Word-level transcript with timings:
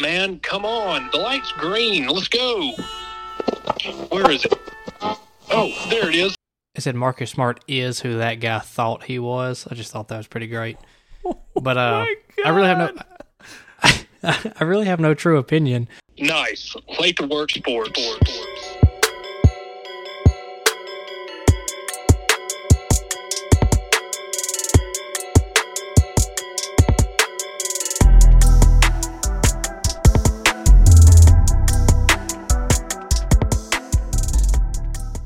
man. 0.00 0.40
Come 0.40 0.64
on. 0.64 1.08
The 1.12 1.18
light's 1.18 1.52
green. 1.52 2.06
Let's 2.06 2.28
go. 2.28 2.72
Where 4.08 4.30
is 4.30 4.44
it? 4.44 4.54
Oh, 5.50 5.86
there 5.90 6.08
it 6.08 6.14
is. 6.14 6.34
It 6.74 6.82
said 6.82 6.94
Marcus 6.94 7.30
Smart 7.30 7.64
is 7.66 8.00
who 8.00 8.18
that 8.18 8.34
guy 8.34 8.58
thought 8.58 9.04
he 9.04 9.18
was. 9.18 9.66
I 9.70 9.74
just 9.74 9.92
thought 9.92 10.08
that 10.08 10.16
was 10.18 10.26
pretty 10.26 10.46
great. 10.48 10.78
But 11.60 11.76
uh, 11.78 12.04
I 12.44 12.50
really 12.50 12.68
have 12.68 12.78
no. 12.78 12.92
I 14.60 14.64
really 14.64 14.84
have 14.86 15.00
no 15.00 15.14
true 15.14 15.38
opinion. 15.38 15.88
Nice. 16.18 16.76
Late 17.00 17.16
to 17.16 17.26
work 17.26 17.50
sports. 17.50 17.98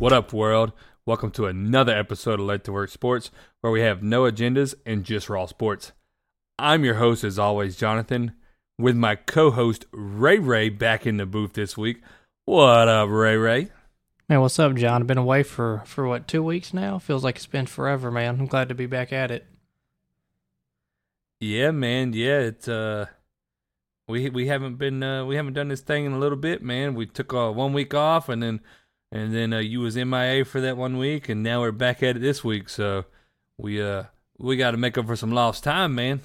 What 0.00 0.14
up, 0.14 0.32
world? 0.32 0.72
Welcome 1.04 1.30
to 1.32 1.44
another 1.44 1.94
episode 1.94 2.40
of 2.40 2.46
Late 2.46 2.64
to 2.64 2.72
Work 2.72 2.88
Sports, 2.88 3.30
where 3.60 3.70
we 3.70 3.82
have 3.82 4.02
no 4.02 4.22
agendas 4.22 4.74
and 4.86 5.04
just 5.04 5.28
raw 5.28 5.44
sports. 5.44 5.92
I'm 6.58 6.86
your 6.86 6.94
host, 6.94 7.22
as 7.22 7.38
always, 7.38 7.76
Jonathan, 7.76 8.32
with 8.78 8.96
my 8.96 9.16
co-host 9.16 9.84
Ray 9.92 10.38
Ray 10.38 10.70
back 10.70 11.06
in 11.06 11.18
the 11.18 11.26
booth 11.26 11.52
this 11.52 11.76
week. 11.76 12.00
What 12.46 12.88
up, 12.88 13.10
Ray 13.10 13.36
Ray? 13.36 13.68
Man, 14.26 14.40
what's 14.40 14.58
up, 14.58 14.74
John? 14.74 15.02
I've 15.02 15.06
been 15.06 15.18
away 15.18 15.42
for 15.42 15.82
for 15.84 16.08
what 16.08 16.26
two 16.26 16.42
weeks 16.42 16.72
now. 16.72 16.98
Feels 16.98 17.22
like 17.22 17.36
it's 17.36 17.44
been 17.44 17.66
forever, 17.66 18.10
man. 18.10 18.40
I'm 18.40 18.46
glad 18.46 18.70
to 18.70 18.74
be 18.74 18.86
back 18.86 19.12
at 19.12 19.30
it. 19.30 19.46
Yeah, 21.40 21.72
man. 21.72 22.14
Yeah, 22.14 22.38
it's 22.38 22.68
uh, 22.68 23.04
we 24.08 24.30
we 24.30 24.46
haven't 24.46 24.76
been 24.76 25.02
uh, 25.02 25.26
we 25.26 25.36
haven't 25.36 25.52
done 25.52 25.68
this 25.68 25.82
thing 25.82 26.06
in 26.06 26.12
a 26.12 26.18
little 26.18 26.38
bit, 26.38 26.62
man. 26.62 26.94
We 26.94 27.04
took 27.04 27.34
uh, 27.34 27.50
one 27.50 27.74
week 27.74 27.92
off, 27.92 28.30
and 28.30 28.42
then 28.42 28.60
and 29.12 29.34
then 29.34 29.52
uh, 29.52 29.58
you 29.58 29.80
was 29.80 29.96
MIA 29.96 30.44
for 30.44 30.60
that 30.60 30.76
one 30.76 30.98
week, 30.98 31.28
and 31.28 31.42
now 31.42 31.60
we're 31.60 31.72
back 31.72 32.02
at 32.02 32.16
it 32.16 32.20
this 32.20 32.42
week. 32.44 32.68
So 32.68 33.04
we 33.58 33.82
uh 33.82 34.04
we 34.38 34.56
got 34.56 34.70
to 34.70 34.76
make 34.76 34.96
up 34.96 35.06
for 35.06 35.16
some 35.16 35.32
lost 35.32 35.64
time, 35.64 35.94
man. 35.94 36.20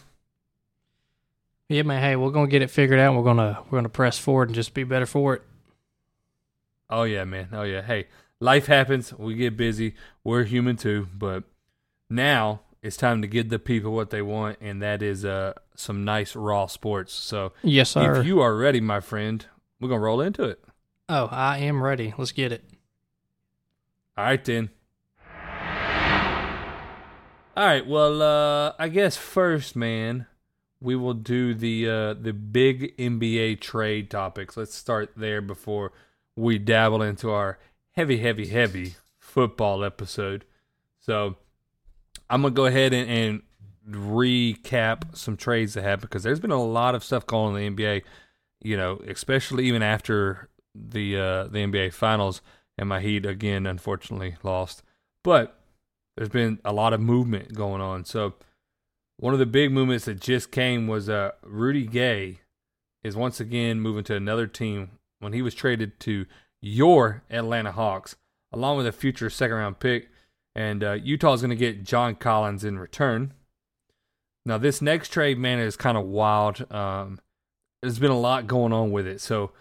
Yeah, 1.70 1.84
man. 1.84 2.02
Hey, 2.02 2.16
we're 2.16 2.30
gonna 2.32 2.48
get 2.48 2.62
it 2.62 2.70
figured 2.70 3.00
out. 3.00 3.16
We're 3.16 3.24
gonna 3.24 3.60
we're 3.70 3.78
gonna 3.80 3.90
press 3.90 4.18
forward 4.20 4.50
and 4.50 4.56
just 4.56 4.74
be 4.74 4.84
better 4.84 5.06
for 5.08 5.34
it. 5.36 5.42
Oh 6.90 7.04
yeah, 7.04 7.24
man. 7.24 7.50
Oh 7.52 7.64
yeah. 7.64 7.82
Hey, 7.82 8.08
life 8.40 8.68
happens. 8.68 9.12
We 9.14 9.34
get 9.36 9.58
busy. 9.58 9.96
We're 10.24 10.44
human 10.44 10.76
too. 10.78 11.08
But 11.18 11.44
now 12.10 12.62
it's 12.84 12.98
time 12.98 13.24
to 13.24 13.28
give 13.28 13.50
the 13.50 13.58
people 13.58 13.94
what 13.94 14.12
they 14.12 14.22
want, 14.22 14.60
and 14.62 14.82
that 14.84 15.02
is 15.02 15.26
uh 15.26 15.54
some 15.76 16.06
nice 16.06 16.36
raw 16.36 16.68
sports. 16.68 17.14
So 17.14 17.52
Yes, 17.64 17.90
sir. 17.92 18.20
if 18.22 18.28
you 18.28 18.42
are 18.42 18.56
ready, 18.56 18.80
my 18.80 19.00
friend, 19.00 19.44
we're 19.80 19.90
gonna 19.90 20.02
roll 20.02 20.22
into 20.22 20.44
it. 20.44 20.64
oh, 21.10 21.26
I 21.32 21.58
am 21.60 21.82
ready. 21.82 22.14
Let's 22.16 22.32
get 22.32 22.52
it. 22.52 22.64
All 24.18 24.24
right 24.24 24.44
then. 24.46 24.70
All 27.58 27.66
right. 27.66 27.86
Well, 27.86 28.22
uh, 28.22 28.74
I 28.80 28.88
guess 28.88 29.18
first, 29.18 29.76
man, 29.76 30.28
we 30.80 30.96
will 30.96 31.14
do 31.14 31.54
the 31.54 31.90
uh, 31.90 32.14
the 32.14 32.32
big 32.32 32.96
NBA 32.98 33.60
trade 33.60 34.10
topics. 34.10 34.56
Let's 34.56 34.74
start 34.74 35.12
there 35.18 35.42
before 35.42 35.92
we 36.36 36.58
dabble 36.58 37.02
into 37.02 37.32
our 37.32 37.60
heavy, 37.92 38.18
heavy, 38.18 38.48
heavy 38.48 38.96
football 39.20 39.84
episode. 39.84 40.46
So 41.00 41.36
I'm 42.30 42.42
gonna 42.42 42.54
go 42.54 42.68
ahead 42.68 42.94
and, 42.94 43.10
and 43.10 43.42
recap 43.90 45.16
some 45.18 45.36
trades 45.36 45.74
that 45.74 45.84
happened 45.84 46.10
because 46.10 46.24
there's 46.24 46.40
been 46.40 46.52
a 46.52 46.64
lot 46.64 46.96
of 46.96 47.04
stuff 47.04 47.26
going 47.26 47.56
on 47.56 47.62
in 47.62 47.76
the 47.76 47.84
NBA. 47.84 48.04
You 48.62 48.78
know, 48.78 49.02
especially 49.08 49.66
even 49.66 49.84
after 49.84 50.50
the 50.74 51.18
uh, 51.18 51.44
the 51.48 51.60
NBA 51.60 51.92
Finals 51.94 52.42
and 52.78 52.90
my 52.90 53.00
Heat 53.02 53.26
again, 53.26 53.66
unfortunately, 53.66 54.36
lost. 54.44 54.84
But 55.24 55.60
there's 56.16 56.30
been 56.30 56.60
a 56.64 56.74
lot 56.74 56.94
of 56.94 57.02
movement 57.02 57.54
going 57.54 57.82
on. 57.82 58.06
So 58.06 58.36
one 59.18 59.34
of 59.34 59.40
the 59.40 59.46
big 59.46 59.72
movements 59.72 60.06
that 60.06 60.20
just 60.20 60.52
came 60.52 60.88
was 60.88 61.10
uh, 61.10 61.32
Rudy 61.44 61.86
Gay 61.86 62.40
is 63.04 63.16
once 63.16 63.40
again 63.40 63.80
moving 63.80 64.04
to 64.06 64.16
another 64.16 64.48
team 64.48 64.92
when 65.20 65.34
he 65.34 65.42
was 65.42 65.54
traded 65.54 66.00
to 66.02 66.26
your 66.62 67.24
Atlanta 67.30 67.72
Hawks, 67.72 68.16
along 68.52 68.78
with 68.78 68.88
a 68.88 68.92
future 68.92 69.30
second 69.30 69.58
round 69.58 69.80
pick. 69.80 70.10
And 70.56 70.84
uh, 70.84 70.94
Utah 70.94 71.34
is 71.34 71.42
going 71.42 71.50
to 71.50 71.56
get 71.56 71.84
John 71.84 72.16
Collins 72.16 72.64
in 72.64 72.80
return. 72.80 73.34
Now, 74.46 74.58
this 74.58 74.82
next 74.82 75.10
trade, 75.10 75.38
man, 75.38 75.60
is 75.60 75.76
kind 75.76 75.98
of 75.98 76.06
wild. 76.06 76.72
Um, 76.72 77.20
there's 77.82 78.00
been 78.00 78.12
a 78.12 78.20
lot 78.20 78.48
going 78.48 78.72
on 78.72 78.92
with 78.92 79.06
it. 79.06 79.20
So, 79.20 79.52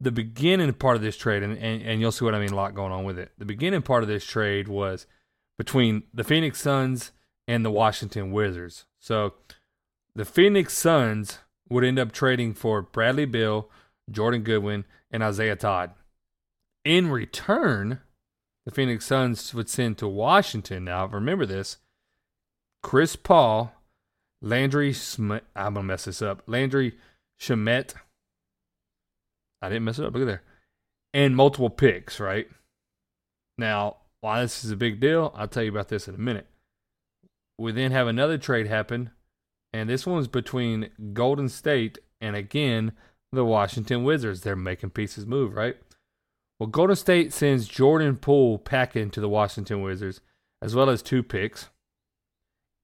the 0.00 0.12
beginning 0.12 0.72
part 0.74 0.96
of 0.96 1.02
this 1.02 1.16
trade, 1.16 1.42
and, 1.42 1.56
and, 1.58 1.82
and 1.82 2.00
you'll 2.00 2.12
see 2.12 2.24
what 2.24 2.34
I 2.34 2.38
mean, 2.38 2.52
a 2.52 2.56
lot 2.56 2.74
going 2.74 2.92
on 2.92 3.04
with 3.04 3.18
it. 3.18 3.32
The 3.38 3.44
beginning 3.44 3.82
part 3.82 4.02
of 4.02 4.08
this 4.08 4.24
trade 4.24 4.68
was 4.68 5.06
between 5.58 6.02
the 6.12 6.24
Phoenix 6.24 6.60
Suns 6.60 7.12
and 7.48 7.64
the 7.64 7.70
Washington 7.70 8.30
Wizards. 8.30 8.84
So 8.98 9.34
the 10.14 10.24
Phoenix 10.24 10.74
Suns 10.74 11.38
would 11.68 11.84
end 11.84 11.98
up 11.98 12.12
trading 12.12 12.54
for 12.54 12.82
Bradley 12.82 13.24
Beal, 13.24 13.70
Jordan 14.10 14.42
Goodwin, 14.42 14.84
and 15.10 15.22
Isaiah 15.22 15.56
Todd. 15.56 15.92
In 16.84 17.10
return, 17.10 18.00
the 18.64 18.70
Phoenix 18.70 19.06
Suns 19.06 19.54
would 19.54 19.68
send 19.68 19.98
to 19.98 20.08
Washington 20.08 20.84
now, 20.84 21.06
remember 21.06 21.46
this, 21.46 21.78
Chris 22.82 23.16
Paul, 23.16 23.72
Landry 24.40 24.92
Sm- 24.92 25.38
I'm 25.56 25.74
to 25.74 25.82
mess 25.82 26.04
this 26.04 26.22
up. 26.22 26.42
Landry 26.46 26.96
Shamet. 27.40 27.94
I 29.66 29.68
didn't 29.68 29.84
mess 29.84 29.98
it 29.98 30.04
up. 30.04 30.14
Look 30.14 30.22
at 30.22 30.26
there. 30.26 30.42
And 31.12 31.36
multiple 31.36 31.70
picks, 31.70 32.20
right? 32.20 32.48
Now, 33.58 33.96
why 34.20 34.42
this 34.42 34.64
is 34.64 34.70
a 34.70 34.76
big 34.76 35.00
deal, 35.00 35.32
I'll 35.36 35.48
tell 35.48 35.62
you 35.62 35.70
about 35.70 35.88
this 35.88 36.08
in 36.08 36.14
a 36.14 36.18
minute. 36.18 36.46
We 37.58 37.72
then 37.72 37.90
have 37.92 38.06
another 38.06 38.38
trade 38.38 38.66
happen, 38.66 39.10
and 39.72 39.88
this 39.88 40.06
one's 40.06 40.28
between 40.28 40.90
Golden 41.12 41.48
State 41.48 41.98
and 42.20 42.36
again 42.36 42.92
the 43.32 43.44
Washington 43.44 44.04
Wizards. 44.04 44.42
They're 44.42 44.56
making 44.56 44.90
pieces 44.90 45.26
move, 45.26 45.54
right? 45.54 45.76
Well, 46.58 46.68
Golden 46.68 46.96
State 46.96 47.32
sends 47.32 47.68
Jordan 47.68 48.16
Poole 48.16 48.58
packing 48.58 49.10
to 49.10 49.20
the 49.20 49.28
Washington 49.28 49.82
Wizards, 49.82 50.20
as 50.62 50.74
well 50.74 50.88
as 50.88 51.02
two 51.02 51.22
picks. 51.22 51.68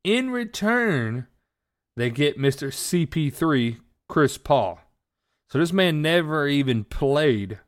In 0.04 0.30
return, 0.30 1.26
they 1.96 2.10
get 2.10 2.38
Mr. 2.38 2.68
CP3, 2.68 3.78
Chris 4.08 4.36
Paul. 4.38 4.80
So 5.52 5.58
this 5.58 5.70
man 5.70 6.00
never 6.00 6.48
even 6.48 6.84
played 6.84 7.58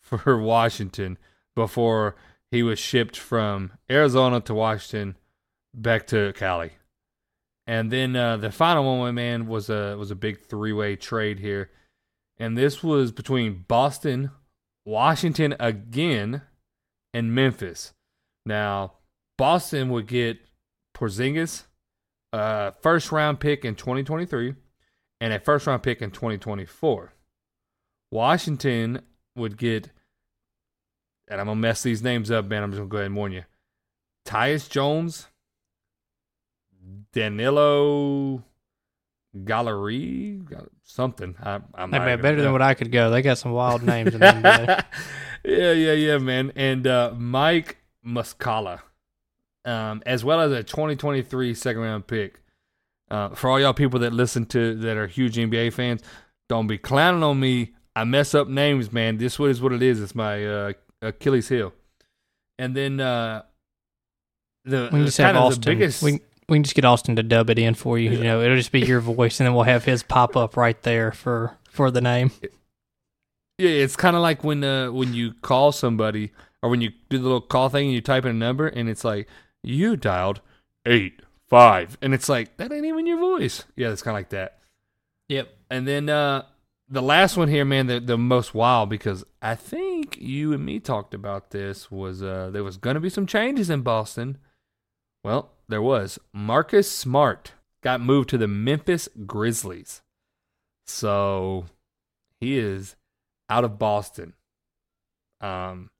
for 0.00 0.38
Washington 0.40 1.18
before 1.56 2.14
he 2.52 2.62
was 2.62 2.78
shipped 2.78 3.16
from 3.16 3.72
Arizona 3.90 4.40
to 4.42 4.54
Washington 4.54 5.16
back 5.74 6.06
to 6.06 6.32
Cali. 6.36 6.74
And 7.66 7.90
then 7.90 8.14
uh, 8.14 8.36
the 8.36 8.52
final 8.52 9.00
one, 9.00 9.16
man, 9.16 9.48
was 9.48 9.68
a 9.68 9.96
was 9.98 10.12
a 10.12 10.14
big 10.14 10.46
three 10.46 10.72
way 10.72 10.94
trade 10.94 11.40
here, 11.40 11.72
and 12.38 12.56
this 12.56 12.84
was 12.84 13.10
between 13.10 13.64
Boston, 13.66 14.30
Washington 14.84 15.56
again, 15.58 16.42
and 17.12 17.34
Memphis. 17.34 17.94
Now, 18.46 18.92
Boston 19.36 19.88
would 19.88 20.06
get 20.06 20.38
Porzingis, 20.96 21.64
a 22.32 22.70
first 22.80 23.10
round 23.10 23.40
pick 23.40 23.64
in 23.64 23.74
2023, 23.74 24.54
and 25.20 25.32
a 25.32 25.40
first 25.40 25.66
round 25.66 25.82
pick 25.82 26.00
in 26.00 26.12
2024. 26.12 27.13
Washington 28.14 29.00
would 29.34 29.56
get 29.56 29.90
and 31.26 31.40
I'm 31.40 31.48
gonna 31.48 31.60
mess 31.60 31.82
these 31.82 32.00
names 32.00 32.30
up, 32.30 32.44
man. 32.44 32.62
I'm 32.62 32.70
just 32.70 32.78
gonna 32.78 32.88
go 32.88 32.98
ahead 32.98 33.06
and 33.06 33.16
warn 33.16 33.32
you. 33.32 33.42
Tyus 34.24 34.70
Jones, 34.70 35.26
Danilo 37.12 38.44
Gallery, 39.44 40.40
something. 40.84 41.34
I, 41.42 41.60
I'm 41.74 41.90
Hey, 41.90 41.98
man, 41.98 42.22
better 42.22 42.40
than 42.40 42.52
what 42.52 42.62
I 42.62 42.74
could 42.74 42.92
go. 42.92 43.10
They 43.10 43.20
got 43.20 43.38
some 43.38 43.50
wild 43.50 43.82
names 43.92 44.14
in 44.14 44.20
the 44.20 44.26
NBA. 44.26 44.84
yeah, 45.44 45.72
yeah, 45.72 45.92
yeah, 45.92 46.18
man. 46.18 46.52
And 46.54 46.86
uh, 46.86 47.12
Mike 47.16 47.78
Muscala, 48.06 48.80
um, 49.64 50.04
as 50.06 50.24
well 50.24 50.40
as 50.40 50.52
a 50.52 50.62
2023 50.62 51.52
second 51.54 51.82
round 51.82 52.06
pick. 52.06 52.40
Uh, 53.10 53.30
for 53.30 53.50
all 53.50 53.60
y'all 53.60 53.74
people 53.74 54.00
that 54.00 54.12
listen 54.12 54.46
to 54.46 54.76
that 54.76 54.96
are 54.96 55.08
huge 55.08 55.36
NBA 55.36 55.72
fans, 55.72 56.00
don't 56.48 56.68
be 56.68 56.78
clowning 56.78 57.24
on 57.24 57.40
me. 57.40 57.74
I 57.96 58.04
mess 58.04 58.34
up 58.34 58.48
names, 58.48 58.92
man. 58.92 59.18
This 59.18 59.38
what 59.38 59.50
is 59.50 59.60
what 59.62 59.72
it 59.72 59.82
is. 59.82 60.00
It's 60.00 60.14
my 60.14 60.44
uh, 60.46 60.72
Achilles 61.02 61.48
heel. 61.48 61.72
And 62.58 62.74
then 62.76 63.00
uh, 63.00 63.42
the, 64.64 64.84
We 64.84 64.98
can 64.98 65.04
just 65.06 65.18
have 65.18 65.26
kind 65.34 65.36
of 65.38 65.42
the 65.42 65.46
Austin. 65.58 65.62
biggest. 65.78 66.02
We, 66.02 66.10
can- 66.18 66.26
we 66.48 66.56
can 66.56 66.62
just 66.64 66.74
get 66.74 66.84
Austin 66.84 67.16
to 67.16 67.22
dub 67.22 67.48
it 67.50 67.58
in 67.58 67.74
for 67.74 67.98
you. 67.98 68.10
You 68.10 68.22
know, 68.24 68.42
it'll 68.42 68.56
just 68.56 68.70
be 68.72 68.80
your 68.80 69.00
voice, 69.00 69.40
and 69.40 69.46
then 69.46 69.54
we'll 69.54 69.64
have 69.64 69.84
his 69.84 70.02
pop 70.02 70.36
up 70.36 70.56
right 70.58 70.80
there 70.82 71.10
for 71.10 71.56
for 71.70 71.90
the 71.90 72.00
name. 72.02 72.32
Yeah, 73.58 73.70
it's 73.70 73.96
kind 73.96 74.14
of 74.16 74.20
like 74.22 74.44
when 74.44 74.62
uh, 74.62 74.90
when 74.92 75.14
you 75.14 75.32
call 75.40 75.72
somebody 75.72 76.32
or 76.62 76.68
when 76.68 76.80
you 76.82 76.90
do 77.08 77.16
the 77.18 77.22
little 77.24 77.40
call 77.40 77.68
thing 77.70 77.86
and 77.86 77.94
you 77.94 78.00
type 78.02 78.24
in 78.24 78.30
a 78.30 78.34
number 78.34 78.66
and 78.66 78.88
it's 78.90 79.04
like 79.04 79.26
you 79.62 79.96
dialed 79.96 80.40
eight 80.84 81.20
five 81.48 81.96
and 82.02 82.12
it's 82.12 82.28
like 82.28 82.56
that 82.58 82.72
ain't 82.72 82.84
even 82.84 83.06
your 83.06 83.18
voice. 83.18 83.64
Yeah, 83.76 83.90
it's 83.90 84.02
kind 84.02 84.14
of 84.14 84.18
like 84.18 84.30
that. 84.30 84.58
Yep. 85.28 85.48
And 85.70 85.88
then 85.88 86.08
uh, 86.10 86.42
the 86.88 87.02
last 87.02 87.36
one 87.36 87.48
here, 87.48 87.64
man, 87.64 87.86
the 87.86 88.00
the 88.00 88.18
most 88.18 88.54
wild 88.54 88.90
because 88.90 89.24
I 89.40 89.54
think 89.54 90.18
you 90.20 90.52
and 90.52 90.64
me 90.64 90.80
talked 90.80 91.14
about 91.14 91.50
this 91.50 91.90
was 91.90 92.22
uh 92.22 92.50
there 92.52 92.64
was 92.64 92.76
gonna 92.76 93.00
be 93.00 93.08
some 93.08 93.26
changes 93.26 93.70
in 93.70 93.82
Boston. 93.82 94.38
Well, 95.22 95.52
there 95.68 95.82
was. 95.82 96.18
Marcus 96.32 96.90
Smart 96.90 97.52
got 97.82 98.00
moved 98.00 98.28
to 98.30 98.38
the 98.38 98.48
Memphis 98.48 99.08
Grizzlies. 99.26 100.02
So 100.86 101.66
he 102.40 102.58
is 102.58 102.96
out 103.48 103.64
of 103.64 103.78
Boston. 103.78 104.34
Um 105.40 105.90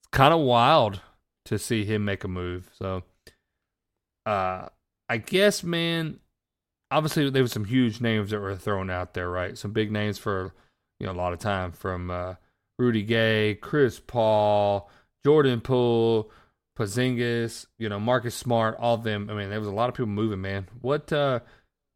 it's 0.00 0.08
kind 0.08 0.34
of 0.34 0.40
wild 0.40 1.00
to 1.46 1.58
see 1.58 1.84
him 1.84 2.04
make 2.04 2.24
a 2.24 2.28
move. 2.28 2.70
So 2.78 3.04
uh 4.26 4.68
I 5.08 5.16
guess 5.16 5.64
man 5.64 6.20
obviously 6.90 7.30
there 7.30 7.42
was 7.42 7.52
some 7.52 7.64
huge 7.64 8.00
names 8.00 8.30
that 8.30 8.40
were 8.40 8.56
thrown 8.56 8.90
out 8.90 9.14
there, 9.14 9.30
right? 9.30 9.56
Some 9.56 9.72
big 9.72 9.90
names 9.90 10.18
for 10.18 10.52
you 10.98 11.06
know 11.06 11.12
a 11.12 11.14
lot 11.14 11.32
of 11.32 11.38
time 11.38 11.72
from 11.72 12.10
uh, 12.10 12.34
Rudy 12.78 13.02
Gay, 13.02 13.56
Chris 13.60 14.00
Paul, 14.00 14.90
Jordan 15.24 15.60
Poole, 15.60 16.30
Porzingis, 16.76 17.66
you 17.78 17.88
know 17.88 18.00
Marcus 18.00 18.34
Smart, 18.34 18.76
all 18.78 18.94
of 18.94 19.04
them. 19.04 19.28
I 19.30 19.34
mean, 19.34 19.50
there 19.50 19.60
was 19.60 19.68
a 19.68 19.72
lot 19.72 19.88
of 19.88 19.94
people 19.94 20.06
moving, 20.08 20.40
man. 20.40 20.68
What 20.80 21.12
uh, 21.12 21.40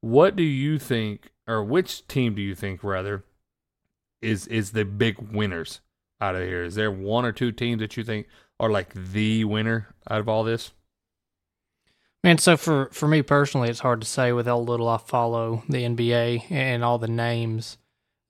what 0.01 0.37
do 0.37 0.43
you 0.43 0.79
think, 0.79 1.33
or 1.47 1.65
which 1.65 2.07
team 2.09 2.35
do 2.35 2.43
you 2.43 2.55
think 2.55 2.85
rather 2.85 3.25
is 4.23 4.47
is 4.47 4.73
the 4.73 4.85
big 4.85 5.19
winners 5.19 5.81
out 6.21 6.37
of 6.37 6.43
here? 6.43 6.65
Is 6.65 6.75
there 6.75 6.91
one 6.91 7.25
or 7.25 7.33
two 7.33 7.53
teams 7.53 7.81
that 7.81 7.97
you 7.97 8.05
think 8.05 8.27
are 8.61 8.71
like 8.71 8.95
the 8.95 9.45
winner 9.45 9.89
out 10.09 10.21
of 10.21 10.29
all 10.29 10.45
this? 10.45 10.73
Man, 12.25 12.39
so 12.39 12.57
for, 12.57 12.89
for 12.91 13.07
me 13.07 13.21
personally, 13.23 13.69
it's 13.69 13.81
hard 13.81 14.01
to 14.01 14.07
say 14.07 14.33
with 14.33 14.47
how 14.47 14.59
little 14.59 14.89
I 14.89 14.97
follow 14.97 15.63
the 15.69 15.85
NBA 15.85 16.51
and 16.51 16.83
all 16.83 16.99
the 16.99 17.07
names. 17.07 17.77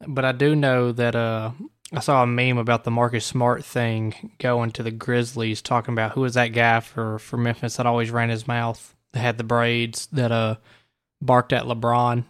But 0.07 0.25
I 0.25 0.33
do 0.33 0.57
know 0.57 0.91
that 0.91 1.15
uh, 1.15 1.53
I 1.93 2.01
saw 2.01 2.25
a 2.25 2.27
meme 2.27 2.59
about 2.59 2.83
the 2.83 2.91
Marcus 2.91 3.25
Smart 3.25 3.65
thing 3.65 4.33
going 4.41 4.73
to 4.73 4.83
the 4.83 4.91
Grizzlies, 4.91 5.63
talking 5.63 5.95
about 5.95 6.11
who 6.13 6.23
was 6.23 6.35
that 6.35 6.49
guy 6.49 6.81
for, 6.81 7.21
for 7.21 7.37
Memphis 7.37 7.77
that 7.77 7.87
always 7.87 8.11
ran 8.11 8.31
his 8.31 8.49
mouth, 8.49 8.97
that 9.13 9.21
had 9.21 9.39
the 9.39 9.45
braids, 9.45 10.07
that 10.13 10.33
uh 10.33 10.57
barked 11.23 11.53
at 11.53 11.63
LeBron. 11.65 12.25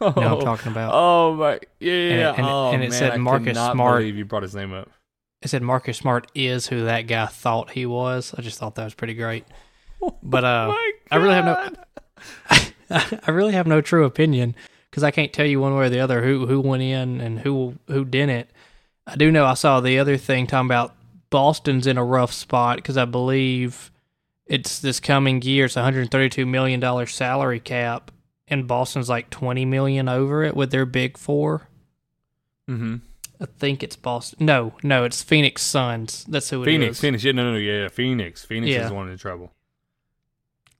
Oh, 0.00 0.12
You 0.16 0.20
know 0.22 0.30
what 0.36 0.38
I'm 0.40 0.44
talking 0.44 0.72
about. 0.72 0.90
Oh 0.94 1.34
my, 1.36 1.60
yeah, 1.80 1.92
And 1.92 2.20
it- 2.20 2.38
and 2.38 2.46
it- 2.46 2.52
oh, 2.52 2.70
and 2.72 2.82
it 2.82 2.90
man, 2.90 2.98
said 2.98 3.12
I 3.12 3.16
Marcus 3.18 3.56
Smart. 3.56 4.00
Believe 4.00 4.16
you 4.16 4.24
brought 4.24 4.42
his 4.42 4.54
name 4.56 4.72
up. 4.72 4.90
It 5.42 5.48
said 5.48 5.62
Marcus 5.62 5.96
Smart 5.98 6.28
is 6.34 6.66
who 6.66 6.84
that 6.86 7.02
guy 7.02 7.26
thought 7.26 7.70
he 7.70 7.86
was. 7.86 8.34
I 8.36 8.42
just 8.42 8.58
thought 8.58 8.74
that 8.74 8.84
was 8.84 8.94
pretty 8.94 9.14
great. 9.14 9.44
But 10.22 10.44
uh, 10.44 10.68
My 10.68 10.92
I 11.10 11.16
really 11.16 11.34
have 11.34 11.44
no. 11.44 12.68
I 13.26 13.30
really 13.30 13.52
have 13.52 13.66
no 13.66 13.80
true 13.80 14.04
opinion 14.04 14.54
because 14.90 15.02
I 15.02 15.10
can't 15.10 15.32
tell 15.32 15.46
you 15.46 15.60
one 15.60 15.74
way 15.76 15.86
or 15.86 15.90
the 15.90 16.00
other 16.00 16.22
who 16.24 16.46
who 16.46 16.60
went 16.60 16.82
in 16.82 17.20
and 17.20 17.40
who 17.40 17.74
who 17.88 18.04
didn't. 18.04 18.48
I 19.06 19.16
do 19.16 19.30
know 19.30 19.44
I 19.46 19.54
saw 19.54 19.80
the 19.80 19.98
other 19.98 20.16
thing 20.16 20.46
talking 20.46 20.66
about 20.68 20.94
Boston's 21.30 21.86
in 21.86 21.98
a 21.98 22.04
rough 22.04 22.32
spot 22.32 22.76
because 22.76 22.96
I 22.96 23.04
believe 23.04 23.90
it's 24.46 24.78
this 24.80 25.00
coming 25.00 25.42
year. 25.42 25.66
It's 25.66 25.76
a 25.76 25.80
132 25.80 26.46
million 26.46 26.80
dollar 26.80 27.06
salary 27.06 27.60
cap, 27.60 28.10
and 28.48 28.66
Boston's 28.66 29.08
like 29.08 29.30
20 29.30 29.64
million 29.64 30.08
over 30.08 30.42
it 30.44 30.54
with 30.56 30.70
their 30.70 30.86
big 30.86 31.16
four. 31.18 31.68
Mm-hmm. 32.68 32.96
I 33.40 33.46
think 33.46 33.82
it's 33.82 33.96
Boston. 33.96 34.44
No, 34.46 34.74
no, 34.82 35.04
it's 35.04 35.22
Phoenix 35.22 35.62
Suns. 35.62 36.24
That's 36.28 36.50
who 36.50 36.62
it 36.62 36.68
is. 36.68 36.72
Phoenix, 36.72 37.00
Phoenix, 37.00 37.24
yeah, 37.24 37.32
no, 37.32 37.44
no, 37.44 37.52
no, 37.52 37.58
yeah, 37.58 37.88
Phoenix, 37.88 38.44
Phoenix 38.44 38.72
Yeah. 38.72 38.82
is 38.84 38.88
the 38.88 38.94
one 38.94 39.08
in 39.10 39.16
trouble. 39.16 39.52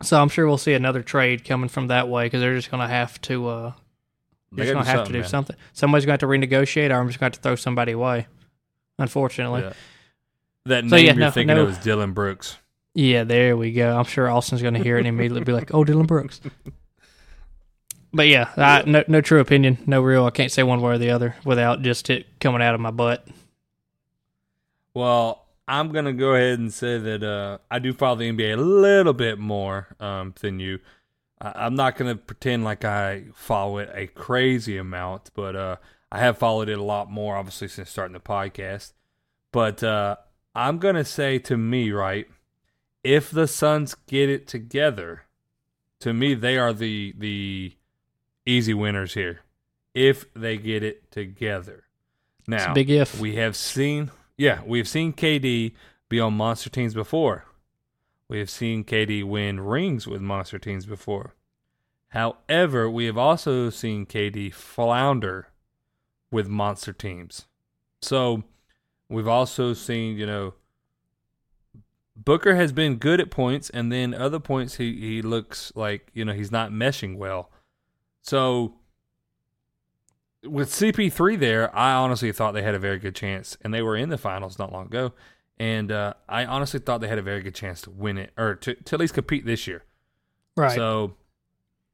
So 0.02 0.20
I'm 0.20 0.28
sure 0.28 0.46
we'll 0.46 0.58
see 0.58 0.74
another 0.74 1.02
trade 1.02 1.44
coming 1.44 1.68
from 1.68 1.88
that 1.88 2.08
way 2.08 2.26
because 2.26 2.40
they're 2.40 2.54
just 2.54 2.70
going 2.70 2.80
to 2.82 2.86
have 2.92 3.20
to. 3.22 3.48
Uh, 3.48 3.72
They 4.52 4.64
they're 4.64 4.64
just 4.66 4.74
going 4.74 4.84
to 4.84 4.90
have 4.90 5.06
to 5.08 5.12
do 5.12 5.20
man. 5.20 5.28
something. 5.28 5.56
Somebody's 5.72 6.04
going 6.06 6.18
to 6.18 6.24
have 6.24 6.30
to 6.30 6.46
renegotiate, 6.46 6.90
or 6.90 7.00
I'm 7.00 7.08
just 7.08 7.18
going 7.18 7.32
to 7.32 7.36
have 7.36 7.42
to 7.42 7.48
throw 7.48 7.56
somebody 7.56 7.92
away. 7.92 8.26
Unfortunately, 8.98 9.62
Yeah. 9.62 9.72
That 10.66 10.84
So, 10.84 10.96
name 10.96 11.06
yeah, 11.06 11.12
you're 11.12 11.20
no- 11.20 11.30
thinking 11.30 11.56
no- 11.56 11.62
of 11.64 11.70
is 11.70 11.78
Dillon 11.78 12.12
Brooks. 12.12 12.58
yeah. 12.94 13.24
There 13.24 13.56
we 13.56 13.72
go. 13.72 13.96
I'm 13.98 14.04
sure 14.04 14.28
Austin's 14.30 14.60
going 14.62 14.74
to 14.74 14.82
hear 14.82 14.96
it 14.96 15.00
and 15.00 15.08
immediately 15.08 15.42
be 15.44 15.52
like, 15.52 15.72
"Oh, 15.74 15.82
Dillon 15.84 16.06
Brooks." 16.06 16.40
But 18.10 18.26
yeah, 18.28 18.48
I, 18.56 18.84
no, 18.86 19.04
no 19.06 19.20
true 19.20 19.38
opinion, 19.38 19.76
no 19.84 20.00
real. 20.00 20.24
I 20.24 20.30
can't 20.30 20.50
say 20.50 20.62
one 20.62 20.80
way 20.80 20.92
or 20.94 20.98
the 20.98 21.10
other 21.10 21.36
without 21.44 21.82
just 21.82 22.08
it 22.08 22.26
coming 22.40 22.62
out 22.62 22.74
of 22.74 22.80
my 22.80 22.90
butt. 22.90 23.26
Well, 24.94 25.44
I'm 25.68 25.90
gonna 25.92 26.12
go 26.14 26.34
ahead 26.34 26.58
and 26.58 26.72
say 26.72 26.98
that 26.98 27.22
uh, 27.22 27.58
I 27.70 27.78
do 27.78 27.92
follow 27.92 28.16
the 28.16 28.30
NBA 28.32 28.54
a 28.54 28.60
little 28.60 29.12
bit 29.12 29.38
more 29.38 29.88
um, 30.00 30.34
than 30.40 30.58
you. 30.60 30.80
I- 31.40 31.52
I'm 31.66 31.74
not 31.74 31.96
gonna 31.96 32.16
pretend 32.16 32.64
like 32.64 32.84
I 32.84 33.24
follow 33.34 33.78
it 33.78 33.90
a 33.94 34.06
crazy 34.06 34.76
amount, 34.78 35.30
but 35.34 35.54
uh, 35.54 35.76
I 36.10 36.20
have 36.20 36.38
followed 36.38 36.68
it 36.68 36.78
a 36.78 36.82
lot 36.82 37.10
more, 37.10 37.36
obviously, 37.36 37.68
since 37.68 37.90
starting 37.90 38.14
the 38.14 38.20
podcast. 38.20 38.92
But 39.52 39.82
uh, 39.84 40.16
I'm 40.54 40.78
gonna 40.78 41.04
say 41.04 41.38
to 41.40 41.56
me, 41.56 41.92
right, 41.92 42.26
if 43.04 43.30
the 43.30 43.46
Suns 43.46 43.94
get 44.06 44.28
it 44.30 44.46
together, 44.48 45.24
to 46.00 46.12
me 46.14 46.34
they 46.34 46.56
are 46.56 46.72
the 46.72 47.14
the 47.18 47.74
easy 48.46 48.72
winners 48.74 49.14
here. 49.14 49.40
If 49.94 50.32
they 50.34 50.56
get 50.56 50.82
it 50.82 51.10
together, 51.10 51.84
now 52.46 52.56
It's 52.56 52.66
a 52.66 52.72
big 52.72 52.88
if. 52.90 53.20
we 53.20 53.34
have 53.36 53.56
seen, 53.56 54.10
yeah, 54.38 54.61
we 54.64 54.79
have 54.79 54.88
seen 54.88 55.12
KD 55.12 55.73
be 56.08 56.20
on 56.20 56.32
monster 56.35 56.70
teams 56.70 56.94
before. 56.94 57.44
We 58.29 58.38
have 58.38 58.49
seen 58.49 58.85
KD 58.85 59.25
win 59.25 59.61
rings 59.61 60.06
with 60.06 60.23
monster 60.23 60.58
teams 60.58 60.87
before. 60.87 61.35
However, 62.08 62.88
we 62.88 63.05
have 63.06 63.19
also 63.19 63.69
seen 63.69 64.06
KD 64.06 64.55
flounder 64.55 65.49
with 66.31 66.49
monster 66.49 66.93
teams. 66.93 67.46
So 68.00 68.44
we've 69.08 69.29
also 69.29 69.75
seen, 69.75 70.17
you 70.17 70.26
know, 70.26 70.55
Booker 72.17 72.56
has 72.56 72.73
been 72.73 72.96
good 72.96 73.20
at 73.20 73.31
points, 73.31 73.70
and 73.70 73.93
then 73.93 74.12
other 74.12 74.40
points 74.40 74.76
he, 74.76 74.99
he 74.99 75.23
looks 75.23 75.73
like, 75.75 76.11
you 76.14 76.25
know, 76.25 76.32
he's 76.32 76.50
not 76.50 76.73
meshing 76.73 77.17
well. 77.17 77.50
So 78.23 78.75
with 80.44 80.70
CP3 80.70 81.38
there, 81.38 81.75
I 81.76 81.93
honestly 81.93 82.32
thought 82.32 82.52
they 82.52 82.62
had 82.62 82.75
a 82.75 82.79
very 82.79 82.99
good 82.99 83.14
chance, 83.14 83.56
and 83.62 83.73
they 83.73 83.82
were 83.82 83.96
in 83.96 84.08
the 84.08 84.19
finals 84.19 84.58
not 84.58 84.73
long 84.73 84.87
ago. 84.87 85.12
And 85.58 85.90
uh, 85.90 86.14
I 86.29 86.44
honestly 86.44 86.79
thought 86.79 87.00
they 87.00 87.08
had 87.08 87.19
a 87.19 87.23
very 87.23 87.43
good 87.43 87.55
chance 87.55 87.81
to 87.82 87.90
win 87.90 88.19
it, 88.19 88.32
or 88.37 88.55
to, 88.56 88.75
to 88.75 88.96
at 88.96 89.00
least 89.00 89.14
compete 89.14 89.44
this 89.44 89.67
year. 89.67 89.85
Right. 90.56 90.75
So 90.75 91.17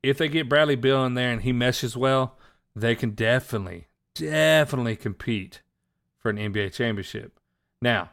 if 0.03 0.19
they 0.19 0.29
get 0.29 0.49
Bradley 0.49 0.77
Beal 0.77 1.05
in 1.05 1.15
there 1.15 1.33
and 1.33 1.43
he 1.43 1.53
meshes 1.53 1.97
well, 1.97 2.37
they 2.77 2.95
can 2.95 3.11
definitely, 3.11 3.89
definitely 4.15 4.97
compete 4.97 5.63
for 6.19 6.31
an 6.31 6.37
NBA 6.37 6.75
championship. 6.75 7.39
Now, 7.81 8.11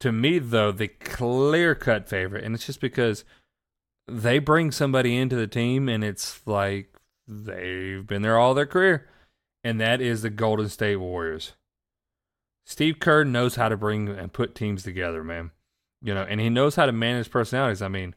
to 0.00 0.12
me 0.12 0.38
though, 0.38 0.72
the 0.72 0.88
clear 0.88 1.74
cut 1.74 2.08
favorite, 2.08 2.44
and 2.44 2.54
it's 2.54 2.66
just 2.66 2.80
because 2.80 3.24
they 4.06 4.38
bring 4.38 4.70
somebody 4.70 5.16
into 5.16 5.36
the 5.36 5.46
team 5.46 5.88
and 5.88 6.04
it's 6.04 6.46
like 6.46 6.95
they've 7.28 8.06
been 8.06 8.22
there 8.22 8.38
all 8.38 8.54
their 8.54 8.66
career, 8.66 9.08
and 9.64 9.80
that 9.80 10.00
is 10.00 10.22
the 10.22 10.30
Golden 10.30 10.68
State 10.68 10.96
Warriors. 10.96 11.52
Steve 12.64 12.98
Kerr 12.98 13.24
knows 13.24 13.56
how 13.56 13.68
to 13.68 13.76
bring 13.76 14.08
and 14.08 14.32
put 14.32 14.54
teams 14.54 14.82
together, 14.82 15.22
man. 15.22 15.52
You 16.02 16.14
know, 16.14 16.22
and 16.22 16.40
he 16.40 16.50
knows 16.50 16.76
how 16.76 16.86
to 16.86 16.92
manage 16.92 17.30
personalities. 17.30 17.82
I 17.82 17.88
mean, 17.88 18.14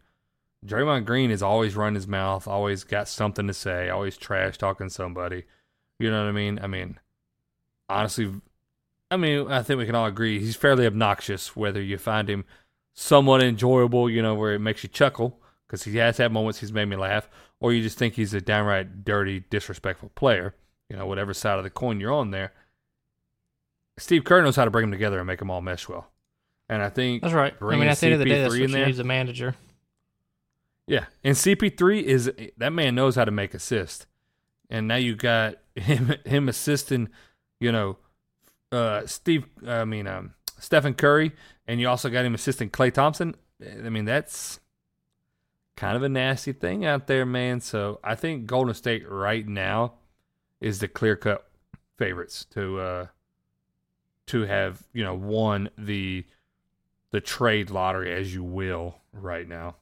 Draymond 0.66 1.06
Green 1.06 1.30
has 1.30 1.42
always 1.42 1.76
run 1.76 1.96
his 1.96 2.08
mouth, 2.08 2.48
always 2.48 2.84
got 2.84 3.08
something 3.08 3.48
to 3.48 3.54
say, 3.54 3.90
always 3.90 4.18
trash 4.18 4.58
talking 4.58 4.90
somebody. 4.90 5.44
You 6.00 6.12
know 6.12 6.24
what 6.24 6.30
I 6.30 6.34
mean? 6.34 6.60
I 6.62 6.68
mean, 6.68 7.00
honestly, 7.88 8.32
I 9.12 9.18
mean, 9.18 9.52
I 9.52 9.64
think 9.64 9.80
we 9.80 9.86
can 9.86 9.96
all 9.96 10.06
agree 10.06 10.40
he's 10.40 10.56
fairly 10.56 10.86
obnoxious. 10.86 11.56
Whether 11.56 11.82
you 11.82 11.98
find 11.98 12.30
him 12.30 12.46
somewhat 12.94 13.42
enjoyable, 13.42 14.10
you 14.10 14.22
know, 14.22 14.36
where 14.36 14.54
it 14.54 14.60
makes 14.60 14.84
you 14.84 14.90
chuckle 14.90 15.40
because 15.70 15.84
he 15.84 15.98
has 15.98 16.18
had 16.18 16.32
moments 16.32 16.60
he's 16.60 16.74
made 16.74 16.86
me 16.86 16.96
laugh, 16.96 17.30
or 17.60 17.72
you 17.72 17.84
just 17.84 17.98
think 17.98 18.16
he's 18.16 18.34
a 18.34 18.42
downright 18.42 19.06
dirty, 19.06 19.44
disrespectful 19.52 20.10
player. 20.16 20.56
You 20.90 20.98
know, 20.98 21.06
whatever 21.06 21.36
side 21.36 21.60
of 21.60 21.64
the 21.64 21.70
coin 21.70 22.00
you're 22.00 22.12
on 22.12 22.32
there. 22.32 22.52
Steve 24.00 24.24
Kerr 24.24 24.42
knows 24.42 24.56
how 24.56 24.66
to 24.66 24.72
bring 24.72 24.84
them 24.84 24.92
together 24.92 25.20
and 25.20 25.28
make 25.28 25.40
them 25.40 25.52
all 25.52 25.62
mesh 25.62 25.88
well. 25.88 26.08
And 26.68 26.82
I 26.82 26.90
think 26.90 27.22
that's 27.22 27.34
right. 27.34 27.54
I 27.62 27.76
mean, 27.76 27.88
at 27.88 27.98
the 27.98 28.06
end 28.08 28.14
of 28.14 28.20
the 28.20 28.26
day, 28.26 28.42
that's 28.42 28.54
CP3 28.54 28.60
what 28.60 28.70
you 28.70 28.86
need 28.86 29.00
a 29.00 29.04
manager. 29.04 29.56
Yeah, 30.88 31.06
and 31.24 31.36
CP3 31.36 32.02
is 32.02 32.32
that 32.58 32.74
man 32.74 32.96
knows 32.96 33.16
how 33.16 33.26
to 33.26 33.32
make 33.32 33.54
assists, 33.54 34.08
and 34.70 34.88
now 34.88 34.96
you 34.96 35.16
got 35.16 35.56
him 35.76 36.16
him 36.26 36.50
assisting, 36.50 37.10
you 37.60 37.72
know, 37.72 37.98
uh, 38.72 39.06
Steve. 39.06 39.46
I 39.68 39.86
mean, 39.86 40.08
um, 40.08 40.34
Stephen 40.60 40.96
Curry, 40.96 41.32
and 41.68 41.80
you 41.80 41.88
also 41.88 42.10
got 42.10 42.26
him 42.26 42.34
assisting 42.34 42.72
Klay 42.72 42.92
Thompson. 42.92 43.36
I 43.62 43.90
mean, 43.90 44.06
that's 44.06 44.60
kind 45.80 45.96
of 45.96 46.04
a 46.04 46.10
nasty 46.10 46.52
thing 46.52 46.86
out 46.86 47.08
there, 47.08 47.26
man. 47.26 47.62
So 47.62 48.02
I 48.04 48.16
think 48.16 48.46
Golden 48.46 48.74
State 48.74 49.10
right 49.10 49.48
now 49.48 49.94
is 50.60 50.80
the 50.80 50.90
clear 50.90 51.16
cut 51.16 51.48
favorites 51.98 52.46
to 52.52 52.80
uh 52.80 53.06
to 54.28 54.42
have 54.42 54.84
you 54.94 55.04
know 55.06 55.16
won 55.16 55.70
the 55.78 56.26
the 57.12 57.22
trade 57.22 57.70
lottery 57.70 58.14
as 58.14 58.34
you 58.34 58.44
will 58.44 58.96
right 59.14 59.48
now. 59.48 59.78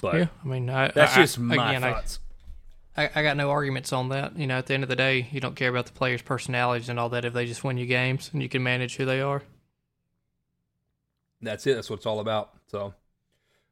But 0.00 0.14
yeah, 0.14 0.26
I 0.42 0.48
mean, 0.48 0.70
I, 0.70 0.88
that's 0.88 1.14
I- 1.16 1.20
just 1.20 1.38
my 1.38 1.70
again, 1.70 1.82
thoughts. 1.82 2.18
I, 2.96 3.10
I 3.14 3.22
got 3.22 3.36
no 3.36 3.50
arguments 3.50 3.92
on 3.92 4.08
that. 4.08 4.38
You 4.38 4.46
know, 4.46 4.56
at 4.56 4.66
the 4.66 4.74
end 4.74 4.82
of 4.82 4.88
the 4.88 4.96
day, 4.96 5.28
you 5.30 5.40
don't 5.40 5.54
care 5.54 5.68
about 5.68 5.84
the 5.86 5.92
players' 5.92 6.22
personalities 6.22 6.88
and 6.88 6.98
all 6.98 7.10
that 7.10 7.24
if 7.26 7.34
they 7.34 7.44
just 7.46 7.62
win 7.62 7.76
you 7.76 7.86
games 7.86 8.30
and 8.32 8.42
you 8.42 8.48
can 8.48 8.62
manage 8.62 8.96
who 8.96 9.04
they 9.04 9.20
are. 9.20 9.42
That's 11.42 11.66
it. 11.66 11.74
That's 11.74 11.88
what 11.90 11.96
it's 11.96 12.06
all 12.06 12.20
about. 12.20 12.50
So, 12.68 12.94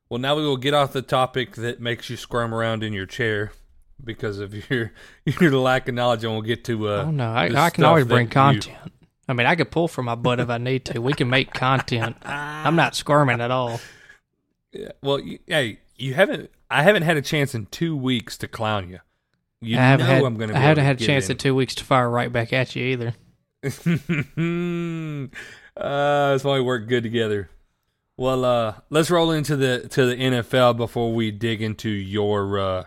well, 0.08 0.18
now 0.18 0.36
we 0.36 0.42
will 0.42 0.56
get 0.56 0.74
off 0.74 0.92
the 0.92 1.02
topic 1.02 1.56
that 1.56 1.80
makes 1.80 2.08
you 2.10 2.16
squirm 2.16 2.54
around 2.54 2.82
in 2.82 2.92
your 2.92 3.06
chair 3.06 3.52
because 4.02 4.38
of 4.38 4.70
your 4.70 4.92
your 5.24 5.50
lack 5.52 5.88
of 5.88 5.94
knowledge, 5.94 6.24
and 6.24 6.32
we'll 6.32 6.42
get 6.42 6.64
to. 6.64 6.88
Uh, 6.88 7.04
oh 7.06 7.10
no, 7.10 7.30
I, 7.30 7.50
I 7.54 7.70
can 7.70 7.84
always 7.84 8.06
bring 8.06 8.26
you- 8.26 8.32
content. 8.32 8.92
I 9.30 9.34
mean, 9.34 9.46
I 9.46 9.56
could 9.56 9.70
pull 9.70 9.88
from 9.88 10.06
my 10.06 10.14
butt 10.14 10.40
if 10.40 10.48
I 10.48 10.56
need 10.56 10.86
to. 10.86 11.02
We 11.02 11.12
can 11.12 11.28
make 11.28 11.52
content. 11.52 12.16
I'm 12.24 12.76
not 12.76 12.94
squirming 12.94 13.42
at 13.42 13.50
all. 13.50 13.78
Yeah, 14.72 14.92
well, 15.02 15.20
you, 15.20 15.38
hey, 15.46 15.80
you 15.96 16.14
haven't. 16.14 16.50
I 16.70 16.82
haven't 16.82 17.02
had 17.02 17.18
a 17.18 17.22
chance 17.22 17.54
in 17.54 17.66
two 17.66 17.94
weeks 17.94 18.38
to 18.38 18.48
clown 18.48 18.88
you. 18.88 19.00
You 19.60 19.76
I 19.76 19.80
haven't 19.80 20.06
know 20.06 20.12
had, 20.14 20.24
I'm 20.24 20.36
going 20.38 20.48
to. 20.50 20.56
I 20.56 20.60
haven't 20.60 20.84
had 20.84 21.00
a 21.00 21.04
chance 21.04 21.28
in 21.28 21.36
two 21.36 21.54
weeks 21.54 21.74
to 21.74 21.84
fire 21.84 22.08
right 22.08 22.32
back 22.32 22.54
at 22.54 22.74
you 22.74 22.84
either. 22.86 23.14
uh, 25.76 26.30
that's 26.30 26.44
why 26.44 26.54
we 26.54 26.60
work 26.62 26.88
good 26.88 27.02
together. 27.02 27.50
Well, 28.18 28.44
uh, 28.44 28.74
let's 28.90 29.12
roll 29.12 29.30
into 29.30 29.54
the 29.54 29.86
to 29.90 30.06
the 30.06 30.16
NFL 30.16 30.76
before 30.76 31.14
we 31.14 31.30
dig 31.30 31.62
into 31.62 31.88
your 31.88 32.58
uh, 32.58 32.84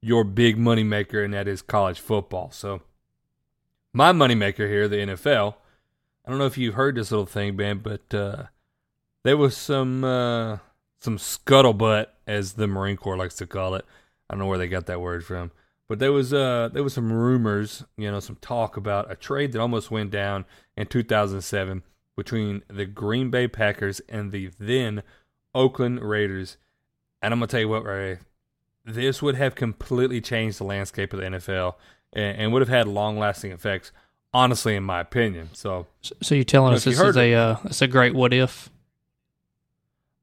your 0.00 0.22
big 0.22 0.56
money 0.56 0.84
maker, 0.84 1.24
and 1.24 1.34
that 1.34 1.48
is 1.48 1.62
college 1.62 1.98
football. 1.98 2.52
So, 2.52 2.82
my 3.92 4.12
money 4.12 4.36
maker 4.36 4.68
here, 4.68 4.86
the 4.86 4.98
NFL. 4.98 5.56
I 6.24 6.30
don't 6.30 6.38
know 6.38 6.46
if 6.46 6.56
you 6.56 6.72
heard 6.72 6.94
this 6.94 7.10
little 7.10 7.26
thing, 7.26 7.56
Ben, 7.56 7.78
but 7.78 8.14
uh, 8.14 8.44
there 9.24 9.36
was 9.36 9.56
some 9.56 10.04
uh, 10.04 10.58
some 11.00 11.18
scuttlebutt, 11.18 12.06
as 12.28 12.52
the 12.52 12.68
Marine 12.68 12.98
Corps 12.98 13.16
likes 13.16 13.34
to 13.36 13.48
call 13.48 13.74
it. 13.74 13.84
I 14.30 14.34
don't 14.34 14.38
know 14.38 14.46
where 14.46 14.58
they 14.58 14.68
got 14.68 14.86
that 14.86 15.00
word 15.00 15.24
from, 15.24 15.50
but 15.88 15.98
there 15.98 16.12
was 16.12 16.32
uh 16.32 16.68
there 16.72 16.84
was 16.84 16.94
some 16.94 17.12
rumors, 17.12 17.82
you 17.96 18.08
know, 18.12 18.20
some 18.20 18.36
talk 18.36 18.76
about 18.76 19.10
a 19.10 19.16
trade 19.16 19.50
that 19.52 19.60
almost 19.60 19.90
went 19.90 20.12
down 20.12 20.44
in 20.76 20.86
2007 20.86 21.82
between 22.18 22.64
the 22.66 22.84
Green 22.84 23.30
Bay 23.30 23.46
Packers 23.46 24.00
and 24.08 24.32
the 24.32 24.50
then 24.58 25.04
Oakland 25.54 26.02
Raiders. 26.02 26.56
And 27.22 27.32
I'm 27.32 27.38
gonna 27.38 27.46
tell 27.46 27.60
you 27.60 27.68
what, 27.68 27.84
Ray, 27.84 28.18
this 28.84 29.22
would 29.22 29.36
have 29.36 29.54
completely 29.54 30.20
changed 30.20 30.58
the 30.58 30.64
landscape 30.64 31.12
of 31.12 31.20
the 31.20 31.26
NFL 31.26 31.76
and, 32.12 32.36
and 32.36 32.52
would 32.52 32.60
have 32.60 32.68
had 32.68 32.88
long-lasting 32.88 33.52
effects. 33.52 33.92
Honestly, 34.34 34.74
in 34.74 34.82
my 34.82 35.00
opinion. 35.00 35.50
So, 35.52 35.86
So, 36.20 36.34
you're 36.34 36.44
telling 36.44 36.74
us 36.74 36.84
this 36.84 37.00
is 37.00 37.16
a 37.16 37.32
uh, 37.32 37.56
it's 37.64 37.80
a 37.80 37.86
great 37.86 38.14
what 38.14 38.34
if? 38.34 38.68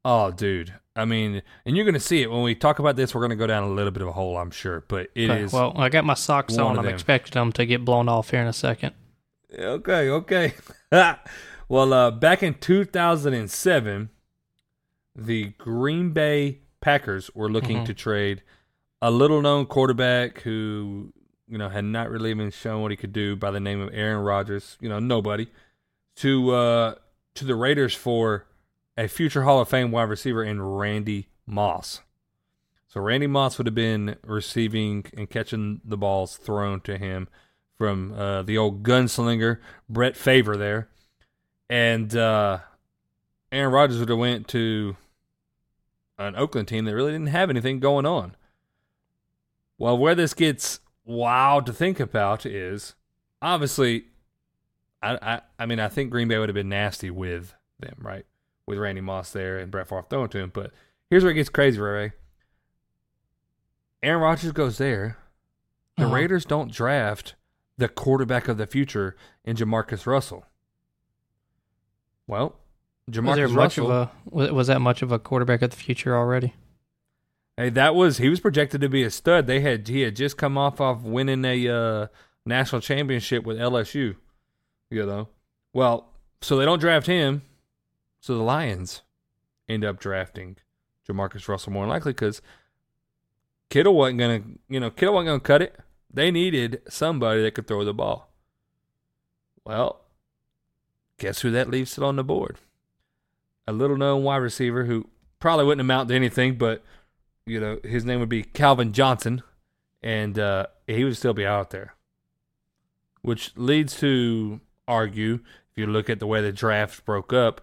oh, 0.03 0.29
dude, 0.31 0.73
I 0.95 1.05
mean, 1.05 1.41
and 1.65 1.75
you're 1.75 1.85
gonna 1.85 1.99
see 1.99 2.21
it 2.21 2.29
when 2.29 2.43
we 2.43 2.55
talk 2.55 2.77
about 2.77 2.97
this. 2.97 3.15
We're 3.15 3.21
gonna 3.21 3.37
go 3.37 3.47
down 3.47 3.63
a 3.63 3.71
little 3.71 3.91
bit 3.91 4.03
of 4.03 4.09
a 4.09 4.11
hole, 4.11 4.37
I'm 4.37 4.51
sure, 4.51 4.83
but 4.89 5.09
it 5.15 5.29
is. 5.29 5.53
Okay, 5.53 5.57
well, 5.57 5.73
I 5.77 5.87
got 5.87 6.03
my 6.03 6.13
socks 6.13 6.57
on. 6.57 6.77
I'm 6.77 6.83
them. 6.83 6.93
expecting 6.93 7.39
them 7.39 7.53
to 7.53 7.65
get 7.65 7.85
blown 7.85 8.09
off 8.09 8.31
here 8.31 8.41
in 8.41 8.47
a 8.47 8.53
second. 8.53 8.93
Okay, 9.57 10.09
okay. 10.09 10.53
well, 11.67 11.93
uh, 11.93 12.11
back 12.11 12.43
in 12.43 12.53
2007, 12.55 14.09
the 15.15 15.45
Green 15.57 16.11
Bay 16.11 16.59
Packers 16.81 17.29
were 17.33 17.49
looking 17.49 17.79
Mhm. 17.79 17.85
to 17.85 17.93
trade 17.93 18.43
a 19.01 19.09
little 19.11 19.41
known 19.41 19.65
quarterback 19.65 20.41
who, 20.41 21.13
you 21.47 21.57
know, 21.57 21.69
had 21.69 21.85
not 21.85 22.09
really 22.09 22.29
even 22.31 22.51
shown 22.51 22.81
what 22.81 22.91
he 22.91 22.97
could 22.97 23.13
do 23.13 23.35
by 23.35 23.51
the 23.51 23.59
name 23.59 23.81
of 23.81 23.89
Aaron 23.93 24.23
Rodgers, 24.23 24.77
you 24.79 24.89
know, 24.89 24.99
nobody, 24.99 25.47
to 26.17 26.51
uh, 26.51 26.95
to 27.35 27.45
the 27.45 27.55
Raiders 27.55 27.93
for 27.93 28.45
a 28.97 29.07
future 29.07 29.43
Hall 29.43 29.59
of 29.59 29.67
Fame 29.67 29.91
wide 29.91 30.09
receiver 30.09 30.43
in 30.43 30.61
Randy 30.61 31.27
Moss. 31.45 32.01
So 32.87 33.01
Randy 33.01 33.27
Moss 33.27 33.57
would 33.57 33.67
have 33.67 33.75
been 33.75 34.15
receiving 34.25 35.05
and 35.17 35.29
catching 35.29 35.81
the 35.83 35.97
balls 35.97 36.37
thrown 36.37 36.79
to 36.81 36.97
him 36.97 37.27
from 37.77 38.13
uh, 38.13 38.41
the 38.43 38.57
old 38.57 38.83
gunslinger 38.83 39.59
Brett 39.89 40.15
Favre 40.15 40.55
there, 40.55 40.87
and 41.69 42.15
uh, 42.15 42.59
Aaron 43.51 43.73
Rodgers 43.73 43.99
would 43.99 44.09
have 44.09 44.17
went 44.17 44.47
to 44.49 44.95
an 46.17 46.35
Oakland 46.35 46.67
team 46.67 46.85
that 46.85 46.95
really 46.95 47.11
didn't 47.11 47.27
have 47.27 47.49
anything 47.49 47.79
going 47.79 48.05
on. 48.05 48.35
Well, 49.77 49.97
where 49.97 50.15
this 50.15 50.33
gets 50.33 50.79
wild 51.03 51.65
to 51.65 51.73
think 51.73 51.99
about 51.99 52.45
is 52.45 52.95
obviously, 53.41 54.05
I 55.01 55.17
I, 55.21 55.41
I 55.59 55.65
mean 55.65 55.79
I 55.79 55.89
think 55.89 56.11
Green 56.11 56.27
Bay 56.27 56.37
would 56.37 56.49
have 56.49 56.53
been 56.55 56.69
nasty 56.69 57.09
with 57.09 57.53
them, 57.79 57.95
right? 57.99 58.25
With 58.67 58.77
Randy 58.79 59.01
Moss 59.01 59.31
there 59.31 59.57
and 59.57 59.69
Brett 59.71 59.87
Favre 59.89 60.05
throwing 60.09 60.29
to 60.29 60.39
him, 60.39 60.51
but 60.53 60.71
here's 61.09 61.23
where 61.23 61.31
it 61.31 61.35
gets 61.35 61.49
crazy, 61.49 61.79
Ray. 61.79 62.13
Aaron 64.01 64.21
Rodgers 64.21 64.51
goes 64.51 64.77
there. 64.77 65.17
The 65.97 66.05
Uh-huh. 66.05 66.15
Raiders 66.15 66.45
don't 66.45 66.71
draft 66.71 67.35
the 67.77 67.87
quarterback 67.89 68.47
of 68.47 68.57
the 68.57 68.67
future 68.67 69.15
in 69.43 69.55
Jamarcus 69.55 70.05
Russell. 70.05 70.45
Well, 72.27 72.55
Was 73.07 73.17
Jamarcus 73.17 73.51
much 73.51 73.77
Russell, 73.77 73.91
a 73.91 74.11
was, 74.25 74.51
was 74.51 74.67
that 74.67 74.81
much 74.81 75.01
of 75.01 75.11
a 75.11 75.19
quarterback 75.19 75.61
of 75.61 75.71
the 75.71 75.75
future 75.77 76.15
already? 76.15 76.53
hey, 77.57 77.69
that 77.69 77.95
was 77.95 78.17
he 78.17 78.29
was 78.29 78.39
projected 78.39 78.81
to 78.81 78.89
be 78.89 79.03
a 79.03 79.09
stud. 79.09 79.47
They 79.47 79.61
had 79.61 79.87
he 79.87 80.01
had 80.01 80.15
just 80.15 80.37
come 80.37 80.57
off 80.57 80.81
of 80.81 81.05
winning 81.05 81.45
a 81.45 81.67
uh, 81.69 82.07
national 82.45 82.81
championship 82.81 83.45
with 83.45 83.57
LSU. 83.57 84.15
You 84.89 85.05
know, 85.05 85.29
well, 85.73 86.09
so 86.41 86.57
they 86.57 86.65
don't 86.65 86.79
draft 86.79 87.07
him. 87.07 87.41
So 88.19 88.35
the 88.35 88.43
Lions 88.43 89.01
end 89.69 89.85
up 89.85 89.99
drafting 89.99 90.57
Jamarcus 91.07 91.47
Russell 91.47 91.73
more 91.73 91.83
than 91.83 91.89
likely 91.89 92.13
because 92.13 92.41
Kitna 93.69 93.93
wasn't 93.93 94.19
gonna, 94.19 94.41
you 94.67 94.79
know, 94.79 94.89
Kitna 94.91 95.13
wasn't 95.13 95.27
gonna 95.27 95.39
cut 95.39 95.61
it. 95.61 95.75
They 96.13 96.31
needed 96.31 96.81
somebody 96.87 97.41
that 97.43 97.51
could 97.55 97.67
throw 97.67 97.83
the 97.83 97.93
ball. 97.93 98.31
Well, 99.65 100.01
guess 101.17 101.41
who 101.41 101.51
that 101.51 101.69
leaves 101.69 101.97
it 101.97 102.03
on 102.03 102.15
the 102.15 102.23
board? 102.23 102.57
A 103.67 103.73
little 103.73 103.97
known 103.97 104.23
wide 104.23 104.37
receiver 104.37 104.85
who 104.85 105.09
probably 105.39 105.65
wouldn't 105.65 105.81
amount 105.81 106.09
to 106.09 106.15
anything, 106.15 106.57
but 106.57 106.83
you 107.45 107.59
know, 107.59 107.79
his 107.83 108.05
name 108.05 108.19
would 108.19 108.29
be 108.29 108.43
Calvin 108.43 108.93
Johnson, 108.93 109.43
and 110.01 110.37
uh, 110.37 110.67
he 110.87 111.03
would 111.03 111.17
still 111.17 111.33
be 111.33 111.45
out 111.45 111.69
there. 111.69 111.93
Which 113.21 113.55
leads 113.55 113.99
to 113.99 114.59
argue, 114.87 115.35
if 115.71 115.77
you 115.77 115.87
look 115.87 116.09
at 116.09 116.19
the 116.19 116.27
way 116.27 116.41
the 116.41 116.51
draft 116.51 117.05
broke 117.05 117.33
up, 117.33 117.61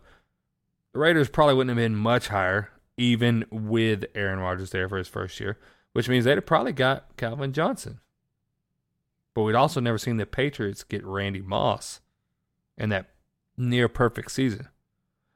the 0.92 0.98
Raiders 0.98 1.28
probably 1.28 1.54
wouldn't 1.54 1.76
have 1.76 1.84
been 1.84 1.96
much 1.96 2.28
higher, 2.28 2.70
even 2.96 3.44
with 3.50 4.04
Aaron 4.14 4.38
Rodgers 4.38 4.70
there 4.70 4.88
for 4.88 4.98
his 4.98 5.08
first 5.08 5.40
year, 5.40 5.58
which 5.92 6.08
means 6.08 6.24
they'd 6.24 6.36
have 6.36 6.46
probably 6.46 6.72
got 6.72 7.16
Calvin 7.16 7.52
Johnson. 7.52 8.00
But 9.34 9.42
we'd 9.42 9.54
also 9.54 9.80
never 9.80 9.98
seen 9.98 10.18
the 10.18 10.26
Patriots 10.26 10.84
get 10.84 11.04
Randy 11.04 11.40
Moss 11.40 12.00
in 12.76 12.90
that 12.90 13.11
near 13.56 13.88
perfect 13.88 14.30
season. 14.32 14.68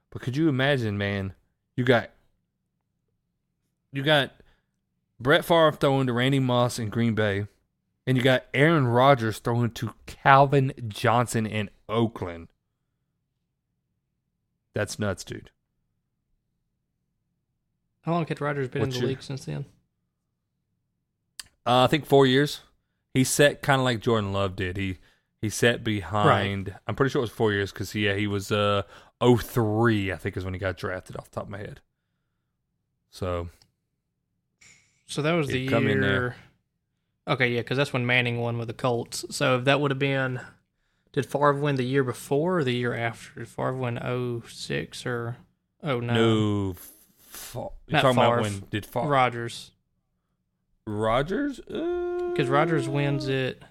But 0.09 0.21
could 0.21 0.35
you 0.37 0.49
imagine, 0.49 0.97
man? 0.97 1.33
You 1.75 1.83
got 1.83 2.09
you 3.91 4.03
got 4.03 4.31
Brett 5.19 5.45
Favre 5.45 5.71
throwing 5.71 6.07
to 6.07 6.13
Randy 6.13 6.39
Moss 6.39 6.79
in 6.79 6.89
Green 6.89 7.13
Bay, 7.15 7.47
and 8.05 8.17
you 8.17 8.23
got 8.23 8.45
Aaron 8.53 8.87
Rodgers 8.87 9.39
throwing 9.39 9.71
to 9.71 9.93
Calvin 10.05 10.73
Johnson 10.87 11.45
in 11.45 11.69
Oakland. 11.89 12.47
That's 14.73 14.99
nuts, 14.99 15.23
dude. 15.23 15.49
How 18.01 18.13
long 18.13 18.25
had 18.27 18.39
Rodgers 18.39 18.69
been 18.69 18.81
What's 18.81 18.95
in 18.95 19.01
the 19.01 19.07
your- 19.07 19.09
league 19.15 19.23
since 19.23 19.45
then? 19.45 19.65
Uh, 21.65 21.83
I 21.83 21.87
think 21.87 22.05
four 22.05 22.25
years. 22.25 22.61
He 23.13 23.23
set 23.23 23.61
kind 23.61 23.81
of 23.81 23.85
like 23.85 23.99
Jordan 23.99 24.31
Love 24.31 24.55
did. 24.55 24.77
He 24.77 24.99
he 25.47 25.51
set 25.51 25.83
behind. 25.83 26.75
I'm 26.87 26.95
pretty 26.95 27.09
sure 27.11 27.19
it 27.19 27.21
was 27.21 27.31
four 27.31 27.51
years 27.53 27.71
because 27.71 27.93
yeah, 27.95 28.13
he 28.15 28.27
was 28.27 28.51
uh 28.51 28.83
03, 29.21 30.11
I 30.11 30.15
think 30.17 30.35
is 30.37 30.43
when 30.45 30.53
he 30.53 30.59
got 30.59 30.77
drafted 30.77 31.15
off 31.17 31.29
the 31.29 31.35
top 31.35 31.45
of 31.45 31.49
my 31.49 31.57
head. 31.59 31.79
So 33.09 33.49
So 35.05 35.21
that 35.21 35.33
was 35.33 35.47
the 35.47 35.63
He'd 35.67 35.73
in 35.73 35.85
there. 35.85 35.95
year. 36.01 36.35
Okay, 37.27 37.49
yeah, 37.53 37.61
because 37.61 37.77
that's 37.77 37.91
when 37.93 38.05
Manning 38.05 38.39
won 38.39 38.57
with 38.57 38.67
the 38.67 38.73
Colts. 38.73 39.25
So 39.31 39.57
if 39.57 39.65
that 39.65 39.79
would 39.81 39.91
have 39.91 39.99
been. 39.99 40.39
Did 41.13 41.25
Favre 41.25 41.53
win 41.53 41.77
the 41.77 41.83
year 41.83 42.03
before 42.03 42.59
or 42.59 42.63
the 42.63 42.73
year 42.73 42.93
after? 42.93 43.39
Did 43.39 43.47
Favre 43.49 43.73
win 43.73 43.97
06 44.45 45.05
or 45.05 45.37
09? 45.81 46.05
no, 46.05 46.75
f- 46.77 47.55
you're 47.87 48.01
talking 48.01 48.17
about 48.17 48.29
Favre. 48.35 48.41
when 48.41 48.63
did 48.69 48.85
Favre 48.85 49.07
Rodgers. 49.07 49.71
Rodgers? 50.85 51.59
Because 51.59 52.47
Rodgers 52.49 52.87
wins 52.87 53.27
it, 53.27 53.63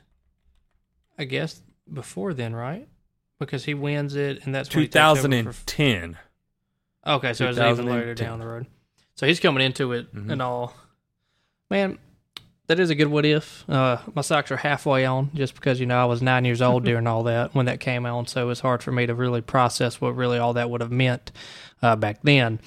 I 1.19 1.25
guess, 1.25 1.63
before 1.93 2.35
then, 2.35 2.55
right? 2.55 2.89
Because 3.39 3.65
he 3.65 3.75
wins 3.75 4.15
it, 4.15 4.45
and 4.45 4.55
that's 4.55 4.75
when 4.75 4.83
he 4.85 4.89
takes 4.89 4.97
over 5.05 5.21
for- 5.23 5.29
2010. 5.29 6.19
Okay, 7.07 7.33
so 7.35 7.49
it's 7.49 7.59
even 7.59 7.87
later 7.87 8.15
down 8.15 8.39
the 8.41 8.47
road. 8.47 8.67
So 9.15 9.27
he's 9.27 9.41
coming 9.41 9.65
into 9.65 9.93
it 9.93 10.15
Mhm. 10.15 10.31
and 10.33 10.43
all. 10.43 10.75
Man, 11.71 11.99
that 12.67 12.81
is 12.81 12.91
a 12.91 12.95
good 12.95 13.09
what 13.09 13.25
if. 13.25 13.65
Uh, 13.69 13.99
my 14.15 14.23
socks 14.23 14.51
are 14.51 14.57
halfway 14.57 15.05
on 15.05 15.31
just 15.35 15.55
because, 15.55 15.79
you 15.81 15.87
know, 15.87 16.01
I 16.01 16.05
was 16.07 16.21
nine 16.23 16.45
years 16.45 16.61
old 16.61 16.85
during 16.85 17.07
all 17.07 17.23
that 17.25 17.55
when 17.55 17.67
that 17.67 17.79
came 17.81 18.07
on. 18.07 18.27
So 18.27 18.51
it's 18.51 18.61
hard 18.61 18.83
for 18.83 18.91
me 18.93 19.07
to 19.07 19.15
really 19.15 19.41
process 19.41 20.01
what 20.01 20.17
really 20.17 20.39
all 20.39 20.53
that 20.55 20.69
would 20.71 20.81
have 20.81 20.91
meant 20.91 21.31
uh, 21.83 21.95
back 21.97 22.19
then. 22.23 22.59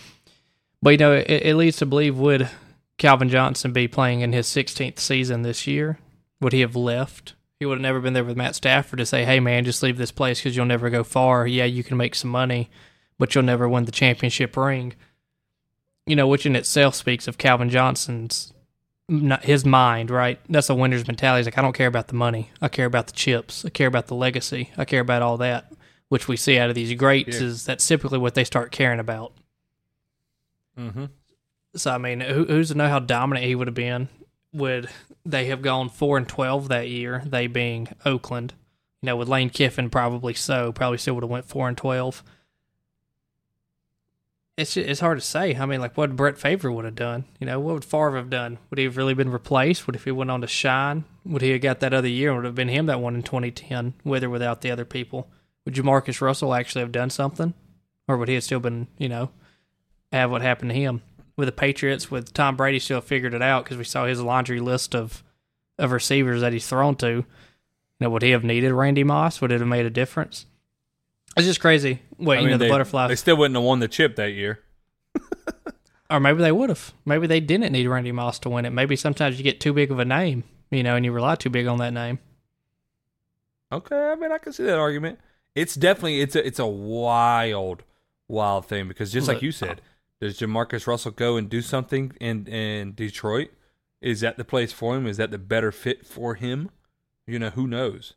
But, 0.82 0.92
you 0.92 0.98
know, 0.98 1.14
it, 1.14 1.28
it 1.30 1.56
leads 1.56 1.78
to 1.78 1.86
believe 1.86 2.18
would 2.18 2.50
Calvin 2.98 3.28
Johnson 3.30 3.74
be 3.74 3.88
playing 3.88 4.22
in 4.22 4.32
his 4.34 4.48
16th 4.48 5.00
season 5.00 5.42
this 5.42 5.68
year? 5.68 6.00
Would 6.40 6.54
he 6.54 6.62
have 6.62 6.76
left? 6.76 7.34
He 7.60 7.66
would 7.66 7.78
have 7.78 7.82
never 7.82 8.00
been 8.00 8.14
there 8.14 8.24
with 8.24 8.38
Matt 8.38 8.56
Stafford 8.56 9.00
to 9.00 9.06
say, 9.06 9.26
"Hey, 9.26 9.40
man, 9.40 9.66
just 9.66 9.84
leave 9.84 9.98
this 9.98 10.12
place 10.12 10.40
because 10.40 10.56
you'll 10.56 10.66
never 10.66 10.90
go 10.90 11.04
far. 11.04 11.46
Yeah, 11.46 11.66
you 11.66 11.84
can 11.84 11.98
make 11.98 12.16
some 12.16 12.32
money, 12.32 12.70
but 13.18 13.36
you'll 13.36 13.44
never 13.44 13.68
win 13.68 13.86
the 13.86 13.92
championship 13.92 14.56
ring." 14.56 14.94
You 16.06 16.16
know, 16.16 16.28
which 16.28 16.46
in 16.46 16.56
itself 16.56 16.96
speaks 16.96 17.28
of 17.28 17.38
Calvin 17.38 17.70
Johnson's 17.70 18.54
his 19.42 19.66
mind, 19.66 20.12
right? 20.12 20.40
That's 20.50 20.70
a 20.70 20.76
winner's 20.76 21.08
mentality. 21.08 21.40
He's 21.40 21.48
like, 21.48 21.58
I 21.58 21.62
don't 21.62 21.76
care 21.76 21.88
about 21.88 22.10
the 22.10 22.16
money. 22.16 22.52
I 22.62 22.68
care 22.68 22.86
about 22.86 23.08
the 23.08 23.14
chips. 23.14 23.66
I 23.66 23.70
care 23.70 23.88
about 23.88 24.08
the 24.08 24.16
legacy. 24.16 24.70
I 24.78 24.86
care 24.86 25.02
about 25.02 25.22
all 25.22 25.38
that, 25.38 25.72
which 26.10 26.28
we 26.28 26.38
see 26.38 26.60
out 26.60 26.70
of 26.70 26.76
these 26.76 26.94
greats. 26.94 27.40
Yeah. 27.40 27.48
Is 27.48 27.66
that's 27.66 27.88
typically 27.88 28.20
what 28.20 28.36
they 28.36 28.44
start 28.44 28.72
caring 28.72 29.00
about. 29.00 29.34
Mm-hmm. 30.78 31.06
So 31.76 31.92
I 31.92 31.98
mean, 31.98 32.22
who, 32.22 32.46
who's 32.46 32.70
to 32.70 32.76
know 32.76 32.88
how 32.88 33.00
dominant 33.00 33.46
he 33.46 33.56
would 33.56 33.68
have 33.68 33.76
been? 33.76 34.10
Would 34.54 34.90
they 35.26 35.46
have 35.46 35.62
gone 35.62 35.90
four 35.90 36.18
and 36.18 36.28
twelve 36.28 36.70
that 36.70 36.90
year? 36.90 37.22
They 37.26 37.48
being 37.48 37.90
Oakland, 38.06 38.54
you 39.02 39.08
know, 39.08 39.16
with 39.16 39.28
Lane 39.30 39.50
Kiffin 39.50 39.90
probably 39.90 40.34
so, 40.34 40.72
probably 40.72 40.98
still 40.98 41.14
would 41.16 41.24
have 41.24 41.30
went 41.30 41.46
four 41.46 41.68
and 41.68 41.78
twelve. 41.78 42.24
It's 44.58 44.74
ju- 44.74 44.84
it's 44.86 45.00
hard 45.00 45.18
to 45.20 45.26
say. 45.26 45.56
I 45.56 45.66
mean, 45.66 45.80
like 45.80 45.96
what 45.96 46.16
Brett 46.16 46.38
Favre 46.38 46.72
would 46.72 46.84
have 46.84 46.96
done. 46.96 47.26
You 47.40 47.48
know, 47.48 47.60
what 47.60 47.76
would 47.76 47.86
Favre 47.86 48.18
have 48.18 48.30
done? 48.30 48.58
Would 48.70 48.78
he 48.80 48.84
have 48.86 48.98
really 48.98 49.14
been 49.14 49.32
replaced? 49.32 49.88
Would 49.88 49.96
if 49.96 50.04
he 50.04 50.12
went 50.12 50.32
on 50.32 50.42
to 50.42 50.48
shine? 50.48 51.06
Would 51.26 51.42
he 51.42 51.52
have 51.52 51.62
got 51.62 51.80
that 51.80 51.94
other 51.94 52.10
year? 52.10 52.34
Would 52.34 52.44
it 52.44 52.48
have 52.48 52.56
been 52.56 52.68
him 52.68 52.88
that 52.88 53.00
won 53.00 53.16
in 53.16 53.24
2010, 53.24 53.94
with 54.04 54.24
or 54.24 54.30
without 54.30 54.62
the 54.62 54.72
other 54.72 54.84
people? 54.84 55.30
Would 55.64 55.76
Jamarcus 55.76 56.20
Russell 56.22 56.54
actually 56.54 56.82
have 56.82 56.92
done 56.92 57.10
something, 57.10 57.54
or 58.08 58.18
would 58.18 58.28
he 58.28 58.34
have 58.34 58.44
still 58.44 58.60
been, 58.60 58.88
you 58.98 59.08
know, 59.08 59.30
have 60.12 60.32
what 60.32 60.42
happened 60.42 60.72
to 60.72 60.76
him? 60.76 61.04
With 61.40 61.48
the 61.48 61.54
Patriots, 61.54 62.12
with 62.12 62.34
Tom 62.34 62.56
Brady 62.56 62.78
still 62.80 63.02
figured 63.02 63.34
it 63.34 63.42
out 63.42 63.64
because 63.64 63.78
we 63.78 63.84
saw 63.84 64.06
his 64.06 64.22
laundry 64.22 64.60
list 64.60 64.94
of 64.94 65.24
of 65.80 65.92
receivers 65.92 66.42
that 66.42 66.54
he's 66.54 66.68
thrown 66.68 66.96
to. 66.98 67.10
You 67.10 67.26
know, 68.00 68.10
would 68.10 68.22
he 68.22 68.32
have 68.32 68.44
needed 68.44 68.74
Randy 68.74 69.04
Moss? 69.04 69.42
Would 69.42 69.52
it 69.52 69.60
have 69.60 69.68
made 69.68 69.86
a 69.86 69.90
difference? 69.90 70.46
It's 71.38 71.48
just 71.48 71.62
crazy. 71.62 72.02
Wait, 72.18 72.38
I 72.38 72.40
you 72.40 72.46
mean, 72.46 72.52
know, 72.52 72.58
the 72.58 72.66
they, 72.66 72.70
butterfly, 72.70 73.08
They 73.08 73.16
still 73.16 73.38
wouldn't 73.38 73.56
have 73.56 73.64
won 73.64 73.80
the 73.80 73.88
chip 73.88 74.16
that 74.18 74.32
year. 74.32 74.60
or 76.10 76.20
maybe 76.20 76.42
they 76.42 76.52
would 76.52 76.70
have. 76.70 76.94
Maybe 77.06 77.28
they 77.28 77.40
didn't 77.40 77.72
need 77.72 77.88
Randy 77.88 78.12
Moss 78.12 78.40
to 78.40 78.50
win 78.50 78.66
it. 78.66 78.72
Maybe 78.72 78.96
sometimes 78.96 79.38
you 79.38 79.44
get 79.44 79.60
too 79.60 79.74
big 79.74 79.92
of 79.92 80.00
a 80.00 80.06
name, 80.06 80.44
you 80.70 80.84
know, 80.84 80.96
and 80.96 81.06
you 81.06 81.12
rely 81.12 81.36
too 81.36 81.50
big 81.50 81.68
on 81.68 81.78
that 81.80 81.94
name. 81.94 82.20
Okay, 83.72 83.96
I 83.96 84.16
mean, 84.16 84.32
I 84.32 84.38
can 84.40 84.52
see 84.52 84.64
that 84.64 84.80
argument. 84.80 85.20
It's 85.56 85.76
definitely 85.76 86.22
it's 86.22 86.36
a 86.36 86.46
it's 86.46 86.60
a 86.60 86.68
wild, 86.68 87.84
wild 88.28 88.66
thing 88.66 88.88
because 88.88 89.12
just 89.12 89.28
like 89.28 89.42
you 89.42 89.52
said, 89.52 89.82
does 90.22 90.40
Jamarcus 90.40 90.86
Russell 90.88 91.12
go 91.12 91.38
and 91.38 91.50
do 91.50 91.62
something 91.62 92.12
in 92.20 92.46
in 92.48 92.94
Detroit? 92.94 93.50
Is 94.02 94.22
that 94.22 94.38
the 94.38 94.46
place 94.46 94.72
for 94.72 94.96
him? 94.96 95.06
Is 95.08 95.18
that 95.18 95.32
the 95.32 95.38
better 95.38 95.72
fit 95.72 96.06
for 96.06 96.36
him? 96.36 96.70
You 97.28 97.38
know, 97.40 97.50
who 97.50 97.68
knows? 97.68 98.14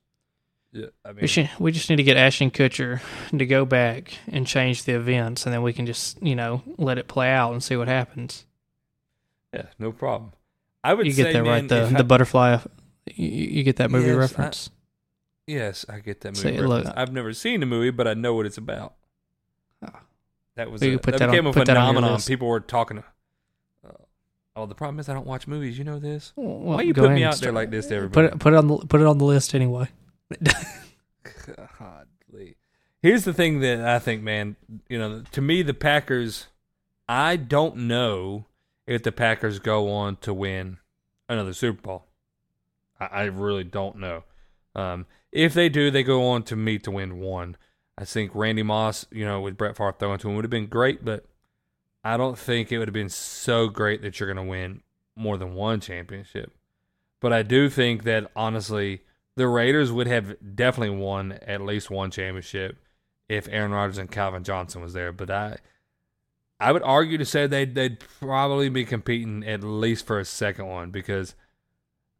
Yeah, 0.72 0.86
I 1.04 1.08
mean, 1.08 1.18
We 1.22 1.26
should, 1.28 1.50
we 1.58 1.70
just 1.70 1.90
need 1.90 1.96
to 1.96 2.02
get 2.02 2.16
Ashton 2.16 2.50
Kutcher 2.50 3.00
to 3.36 3.44
go 3.44 3.66
back 3.66 4.14
and 4.28 4.46
change 4.46 4.84
the 4.84 4.94
events, 4.94 5.44
and 5.44 5.52
then 5.52 5.62
we 5.62 5.72
can 5.74 5.84
just 5.86 6.22
you 6.22 6.34
know 6.34 6.62
let 6.78 6.98
it 6.98 7.08
play 7.08 7.30
out 7.30 7.52
and 7.52 7.62
see 7.62 7.76
what 7.76 7.88
happens. 7.88 8.46
yeah, 9.52 9.66
no 9.78 9.92
problem. 9.92 10.32
I 10.84 10.94
would 10.94 11.06
You 11.06 11.12
say, 11.12 11.24
get 11.24 11.32
that 11.34 11.42
man, 11.44 11.52
right? 11.62 11.68
The 11.68 11.82
I- 11.94 11.98
the 11.98 12.04
butterfly. 12.04 12.58
You, 13.14 13.26
you 13.28 13.62
get 13.64 13.76
that 13.76 13.90
movie 13.90 14.06
Yes, 14.06 14.14
I- 14.16 14.18
reference? 14.18 14.70
yes, 15.46 15.84
I 15.88 15.98
get 15.98 16.20
that 16.22 16.36
movie. 16.42 16.58
look- 16.60 16.84
reference. 16.84 16.96
I've 16.96 17.12
never 17.12 17.32
seen 17.34 17.60
the 17.60 17.66
movie, 17.66 17.90
but 17.90 18.08
I 18.08 18.14
know 18.14 18.32
what 18.34 18.46
it's 18.46 18.58
about. 18.58 18.94
That 20.56 20.70
was 20.70 20.82
a, 20.82 20.98
put 20.98 21.12
that 21.12 21.18
that 21.18 21.28
on- 21.28 21.30
became 21.30 21.46
a 21.46 21.48
on 21.50 21.54
your 21.54 21.64
phenomenon. 21.66 22.20
People 22.20 22.48
were 22.48 22.60
talking. 22.60 22.98
Uh, 22.98 23.02
oh, 24.56 24.66
the 24.66 24.74
problem 24.74 25.00
is 25.00 25.08
I 25.08 25.14
don't 25.14 25.26
watch 25.26 25.46
movies. 25.46 25.78
You 25.78 25.84
know 25.84 25.98
this. 25.98 26.32
Well, 26.36 26.76
Why 26.76 26.82
you 26.82 26.92
go 26.92 27.02
put 27.02 27.12
me 27.12 27.24
out 27.24 27.36
there 27.36 27.52
like 27.52 27.70
this 27.70 27.86
to 27.86 28.08
Put 28.08 28.26
it 28.26 28.38
put 28.38 28.52
it 28.52 28.56
on 28.56 28.66
the 28.66 28.76
put 28.78 29.00
it 29.00 29.06
on 29.06 29.18
the 29.18 29.24
list 29.24 29.54
anyway. 29.54 29.88
Godly. 31.78 32.56
Here's 33.00 33.24
the 33.24 33.32
thing 33.32 33.60
that 33.60 33.80
I 33.80 33.98
think, 33.98 34.22
man. 34.22 34.56
You 34.88 34.98
know, 34.98 35.22
to 35.32 35.40
me, 35.40 35.62
the 35.62 35.74
Packers. 35.74 36.46
I 37.08 37.36
don't 37.36 37.76
know 37.76 38.46
if 38.86 39.02
the 39.02 39.12
Packers 39.12 39.58
go 39.58 39.90
on 39.90 40.16
to 40.16 40.32
win 40.32 40.78
another 41.28 41.52
Super 41.52 41.82
Bowl. 41.82 42.06
I, 43.00 43.06
I 43.06 43.22
really 43.24 43.64
don't 43.64 43.96
know. 43.98 44.24
Um, 44.74 45.06
if 45.30 45.52
they 45.52 45.68
do, 45.68 45.90
they 45.90 46.02
go 46.02 46.28
on 46.28 46.42
to 46.44 46.56
meet 46.56 46.84
to 46.84 46.90
win 46.90 47.18
one. 47.18 47.56
I 47.98 48.04
think 48.04 48.32
Randy 48.34 48.62
Moss, 48.62 49.06
you 49.10 49.24
know, 49.24 49.40
with 49.40 49.56
Brett 49.56 49.76
Favre 49.76 49.94
throwing 49.98 50.18
to 50.18 50.28
him 50.28 50.36
would 50.36 50.44
have 50.44 50.50
been 50.50 50.66
great, 50.66 51.04
but 51.04 51.26
I 52.04 52.16
don't 52.16 52.38
think 52.38 52.72
it 52.72 52.78
would 52.78 52.88
have 52.88 52.94
been 52.94 53.08
so 53.08 53.68
great 53.68 54.02
that 54.02 54.18
you're 54.18 54.32
going 54.32 54.44
to 54.44 54.50
win 54.50 54.82
more 55.14 55.36
than 55.36 55.54
one 55.54 55.80
championship. 55.80 56.52
But 57.20 57.32
I 57.32 57.42
do 57.42 57.68
think 57.68 58.04
that 58.04 58.30
honestly, 58.34 59.02
the 59.36 59.46
Raiders 59.46 59.92
would 59.92 60.06
have 60.06 60.36
definitely 60.56 60.96
won 60.96 61.32
at 61.46 61.60
least 61.60 61.90
one 61.90 62.10
championship 62.10 62.76
if 63.28 63.48
Aaron 63.48 63.72
Rodgers 63.72 63.98
and 63.98 64.10
Calvin 64.10 64.44
Johnson 64.44 64.82
was 64.82 64.92
there. 64.92 65.12
But 65.12 65.30
I, 65.30 65.58
I 66.58 66.72
would 66.72 66.82
argue 66.82 67.18
to 67.18 67.24
say 67.24 67.46
they'd 67.46 67.74
they'd 67.74 68.00
probably 68.00 68.68
be 68.68 68.84
competing 68.84 69.46
at 69.46 69.62
least 69.62 70.06
for 70.06 70.18
a 70.18 70.24
second 70.24 70.66
one 70.66 70.90
because 70.90 71.34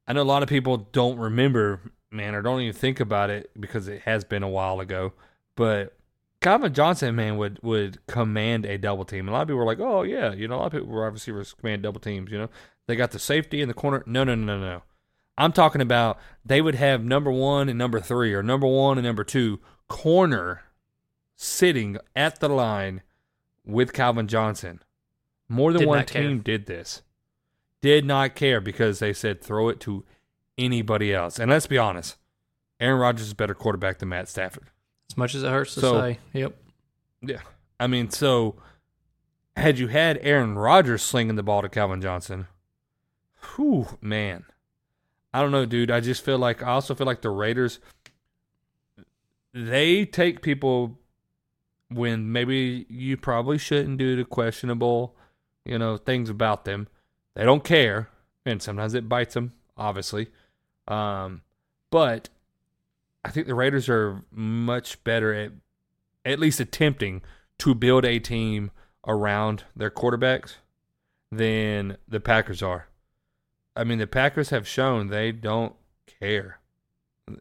I 0.07 0.13
know 0.13 0.23
a 0.23 0.25
lot 0.25 0.43
of 0.43 0.49
people 0.49 0.89
don't 0.93 1.19
remember, 1.19 1.81
man, 2.11 2.35
or 2.35 2.43
don't 2.43 2.61
even 2.61 2.73
think 2.73 3.01
about 3.01 3.31
it 3.31 3.51
because 3.59 3.89
it 3.89 4.03
has 4.03 4.25
been 4.25 4.43
a 4.43 4.49
while 4.49 4.81
ago. 4.81 5.13
But 5.55 5.97
Calvin 6.41 6.75
Johnson, 6.75 7.15
man, 7.15 7.37
would 7.37 7.59
would 7.63 8.05
command 8.07 8.67
a 8.67 8.79
double 8.79 9.05
team. 9.05 9.29
A 9.29 9.33
lot 9.33 9.43
of 9.43 9.49
people 9.49 9.59
were 9.59 9.67
like, 9.67 9.81
"Oh 9.81 10.03
yeah," 10.03 10.33
you 10.33 10.49
know, 10.49 10.57
a 10.57 10.59
lot 10.59 10.67
of 10.67 10.73
people 10.73 10.89
were 10.89 11.11
receivers 11.11 11.55
command 11.55 11.83
double 11.83 12.01
teams. 12.01 12.31
You 12.31 12.39
know, 12.39 12.51
they 12.87 12.97
got 12.97 13.13
the 13.13 13.19
safety 13.19 13.61
in 13.61 13.69
the 13.69 13.75
corner. 13.75 14.03
No, 14.07 14.25
no, 14.25 14.35
no, 14.35 14.59
no, 14.59 14.61
no. 14.61 14.83
I'm 15.39 15.53
talking 15.53 15.81
about 15.81 16.19
they 16.45 16.61
would 16.61 16.75
have 16.75 17.05
number 17.05 17.31
one 17.31 17.69
and 17.69 17.79
number 17.79 18.01
three, 18.01 18.35
or 18.35 18.43
number 18.43 18.67
one 18.67 18.99
and 18.99 19.07
number 19.07 19.25
two 19.25 19.61
corner 19.89 20.63
sitting 21.37 21.97
at 22.17 22.41
the 22.41 22.49
line 22.49 23.03
with 23.65 23.93
Calvin 23.93 24.27
Johnson. 24.29 24.81
More 25.49 25.73
than 25.73 25.81
Did 25.81 25.89
one 25.89 25.99
not 25.99 26.07
care. 26.07 26.23
team 26.23 26.41
did 26.41 26.67
this. 26.67 27.03
Did 27.81 28.05
not 28.05 28.35
care 28.35 28.61
because 28.61 28.99
they 28.99 29.13
said 29.13 29.41
throw 29.41 29.69
it 29.69 29.81
to 29.81 30.05
anybody 30.57 31.13
else. 31.13 31.39
And 31.39 31.51
let's 31.51 31.67
be 31.67 31.79
honest, 31.79 32.17
Aaron 32.81 33.01
Rodgers 33.01 33.27
is 33.27 33.33
a 33.33 33.37
better 33.37 33.55
quarterback 33.55 33.99
than 33.99 34.09
Matt 34.09 34.29
Stafford. 34.29 34.71
As 35.13 35.17
much 35.19 35.35
as 35.35 35.43
it 35.43 35.51
hurts 35.51 35.75
to 35.75 35.81
So- 35.81 36.01
say, 36.01 36.19
yep. 36.33 36.57
Yeah. 37.21 37.43
I 37.79 37.87
mean, 37.87 38.09
so 38.09 38.57
had 39.57 39.79
you 39.79 39.89
had 39.89 40.19
Aaron 40.23 40.57
Rodgers 40.57 41.03
slinging 41.03 41.37
the 41.37 41.43
ball 41.43 41.61
to 41.61 41.69
Calvin 41.69 42.01
Johnson, 42.01 42.47
whew, 43.55 43.87
man. 44.01 44.45
I 45.35 45.43
don't 45.43 45.51
know, 45.53 45.67
dude. 45.67 45.91
I 45.91 46.01
just 46.01 46.25
feel 46.25 46.39
like, 46.39 46.63
I 46.63 46.69
also 46.71 46.95
feel 46.95 47.07
like 47.07 47.21
the 47.21 47.29
Raiders, 47.29 47.79
they 49.53 50.07
take 50.07 50.41
people 50.41 50.99
when 51.91 52.33
maybe 52.33 52.87
you 52.89 53.19
probably 53.19 53.59
shouldn't 53.59 53.99
do 53.99 54.17
the 54.17 54.25
questionable, 54.25 55.15
you 55.65 55.79
know, 55.79 55.99
things 55.99 56.31
about 56.31 56.65
them. 56.65 56.89
They 57.35 57.45
don't 57.45 57.65
care. 57.65 58.09
And 58.47 58.63
sometimes 58.63 58.95
it 58.95 59.09
bites 59.11 59.35
them, 59.35 59.53
obviously. 59.77 60.29
Um, 60.89 61.43
but 61.91 62.31
I 63.25 63.31
think 63.31 63.47
the 63.47 63.55
Raiders 63.55 63.89
are 63.89 64.23
much 64.31 65.03
better 65.05 65.33
at 65.33 65.53
at 66.25 66.39
least 66.39 66.61
attempting 66.61 67.23
to 67.59 67.75
build 67.75 68.05
a 68.05 68.19
team 68.19 68.71
around 69.07 69.65
their 69.75 69.91
quarterbacks 69.91 70.57
than 71.31 71.97
the 72.07 72.21
Packers 72.21 72.63
are. 72.63 72.89
I 73.75 73.85
mean, 73.85 73.99
the 73.99 74.07
Packers 74.07 74.51
have 74.51 74.69
shown 74.69 75.09
they 75.09 75.33
don't 75.33 75.75
care. 76.21 76.61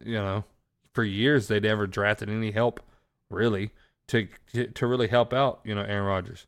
You 0.03 0.15
know, 0.15 0.45
for 0.93 1.03
years 1.03 1.47
they'd 1.47 1.63
never 1.63 1.87
drafted 1.87 2.29
any 2.29 2.51
help 2.51 2.79
really 3.29 3.71
to 4.07 4.27
to 4.73 4.87
really 4.87 5.07
help 5.07 5.33
out. 5.33 5.61
You 5.63 5.75
know, 5.75 5.81
Aaron 5.81 6.05
Rodgers 6.05 6.47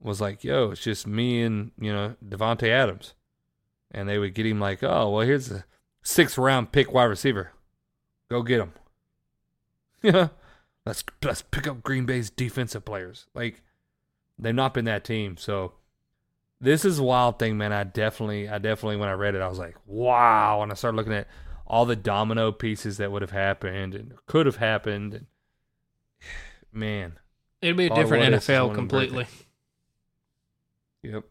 was 0.00 0.20
like, 0.20 0.42
"Yo, 0.42 0.70
it's 0.70 0.82
just 0.82 1.06
me 1.06 1.42
and 1.42 1.72
you 1.78 1.92
know 1.92 2.16
Davante 2.24 2.68
Adams," 2.68 3.14
and 3.90 4.08
they 4.08 4.18
would 4.18 4.34
get 4.34 4.46
him 4.46 4.60
like, 4.60 4.82
"Oh, 4.82 5.10
well, 5.10 5.26
here's 5.26 5.50
a 5.50 5.64
sixth 6.02 6.38
round 6.38 6.72
pick 6.72 6.92
wide 6.92 7.04
receiver, 7.04 7.52
go 8.30 8.42
get 8.42 8.58
them. 8.58 8.72
Yeah, 10.02 10.28
let's 10.86 11.04
let's 11.22 11.42
pick 11.42 11.66
up 11.66 11.82
Green 11.82 12.06
Bay's 12.06 12.30
defensive 12.30 12.84
players. 12.84 13.26
Like 13.34 13.62
they've 14.38 14.54
not 14.54 14.72
been 14.72 14.86
that 14.86 15.04
team. 15.04 15.36
So 15.36 15.72
this 16.60 16.84
is 16.84 16.98
a 16.98 17.02
wild 17.02 17.38
thing, 17.38 17.58
man. 17.58 17.72
I 17.72 17.84
definitely, 17.84 18.48
I 18.48 18.58
definitely, 18.58 18.96
when 18.96 19.08
I 19.08 19.12
read 19.12 19.34
it, 19.34 19.42
I 19.42 19.48
was 19.48 19.58
like, 19.58 19.76
wow. 19.86 20.62
And 20.62 20.70
I 20.70 20.74
started 20.74 20.96
looking 20.96 21.14
at 21.14 21.26
all 21.66 21.84
the 21.86 21.96
domino 21.96 22.52
pieces 22.52 22.96
that 22.98 23.12
would 23.12 23.22
have 23.22 23.30
happened 23.30 23.94
and 23.94 24.14
could 24.26 24.46
have 24.46 24.56
happened. 24.56 25.14
And 25.14 25.26
man, 26.72 27.18
It'd 27.62 27.76
be 27.76 27.86
a 27.86 27.90
different 27.94 28.24
what 28.24 28.32
ifs 28.34 28.48
is 28.48 28.54
NFL 28.54 28.60
one 28.60 28.70
of 28.70 28.76
them 28.76 28.88
great 28.88 29.08
completely. 29.10 29.26
yep, 31.02 31.24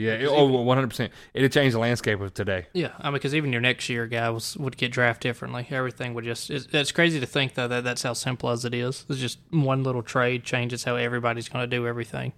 yeah. 0.00 0.12
It, 0.12 0.26
oh, 0.26 0.46
one 0.46 0.76
hundred 0.76 0.88
percent. 0.88 1.12
It'd 1.34 1.52
change 1.52 1.72
the 1.72 1.78
landscape 1.78 2.20
of 2.20 2.34
today. 2.34 2.66
Yeah, 2.72 2.92
I 2.98 3.04
mean, 3.04 3.14
because 3.14 3.34
even 3.34 3.52
your 3.52 3.60
next 3.60 3.88
year 3.88 4.06
guy 4.06 4.30
was, 4.30 4.56
would 4.56 4.76
get 4.76 4.92
drafted 4.92 5.28
differently. 5.28 5.66
Everything 5.70 6.14
would 6.14 6.24
just. 6.24 6.50
It's, 6.50 6.66
it's 6.72 6.92
crazy 6.92 7.20
to 7.20 7.26
think 7.26 7.54
though 7.54 7.68
that 7.68 7.84
that's 7.84 8.02
how 8.02 8.14
simple 8.14 8.50
as 8.50 8.64
it 8.64 8.74
is. 8.74 9.04
It's 9.08 9.20
just 9.20 9.38
one 9.50 9.82
little 9.82 10.02
trade 10.02 10.44
changes 10.44 10.84
how 10.84 10.96
everybody's 10.96 11.48
going 11.48 11.62
to 11.62 11.76
do 11.76 11.86
everything. 11.86 12.32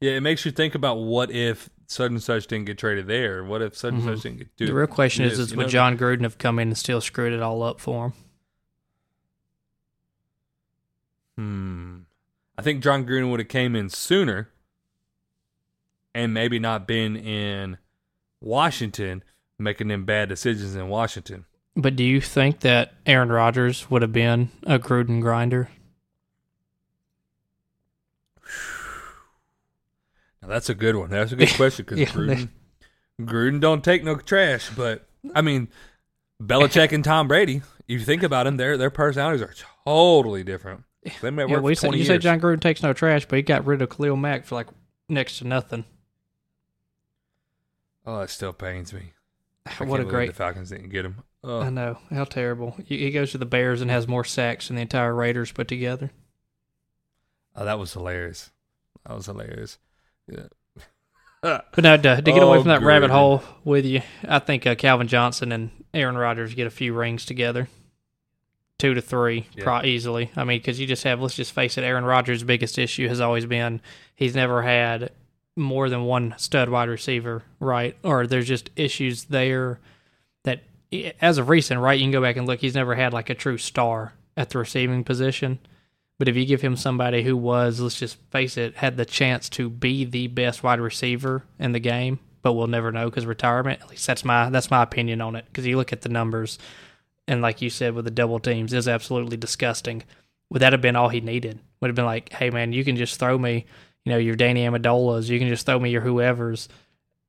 Yeah, 0.00 0.12
it 0.12 0.20
makes 0.20 0.44
you 0.44 0.52
think 0.52 0.74
about 0.74 0.98
what 0.98 1.30
if 1.30 1.70
such 1.86 2.10
and 2.10 2.22
such 2.22 2.46
didn't 2.46 2.66
get 2.66 2.78
traded 2.78 3.06
there. 3.08 3.42
What 3.42 3.62
if 3.62 3.76
such 3.76 3.94
and 3.94 4.04
such 4.04 4.20
didn't 4.20 4.38
get 4.38 4.56
do 4.56 4.66
the 4.66 4.74
real 4.74 4.86
question 4.86 5.24
is, 5.24 5.38
this, 5.38 5.46
is 5.46 5.50
you 5.52 5.56
would 5.58 5.64
know? 5.64 5.70
Jon 5.70 5.98
Gruden 5.98 6.22
have 6.22 6.38
come 6.38 6.58
in 6.58 6.68
and 6.68 6.78
still 6.78 7.00
screwed 7.00 7.32
it 7.32 7.42
all 7.42 7.62
up 7.62 7.80
for 7.80 8.06
him? 8.06 8.12
Hmm. 11.36 11.98
I 12.56 12.62
think 12.62 12.82
Jon 12.82 13.06
Gruden 13.06 13.30
would 13.30 13.40
have 13.40 13.48
came 13.48 13.74
in 13.74 13.88
sooner, 13.88 14.50
and 16.18 16.34
maybe 16.34 16.58
not 16.58 16.86
been 16.86 17.16
in 17.16 17.78
Washington 18.40 19.22
making 19.58 19.88
them 19.88 20.04
bad 20.04 20.28
decisions 20.28 20.74
in 20.74 20.88
Washington. 20.88 21.44
But 21.76 21.94
do 21.96 22.02
you 22.04 22.20
think 22.20 22.60
that 22.60 22.92
Aaron 23.06 23.30
Rodgers 23.30 23.88
would 23.90 24.02
have 24.02 24.12
been 24.12 24.50
a 24.64 24.78
Gruden 24.78 25.20
grinder? 25.20 25.68
Now 30.42 30.48
that's 30.48 30.68
a 30.68 30.74
good 30.74 30.96
one. 30.96 31.10
That's 31.10 31.32
a 31.32 31.36
good 31.36 31.50
question 31.54 31.84
because 31.88 31.98
Yeah, 32.00 32.06
Gruden, 32.06 32.48
Gruden 33.20 33.60
don't 33.60 33.84
take 33.84 34.04
no 34.04 34.16
trash. 34.16 34.70
But 34.70 35.06
I 35.34 35.40
mean, 35.42 35.68
Belichick 36.42 36.92
and 36.92 37.04
Tom 37.04 37.28
Brady. 37.28 37.56
If 37.56 38.00
You 38.00 38.00
think 38.00 38.22
about 38.22 38.44
them, 38.44 38.56
their 38.56 38.76
their 38.76 38.90
personalities 38.90 39.42
are 39.42 39.54
totally 39.84 40.44
different. 40.44 40.84
They 41.22 41.30
may 41.30 41.42
Yeah, 41.44 41.54
work 41.54 41.62
we 41.62 41.74
for 41.74 41.80
said, 41.80 41.90
you 41.92 41.98
years. 41.98 42.06
said 42.08 42.20
Jon 42.22 42.40
Gruden 42.40 42.60
takes 42.60 42.82
no 42.82 42.92
trash, 42.92 43.24
but 43.26 43.36
he 43.36 43.42
got 43.42 43.64
rid 43.66 43.82
of 43.82 43.88
Khalil 43.90 44.16
Mack 44.16 44.44
for 44.44 44.56
like 44.56 44.66
next 45.08 45.38
to 45.38 45.46
nothing. 45.46 45.84
Oh, 48.08 48.20
it 48.22 48.30
still 48.30 48.52
pains 48.52 48.92
me. 48.92 49.12
I 49.66 49.84
what 49.84 50.00
a 50.00 50.04
great! 50.04 50.28
the 50.28 50.32
Falcons 50.34 50.70
didn't 50.70 50.88
get 50.88 51.04
him. 51.04 51.16
I 51.44 51.46
Oh, 51.48 51.70
know 51.70 51.98
how 52.10 52.24
terrible. 52.24 52.76
He 52.84 53.10
goes 53.10 53.30
to 53.32 53.38
the 53.38 53.46
Bears 53.46 53.80
and 53.80 53.90
has 53.90 54.08
more 54.08 54.24
sacks 54.24 54.66
than 54.68 54.76
the 54.76 54.82
entire 54.82 55.14
Raiders 55.14 55.52
put 55.52 55.68
together. 55.68 56.10
oh, 57.54 57.64
that 57.64 57.78
was 57.78 57.92
hilarious. 57.92 58.50
That 59.06 59.14
was 59.16 59.26
hilarious. 59.26 59.78
Yeah. 60.26 60.46
But 61.40 61.78
no, 61.78 61.96
to, 61.96 62.16
to 62.16 62.22
get 62.22 62.42
away 62.42 62.56
Oh, 62.58 62.62
from 62.62 62.70
that 62.70 62.82
rabbit 62.82 63.10
hole 63.10 63.44
with 63.62 63.84
you, 63.86 64.02
I 64.26 64.40
think 64.40 64.66
uh, 64.66 64.74
Calvin 64.74 65.06
Johnson 65.06 65.52
and 65.52 65.70
Aaron 65.94 66.18
Rodgers 66.18 66.52
get 66.54 66.66
a 66.66 66.70
few 66.70 66.92
rings 66.92 67.24
together, 67.24 67.68
two 68.78 68.92
to 68.94 69.00
three, 69.00 69.46
Yeah. 69.54 69.62
pro- 69.62 69.84
easily. 69.84 70.32
I 70.34 70.42
mean, 70.42 70.58
because 70.58 70.80
you 70.80 70.86
just 70.88 71.04
have, 71.04 71.20
let's 71.22 71.36
just 71.36 71.52
face 71.52 71.78
it, 71.78 71.84
Aaron 71.84 72.04
Rodgers' 72.04 72.42
biggest 72.42 72.76
issue 72.76 73.06
has 73.06 73.20
always 73.20 73.46
been 73.46 73.80
he's 74.16 74.34
never 74.34 74.62
had 74.62 75.12
more 75.58 75.88
than 75.88 76.04
one 76.04 76.34
stud 76.38 76.68
wide 76.68 76.88
receiver, 76.88 77.42
right? 77.60 77.96
Or 78.02 78.26
there's 78.26 78.48
just 78.48 78.70
issues 78.76 79.24
there 79.24 79.80
that, 80.44 80.62
as 81.20 81.38
of 81.38 81.48
recent, 81.48 81.80
right? 81.80 81.98
You 81.98 82.04
can 82.04 82.12
go 82.12 82.22
back 82.22 82.36
and 82.36 82.46
look. 82.46 82.60
He's 82.60 82.74
never 82.74 82.94
had 82.94 83.12
like 83.12 83.28
a 83.28 83.34
true 83.34 83.58
star 83.58 84.14
at 84.36 84.50
the 84.50 84.58
receiving 84.58 85.04
position. 85.04 85.58
But 86.18 86.28
if 86.28 86.36
you 86.36 86.46
give 86.46 86.62
him 86.62 86.76
somebody 86.76 87.22
who 87.22 87.36
was, 87.36 87.80
let's 87.80 87.98
just 87.98 88.18
face 88.30 88.56
it, 88.56 88.76
had 88.76 88.96
the 88.96 89.04
chance 89.04 89.48
to 89.50 89.70
be 89.70 90.04
the 90.04 90.26
best 90.26 90.62
wide 90.62 90.80
receiver 90.80 91.44
in 91.60 91.72
the 91.72 91.78
game, 91.78 92.18
but 92.42 92.54
we'll 92.54 92.66
never 92.66 92.90
know 92.90 93.08
because 93.08 93.24
retirement. 93.24 93.80
At 93.80 93.90
least 93.90 94.06
that's 94.06 94.24
my 94.24 94.50
that's 94.50 94.70
my 94.70 94.82
opinion 94.82 95.20
on 95.20 95.36
it. 95.36 95.44
Because 95.46 95.66
you 95.66 95.76
look 95.76 95.92
at 95.92 96.02
the 96.02 96.08
numbers, 96.08 96.58
and 97.28 97.40
like 97.40 97.62
you 97.62 97.70
said 97.70 97.94
with 97.94 98.04
the 98.04 98.10
double 98.10 98.40
teams, 98.40 98.72
is 98.72 98.88
absolutely 98.88 99.36
disgusting. 99.36 100.02
Would 100.50 100.62
that 100.62 100.72
have 100.72 100.82
been 100.82 100.96
all 100.96 101.08
he 101.08 101.20
needed? 101.20 101.60
Would 101.80 101.88
have 101.88 101.96
been 101.96 102.04
like, 102.04 102.32
hey 102.32 102.50
man, 102.50 102.72
you 102.72 102.84
can 102.84 102.96
just 102.96 103.20
throw 103.20 103.38
me, 103.38 103.66
you 104.08 104.14
know, 104.14 104.18
your 104.18 104.36
Danny 104.36 104.62
Amendolas, 104.64 105.28
you 105.28 105.38
can 105.38 105.48
just 105.48 105.66
throw 105.66 105.78
me 105.78 105.90
your 105.90 106.00
whoever's, 106.00 106.66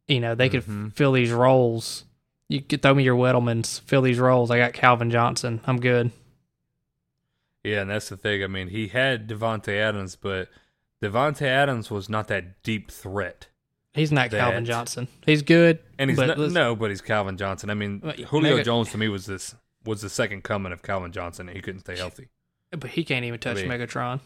you 0.08 0.22
know, 0.22 0.34
they 0.34 0.48
could 0.48 0.64
Mhm. 0.66 0.88
f- 0.88 0.94
fill 0.94 1.12
these 1.12 1.32
roles. 1.32 2.06
You 2.48 2.62
could 2.62 2.82
throw 2.82 2.94
me 2.94 3.04
your 3.04 3.18
Edelmans, 3.18 3.82
fill 3.82 4.02
these 4.02 4.18
roles. 4.18 4.50
I 4.50 4.58
got 4.60 4.72
Calvin 4.72 5.12
Johnson. 5.12 5.60
I'm 5.68 5.82
good. 5.82 6.12
Yeah, 7.66 7.82
and 7.82 7.90
that's 7.90 8.08
the 8.08 8.16
thing. 8.16 8.42
I 8.44 8.48
mean, 8.48 8.70
he 8.70 8.88
had 8.88 9.28
Davante 9.28 9.78
Adams, 9.78 10.16
but 10.16 10.48
Davante 11.04 11.42
Adams 11.42 11.92
was 11.92 12.08
not 12.08 12.30
that 12.30 12.64
deep 12.64 12.90
threat. 12.90 13.48
He's 13.94 14.12
not 14.12 14.30
Calvin 14.32 14.64
Johnson. 14.64 15.10
He's 15.26 15.42
good, 15.42 15.80
And 15.98 16.10
he's 16.10 16.18
but 16.18 16.38
not, 16.38 16.52
no, 16.52 16.76
but 16.78 16.92
he's 16.92 17.02
Calvin 17.02 17.36
Johnson. 17.36 17.70
I 17.70 17.74
mean, 17.74 18.00
Julio 18.30 18.64
Jones 18.64 18.92
to 18.92 18.98
me 18.98 19.10
was 19.10 19.26
this 19.26 19.54
was 19.84 20.02
the 20.02 20.10
second 20.10 20.44
coming 20.46 20.72
of 20.72 20.82
Calvin 20.82 21.12
Johnson, 21.12 21.50
and 21.50 21.56
he 21.58 21.62
couldn't 21.62 21.82
stay 21.82 21.98
healthy. 21.98 22.30
but 22.72 22.92
he 22.92 23.04
can't 23.04 23.26
even 23.26 23.40
touch 23.40 23.58
I 23.58 23.64
mean, 23.66 23.72
Megatron. 23.72 24.22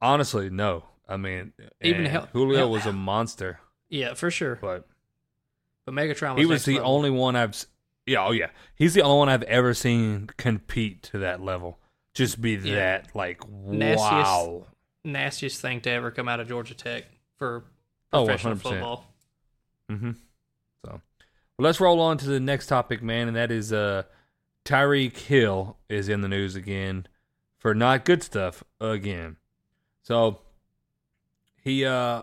Honestly, 0.00 0.48
no. 0.48 0.84
I 1.08 1.16
mean, 1.16 1.52
Even 1.80 2.04
hell- 2.04 2.28
Julio 2.32 2.58
hell- 2.58 2.70
was 2.70 2.84
a 2.86 2.92
monster, 2.92 3.60
Yeah, 3.88 4.14
for 4.14 4.30
sure. 4.30 4.56
but 4.60 4.86
But 5.84 5.94
Megatron 5.94 6.34
was 6.34 6.40
he 6.42 6.46
was 6.46 6.64
the 6.64 6.74
level. 6.76 6.90
only 6.94 7.10
one 7.10 7.34
I've. 7.36 7.56
Yeah, 8.06 8.24
oh 8.26 8.32
yeah, 8.32 8.50
he's 8.74 8.94
the 8.94 9.02
only 9.02 9.18
one 9.18 9.28
I've 9.28 9.42
ever 9.44 9.72
seen 9.74 10.28
compete 10.36 11.02
to 11.04 11.18
that 11.18 11.40
level. 11.42 11.78
Just 12.14 12.40
be 12.40 12.52
Yeah. 12.54 12.74
that 12.74 13.14
like 13.16 13.40
Nastiest- 13.48 13.98
wow. 13.98 14.66
nastiest 15.04 15.60
thing 15.60 15.80
to 15.82 15.90
ever 15.90 16.10
come 16.10 16.28
out 16.28 16.40
of 16.40 16.48
Georgia 16.48 16.74
Tech 16.74 17.04
for 17.36 17.64
Oh, 18.12 18.24
professional 18.26 18.54
100%. 18.56 18.62
football. 18.62 19.14
Mm-hmm. 19.90 20.10
So, 20.84 20.90
well, 20.90 21.00
let's 21.58 21.80
roll 21.80 22.00
on 22.00 22.18
to 22.18 22.26
the 22.26 22.40
next 22.40 22.66
topic, 22.66 23.02
man, 23.02 23.28
and 23.28 23.36
that 23.36 23.50
is 23.50 23.72
uh, 23.72 24.02
Tyreek 24.64 25.16
Hill 25.16 25.76
is 25.88 26.08
in 26.08 26.20
the 26.22 26.28
news 26.28 26.54
again 26.56 27.06
for 27.58 27.74
not 27.74 28.04
good 28.04 28.22
stuff 28.22 28.62
again. 28.80 29.36
So, 30.02 30.40
he 31.62 31.84
uh, 31.84 32.22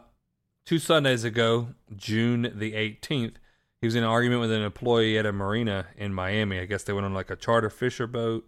two 0.66 0.80
Sundays 0.80 1.24
ago, 1.24 1.70
June 1.96 2.52
the 2.56 2.76
eighteenth, 2.76 3.40
he 3.82 3.88
was 3.88 3.96
in 3.96 4.04
an 4.04 4.10
argument 4.10 4.42
with 4.42 4.52
an 4.52 4.62
employee 4.62 5.18
at 5.18 5.26
a 5.26 5.32
marina 5.32 5.88
in 5.98 6.14
Miami. 6.14 6.60
I 6.60 6.66
guess 6.66 6.84
they 6.84 6.94
went 6.94 7.06
on 7.06 7.14
like 7.14 7.30
a 7.30 7.36
charter 7.36 7.70
fisher 7.70 8.08
boat, 8.08 8.48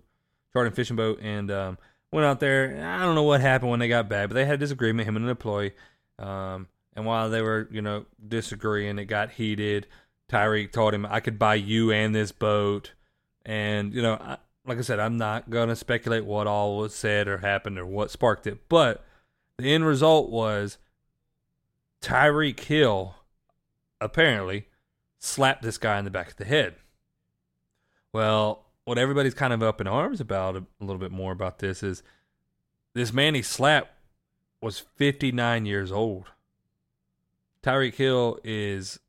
charter 0.54 0.72
fishing 0.72 0.96
boat, 0.96 1.20
and 1.22 1.52
um, 1.52 1.78
went 2.12 2.26
out 2.26 2.40
there. 2.40 2.84
I 2.84 3.04
don't 3.04 3.16
know 3.16 3.24
what 3.24 3.42
happened 3.42 3.72
when 3.72 3.80
they 3.80 3.88
got 3.88 4.10
back, 4.10 4.30
but 4.30 4.36
they 4.36 4.46
had 4.46 4.56
a 4.56 4.58
disagreement, 4.58 5.08
him 5.08 5.16
and 5.16 5.26
an 5.26 5.32
employee. 5.32 5.74
Um, 6.18 6.68
and 6.96 7.06
while 7.06 7.30
they 7.30 7.42
were, 7.42 7.68
you 7.72 7.82
know, 7.82 8.06
disagreeing, 8.28 8.98
it 8.98 9.06
got 9.06 9.32
heated. 9.32 9.88
Tyreek 10.30 10.72
told 10.72 10.94
him, 10.94 11.06
"I 11.06 11.20
could 11.20 11.38
buy 11.38 11.56
you 11.56 11.92
and 11.92 12.16
this 12.16 12.32
boat." 12.32 12.94
And 13.46 13.94
you 13.94 14.02
know, 14.02 14.16
I, 14.16 14.38
like 14.66 14.78
I 14.78 14.82
said, 14.82 15.00
I'm 15.00 15.18
not 15.18 15.50
gonna 15.50 15.76
speculate 15.76 16.26
what 16.26 16.48
all 16.48 16.78
was 16.78 16.96
said 16.96 17.28
or 17.28 17.38
happened 17.38 17.78
or 17.78 17.86
what 17.86 18.12
sparked 18.12 18.48
it, 18.48 18.68
but 18.68 19.06
the 19.58 19.74
end 19.74 19.86
result 19.86 20.30
was 20.30 20.78
Tyreek 22.02 22.60
Hill 22.60 23.16
apparently 24.00 24.68
slapped 25.20 25.64
this 25.64 25.78
guy 25.78 25.98
in 25.98 26.06
the 26.06 26.12
back 26.12 26.30
of 26.30 26.36
the 26.38 26.46
head. 26.46 26.76
Well, 28.14 28.66
what 28.86 28.98
everybody's 28.98 29.34
kind 29.34 29.54
of 29.54 29.64
up 29.64 29.82
in 29.82 29.88
arms 29.88 30.22
about 30.22 30.56
a, 30.56 30.64
little 30.80 31.00
bit 31.00 31.12
more 31.12 31.32
about 31.32 31.60
this 31.60 31.84
is 31.84 32.04
this 32.94 33.12
man 33.12 33.36
he 33.36 33.42
slapped 33.42 33.92
was 34.62 34.80
59 34.80 35.66
years 35.66 35.92
old. 35.92 36.26
Tyreek 37.64 37.96
Hill 37.96 38.40
is 38.44 39.00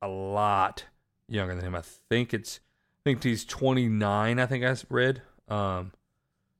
a 0.00 0.08
lot 0.08 0.84
younger 1.28 1.54
than 1.54 1.64
him. 1.64 1.74
I 1.74 1.82
think 1.82 2.32
it's 2.32 2.60
I 3.00 3.10
think 3.10 3.22
he's 3.22 3.44
29, 3.44 4.38
I 4.38 4.46
think 4.46 4.64
I 4.64 4.76
read. 4.88 5.22
Um 5.48 5.92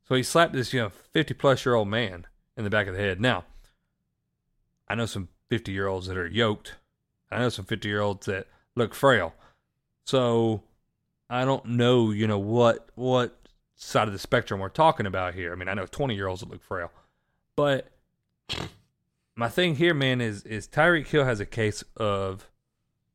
so 0.09 0.15
he 0.15 0.23
slapped 0.23 0.53
this, 0.53 0.73
you 0.73 0.81
know, 0.81 0.91
50 0.91 1.35
plus 1.35 1.65
year 1.65 1.75
old 1.75 1.89
man 1.89 2.27
in 2.57 2.64
the 2.64 2.71
back 2.71 2.87
of 2.87 2.95
the 2.95 3.01
head. 3.01 3.21
Now, 3.21 3.45
I 4.88 4.95
know 4.95 5.07
some 5.07 5.29
50 5.51 5.73
year 5.73 5.87
olds 5.87 6.07
that 6.07 6.17
are 6.17 6.27
yoked. 6.27 6.75
I 7.31 7.38
know 7.38 7.49
some 7.49 7.64
50 7.64 7.88
year 7.88 8.01
olds 8.01 8.27
that 8.27 8.47
look 8.77 8.95
frail. 8.95 9.35
So 10.05 10.62
I 11.31 11.45
don't 11.45 11.64
know, 11.67 12.11
you 12.11 12.27
know, 12.27 12.38
what 12.38 12.88
what 12.95 13.38
side 13.77 14.07
of 14.07 14.12
the 14.12 14.19
spectrum 14.19 14.61
we're 14.61 14.69
talking 14.69 15.07
about 15.07 15.35
here. 15.35 15.53
I 15.53 15.57
mean, 15.57 15.69
I 15.69 15.75
know 15.75 15.87
20 15.87 16.14
year 16.14 16.29
olds 16.29 16.40
that 16.40 16.51
look 16.51 16.62
frail. 16.62 16.90
But 17.57 17.90
my 19.37 19.49
thing 19.49 19.77
here, 19.77 19.95
man, 19.95 20.21
is 20.21 20.43
is 20.45 20.69
Tyreek 20.69 21.07
Hill 21.07 21.25
has 21.25 21.40
a 21.40 21.47
case 21.47 21.83
of 21.97 22.49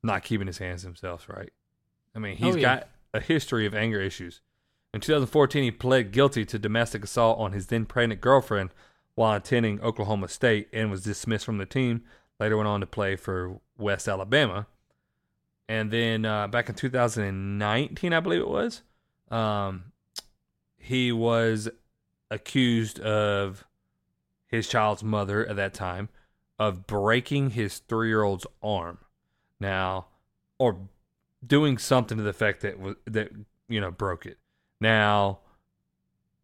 not 0.04 0.24
keeping 0.24 0.48
his 0.48 0.58
hands 0.58 0.82
himself, 0.84 1.28
right? 1.30 1.52
I 2.16 2.20
mean, 2.20 2.38
he's 2.38 2.56
Oh, 2.56 2.58
yeah. 2.58 2.62
got 2.80 2.88
a 3.14 3.20
history 3.20 3.66
of 3.66 3.74
anger 3.76 4.02
issues. 4.02 4.42
In 4.94 5.02
2014, 5.02 5.64
he 5.64 5.72
pled 5.72 6.12
guilty 6.12 6.46
to 6.46 6.58
domestic 6.58 7.04
assault 7.04 7.38
on 7.40 7.52
his 7.52 7.68
then 7.68 7.86
pregnant 7.86 8.22
girlfriend 8.22 8.72
while 9.20 9.36
attending 9.36 9.82
Oklahoma 9.82 10.30
State 10.30 10.70
and 10.72 10.90
was 10.90 11.04
dismissed 11.04 11.44
from 11.44 11.58
the 11.58 11.66
team. 11.66 12.04
Later 12.40 12.56
went 12.56 12.70
on 12.70 12.80
to 12.80 12.88
play 12.88 13.18
for 13.18 13.60
West 13.78 14.08
Alabama. 14.08 14.66
And 15.68 15.92
then 15.92 16.24
uh, 16.24 16.48
back 16.48 16.70
in 16.70 16.76
2019, 16.76 18.14
I 18.14 18.20
believe 18.22 18.40
it 18.40 18.48
was, 18.48 18.82
um, 19.30 19.92
he 20.78 21.12
was 21.12 21.68
accused 22.32 23.02
of 23.02 23.66
his 24.48 24.70
child's 24.70 25.04
mother 25.04 25.46
at 25.46 25.58
that 25.58 25.74
time 25.74 26.08
of 26.58 26.88
breaking 26.88 27.50
his 27.50 27.80
three 27.80 28.08
year 28.08 28.24
old's 28.24 28.48
arm. 28.64 29.00
Now, 29.60 30.06
or 30.58 30.78
doing 31.46 31.78
something 31.78 32.18
to 32.18 32.24
the 32.24 32.30
effect 32.30 32.62
that 32.62 32.78
that 33.06 33.32
you 33.68 33.82
know 33.82 33.92
broke 33.92 34.26
it. 34.26 34.38
Now, 34.80 35.40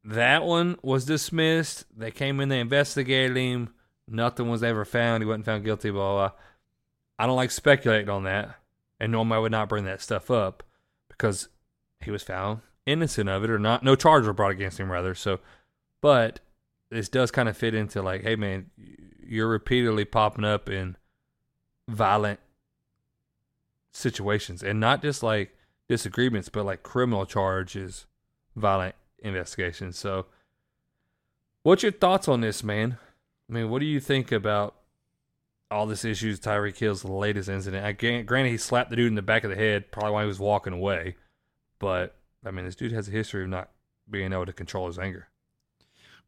that 0.05 0.43
one 0.43 0.77
was 0.83 1.05
dismissed. 1.05 1.85
They 1.95 2.11
came 2.11 2.39
in, 2.39 2.49
they 2.49 2.59
investigated 2.59 3.35
him. 3.35 3.73
Nothing 4.07 4.49
was 4.49 4.63
ever 4.63 4.85
found. 4.85 5.23
He 5.23 5.27
wasn't 5.27 5.45
found 5.45 5.65
guilty. 5.65 5.89
Blah 5.89 6.13
blah. 6.13 6.27
blah. 6.29 6.37
I 7.17 7.25
don't 7.25 7.35
like 7.35 7.51
speculating 7.51 8.09
on 8.09 8.23
that, 8.23 8.55
and 8.99 9.11
normally 9.11 9.37
I 9.37 9.39
would 9.39 9.51
not 9.51 9.69
bring 9.69 9.85
that 9.85 10.01
stuff 10.01 10.29
up 10.29 10.63
because 11.09 11.49
he 12.01 12.11
was 12.11 12.23
found 12.23 12.61
innocent 12.85 13.29
of 13.29 13.43
it, 13.43 13.49
or 13.49 13.57
not. 13.57 13.83
No 13.83 13.95
charge 13.95 14.25
were 14.25 14.33
brought 14.33 14.51
against 14.51 14.79
him, 14.79 14.91
rather. 14.91 15.15
So, 15.15 15.39
but 16.01 16.39
this 16.91 17.09
does 17.09 17.31
kind 17.31 17.49
of 17.49 17.57
fit 17.57 17.73
into 17.73 18.01
like, 18.01 18.21
hey 18.21 18.35
man, 18.35 18.69
you're 19.25 19.47
repeatedly 19.47 20.05
popping 20.05 20.45
up 20.45 20.69
in 20.69 20.97
violent 21.89 22.39
situations, 23.91 24.61
and 24.61 24.79
not 24.79 25.01
just 25.01 25.23
like 25.23 25.55
disagreements, 25.89 26.49
but 26.49 26.65
like 26.65 26.83
criminal 26.83 27.25
charges, 27.25 28.05
violent 28.55 28.95
investigations. 29.19 29.97
So, 29.97 30.25
what's 31.63 31.83
your 31.83 31.91
thoughts 31.91 32.27
on 32.27 32.41
this, 32.41 32.63
man? 32.63 32.97
I 33.49 33.53
mean, 33.53 33.69
what 33.69 33.79
do 33.79 33.85
you 33.85 33.99
think 33.99 34.31
about 34.31 34.75
all 35.71 35.85
this 35.85 36.05
issues? 36.05 36.39
Tyreek 36.39 36.77
Hill's 36.77 37.01
the 37.01 37.11
latest 37.11 37.49
incident. 37.49 37.85
I 37.85 37.91
granted 37.91 38.49
he 38.49 38.57
slapped 38.57 38.89
the 38.89 38.95
dude 38.95 39.07
in 39.07 39.15
the 39.15 39.21
back 39.21 39.43
of 39.43 39.49
the 39.49 39.55
head, 39.55 39.91
probably 39.91 40.11
while 40.11 40.23
he 40.23 40.27
was 40.27 40.39
walking 40.39 40.73
away, 40.73 41.15
but 41.79 42.15
I 42.45 42.51
mean, 42.51 42.65
this 42.65 42.75
dude 42.75 42.91
has 42.91 43.07
a 43.07 43.11
history 43.11 43.43
of 43.43 43.49
not 43.49 43.69
being 44.09 44.31
able 44.33 44.45
to 44.45 44.53
control 44.53 44.87
his 44.87 44.99
anger. 44.99 45.27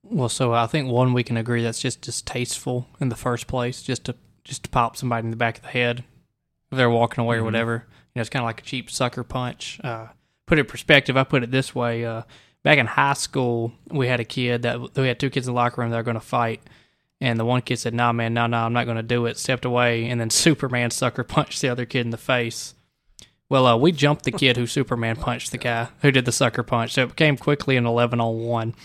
Well, 0.04 0.30
so 0.30 0.54
I 0.54 0.68
think 0.68 0.90
one 0.90 1.14
we 1.14 1.24
can 1.24 1.38
agree 1.38 1.64
that's 1.64 1.80
just 1.82 2.02
distasteful 2.02 2.88
in 3.00 3.10
the 3.10 3.16
first 3.16 3.48
place, 3.48 3.82
just 3.84 4.06
to 4.06 4.16
just 4.44 4.64
to 4.64 4.70
pop 4.70 4.96
somebody 4.96 5.26
in 5.26 5.32
the 5.32 5.38
back 5.38 5.58
of 5.58 5.64
the 5.64 5.70
head 5.70 6.06
if 6.72 6.78
they're 6.78 6.90
walking 6.90 7.22
away 7.22 7.36
Mhm. 7.38 7.42
or 7.42 7.44
whatever. 7.44 7.86
You 8.14 8.20
know, 8.20 8.22
it's 8.22 8.30
kind 8.30 8.42
of 8.44 8.48
like 8.48 8.62
a 8.62 8.64
cheap 8.64 8.90
sucker 8.90 9.24
punch. 9.24 9.80
Uh, 9.84 10.08
put 10.46 10.58
it 10.58 10.62
in 10.62 10.68
perspective. 10.68 11.18
I 11.18 11.24
put 11.26 11.44
it 11.44 11.52
this 11.52 11.76
way: 11.76 12.06
uh, 12.06 12.22
back 12.64 12.78
in 12.78 12.86
high 12.86 13.14
school, 13.14 13.72
we 13.90 14.08
had 14.08 14.20
a 14.20 14.26
kid 14.26 14.64
that 14.64 14.96
we 14.96 15.08
had 15.08 15.20
two 15.20 15.30
kids 15.30 15.48
in 15.48 15.54
the 15.54 15.56
locker 15.56 15.82
room 15.82 15.92
that 15.92 15.98
were 15.98 16.04
going 16.04 16.16
to 16.16 16.22
fight, 16.22 16.62
and 17.22 17.40
the 17.40 17.46
one 17.46 17.62
kid 17.62 17.78
said, 17.78 17.94
"Nah, 17.94 18.12
man, 18.12 18.34
no, 18.34 18.48
no, 18.48 18.58
I'm 18.58 18.74
not 18.74 18.86
going 18.86 18.98
to 18.98 19.04
do 19.04 19.26
it." 19.26 19.38
Stepped 19.38 19.66
away, 19.66 20.10
and 20.10 20.20
then 20.20 20.30
Superman 20.32 20.92
sucker 20.92 21.24
punched 21.24 21.62
the 21.62 21.70
other 21.70 21.86
kid 21.86 22.06
in 22.06 22.12
the 22.12 22.18
face. 22.18 22.74
Well, 23.50 23.66
uh, 23.66 23.78
we 23.78 23.92
jumped 23.92 24.26
the 24.26 24.32
kid 24.32 24.58
who 24.58 24.68
Superman 24.68 25.16
punched 25.16 25.52
the 25.52 25.58
guy 25.58 25.90
who 26.02 26.12
did 26.12 26.26
the 26.26 26.32
sucker 26.32 26.64
punch, 26.64 26.94
so 26.94 27.04
it 27.04 27.10
became 27.10 27.38
quickly 27.38 27.78
an 27.78 27.86
eleven 27.86 28.20
on 28.20 28.40
one. 28.40 28.76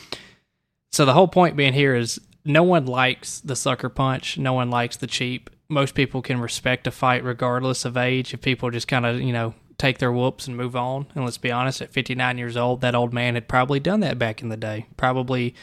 So 0.93 1.05
the 1.05 1.15
whole 1.15 1.29
point 1.29 1.57
being 1.57 1.73
here 1.73 1.95
is 1.95 2.21
no 2.45 2.63
one 2.63 2.87
likes 2.87 3.41
the 3.41 3.57
sucker 3.57 3.89
punch. 3.89 4.39
No 4.39 4.53
one 4.53 4.71
likes 4.71 4.97
the 4.97 5.07
cheap. 5.07 5.51
Most 5.69 5.95
people 5.95 6.23
can 6.23 6.41
respect 6.41 6.87
a 6.87 6.91
fight 6.91 7.25
regardless 7.25 7.85
of 7.85 7.97
age. 7.97 8.35
If 8.35 8.43
people 8.43 8.71
just 8.71 8.89
kind 8.89 9.07
of, 9.07 9.21
you 9.21 9.33
know, 9.33 9.55
take 9.83 9.99
their 9.99 10.13
whoops 10.13 10.47
and 10.47 10.57
move 10.57 10.77
on. 10.77 11.07
And 11.15 11.25
let's 11.25 11.39
be 11.39 11.51
honest, 11.51 11.83
at 11.83 11.93
59 11.93 12.39
years 12.39 12.57
old, 12.57 12.81
that 12.81 12.95
old 12.95 13.13
man 13.13 13.35
had 13.35 13.49
probably 13.49 13.81
done 13.81 13.99
that 14.01 14.17
back 14.17 14.41
in 14.41 14.49
the 14.49 14.57
day. 14.57 14.87
Probably, 14.97 15.57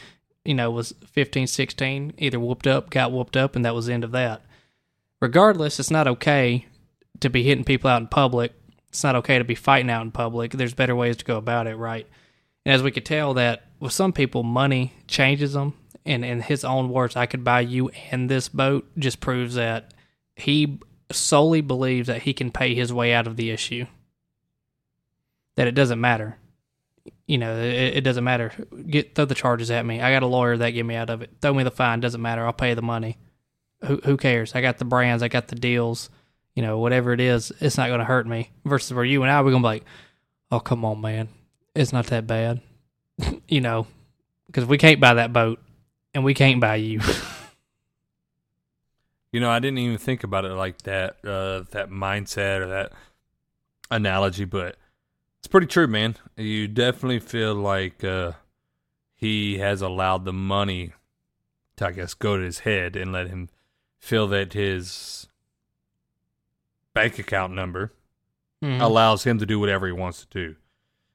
you 0.44 0.52
know, 0.52 0.70
was 0.70 0.94
15, 1.06 1.46
16, 1.46 2.12
either 2.18 2.38
whooped 2.38 2.66
up, 2.66 2.90
got 2.90 3.12
whooped 3.12 3.36
up, 3.36 3.56
and 3.56 3.64
that 3.64 3.74
was 3.74 3.86
the 3.86 3.94
end 3.94 4.04
of 4.04 4.12
that. 4.12 4.42
Regardless, 5.22 5.80
it's 5.80 5.90
not 5.90 6.06
okay 6.06 6.66
to 7.20 7.30
be 7.30 7.42
hitting 7.42 7.64
people 7.64 7.88
out 7.88 8.02
in 8.02 8.08
public. 8.08 8.52
It's 8.90 9.02
not 9.02 9.16
okay 9.16 9.38
to 9.38 9.44
be 9.44 9.54
fighting 9.54 9.90
out 9.90 10.02
in 10.02 10.10
public. 10.10 10.52
There's 10.52 10.74
better 10.74 10.94
ways 10.94 11.16
to 11.16 11.24
go 11.24 11.38
about 11.38 11.66
it, 11.66 11.76
right? 11.76 12.06
And 12.66 12.74
as 12.74 12.82
we 12.82 12.90
could 12.90 13.06
tell 13.06 13.32
that 13.34 13.68
with 13.78 13.92
some 13.92 14.12
people, 14.12 14.42
money 14.42 14.92
changes 15.08 15.54
them. 15.54 15.72
And 16.04 16.26
in 16.26 16.42
his 16.42 16.62
own 16.62 16.90
words, 16.90 17.16
I 17.16 17.24
could 17.24 17.44
buy 17.44 17.60
you 17.60 17.88
and 18.10 18.28
this 18.28 18.48
boat 18.48 18.86
just 18.98 19.20
proves 19.20 19.54
that 19.54 19.94
he 20.36 20.78
solely 21.10 21.60
believes 21.60 22.08
that 22.08 22.22
he 22.22 22.34
can 22.34 22.50
pay 22.50 22.74
his 22.74 22.92
way 22.92 23.12
out 23.12 23.26
of 23.26 23.36
the 23.36 23.50
issue. 23.50 23.86
That 25.60 25.66
it 25.66 25.74
doesn't 25.74 26.00
matter. 26.00 26.38
You 27.26 27.36
know, 27.36 27.54
it, 27.54 27.98
it 27.98 28.00
doesn't 28.00 28.24
matter. 28.24 28.50
Get 28.88 29.14
throw 29.14 29.26
the 29.26 29.34
charges 29.34 29.70
at 29.70 29.84
me. 29.84 30.00
I 30.00 30.10
got 30.10 30.22
a 30.22 30.26
lawyer 30.26 30.56
that 30.56 30.70
get 30.70 30.86
me 30.86 30.94
out 30.94 31.10
of 31.10 31.20
it. 31.20 31.32
Throw 31.42 31.52
me 31.52 31.64
the 31.64 31.70
fine. 31.70 32.00
Doesn't 32.00 32.22
matter. 32.22 32.46
I'll 32.46 32.54
pay 32.54 32.72
the 32.72 32.80
money. 32.80 33.18
Who 33.84 34.00
who 34.02 34.16
cares? 34.16 34.54
I 34.54 34.62
got 34.62 34.78
the 34.78 34.86
brands. 34.86 35.22
I 35.22 35.28
got 35.28 35.48
the 35.48 35.56
deals. 35.56 36.08
You 36.54 36.62
know, 36.62 36.78
whatever 36.78 37.12
it 37.12 37.20
is, 37.20 37.52
it's 37.60 37.76
not 37.76 37.88
going 37.88 37.98
to 37.98 38.06
hurt 38.06 38.26
me. 38.26 38.52
Versus 38.64 38.94
where 38.94 39.04
you 39.04 39.22
and 39.22 39.30
I, 39.30 39.42
we're 39.42 39.50
to 39.50 39.58
be 39.58 39.62
like, 39.62 39.84
oh 40.50 40.60
come 40.60 40.82
on, 40.82 41.02
man, 41.02 41.28
it's 41.74 41.92
not 41.92 42.06
that 42.06 42.26
bad. 42.26 42.62
you 43.46 43.60
know, 43.60 43.86
because 44.46 44.64
we 44.64 44.78
can't 44.78 44.98
buy 44.98 45.12
that 45.12 45.30
boat, 45.30 45.60
and 46.14 46.24
we 46.24 46.32
can't 46.32 46.58
buy 46.58 46.76
you. 46.76 47.02
You 49.32 49.38
know, 49.38 49.50
I 49.50 49.60
didn't 49.60 49.78
even 49.78 49.98
think 49.98 50.24
about 50.24 50.44
it 50.44 50.54
like 50.54 50.82
that, 50.82 51.24
uh, 51.24 51.62
that 51.70 51.88
mindset 51.88 52.62
or 52.62 52.66
that 52.66 52.92
analogy, 53.88 54.44
but 54.44 54.76
it's 55.40 55.48
pretty 55.48 55.66
true, 55.66 55.86
man. 55.86 56.16
You 56.36 56.68
definitely 56.68 57.18
feel 57.18 57.54
like 57.54 58.04
uh, 58.04 58.32
he 59.14 59.58
has 59.58 59.82
allowed 59.82 60.24
the 60.24 60.32
money 60.32 60.92
to, 61.76 61.86
I 61.88 61.92
guess, 61.92 62.14
go 62.14 62.36
to 62.36 62.42
his 62.42 62.60
head 62.60 62.94
and 62.96 63.12
let 63.12 63.28
him 63.28 63.48
feel 63.98 64.26
that 64.28 64.52
his 64.52 65.26
bank 66.94 67.18
account 67.18 67.54
number 67.54 67.92
Mhm. 68.62 68.80
allows 68.80 69.24
him 69.24 69.38
to 69.38 69.46
do 69.46 69.58
whatever 69.58 69.86
he 69.86 69.92
wants 69.92 70.24
to 70.24 70.26
do. 70.28 70.56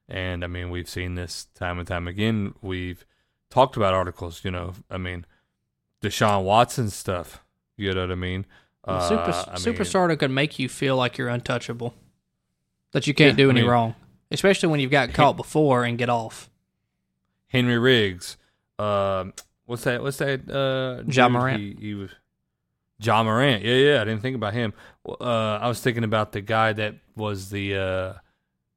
And 0.08 0.44
I 0.44 0.48
mean, 0.48 0.70
we've 0.70 0.90
seen 0.90 1.16
this 1.16 1.46
time 1.56 1.80
and 1.80 1.88
time 1.88 2.08
again. 2.08 2.54
We've 2.62 3.06
talked 3.50 3.76
about 3.78 3.94
articles, 3.94 4.44
you 4.44 4.52
know, 4.52 4.74
I 4.90 4.98
mean, 4.98 5.26
Deshaun 6.02 6.44
Watson 6.44 6.90
stuff. 6.90 7.44
You 7.78 7.94
know 7.94 8.02
what 8.02 8.12
I 8.12 8.16
mean? 8.16 8.46
Uh, 8.84 9.08
Super, 9.10 9.22
I 9.32 9.52
mean, 9.54 9.58
superstar 9.58 10.18
could 10.20 10.32
make 10.32 10.60
you 10.60 10.70
feel 10.70 10.96
like 10.96 11.18
you're 11.18 11.28
untouchable, 11.30 11.96
that 12.92 13.08
you 13.08 13.14
can't 13.14 13.32
Yeah, 13.38 13.46
do 13.46 13.48
I 13.48 13.52
any 13.52 13.62
mean- 13.62 13.70
wrong, 13.72 13.96
especially 14.36 14.70
when 14.70 14.80
you've 14.80 14.92
got 14.92 15.14
caught 15.14 15.36
before 15.38 15.84
and 15.84 15.98
get 15.98 16.10
off. 16.10 16.50
Henry 17.48 17.78
Ruggs. 17.80 18.38
Um, 18.78 19.34
what's 19.66 19.84
that? 19.86 20.04
What's 20.04 20.18
that? 20.18 20.50
Uh, 20.50 21.04
dude? 21.04 21.32
Morant. 21.32 21.60
He, 21.60 21.76
he 21.80 21.94
was 21.96 22.12
Ja 23.00 23.24
Morant. 23.24 23.64
Yeah, 23.64 23.76
yeah. 23.76 24.02
I 24.02 24.06
didn't 24.06 24.22
think 24.22 24.36
about 24.36 24.54
him. 24.54 24.74
Uh, 25.08 25.60
I 25.62 25.68
was 25.68 25.80
thinking 25.82 26.04
about 26.04 26.32
the 26.32 26.42
guy 26.42 26.74
that 26.74 26.96
was 27.16 27.50
the 27.50 27.76
uh, 27.76 28.14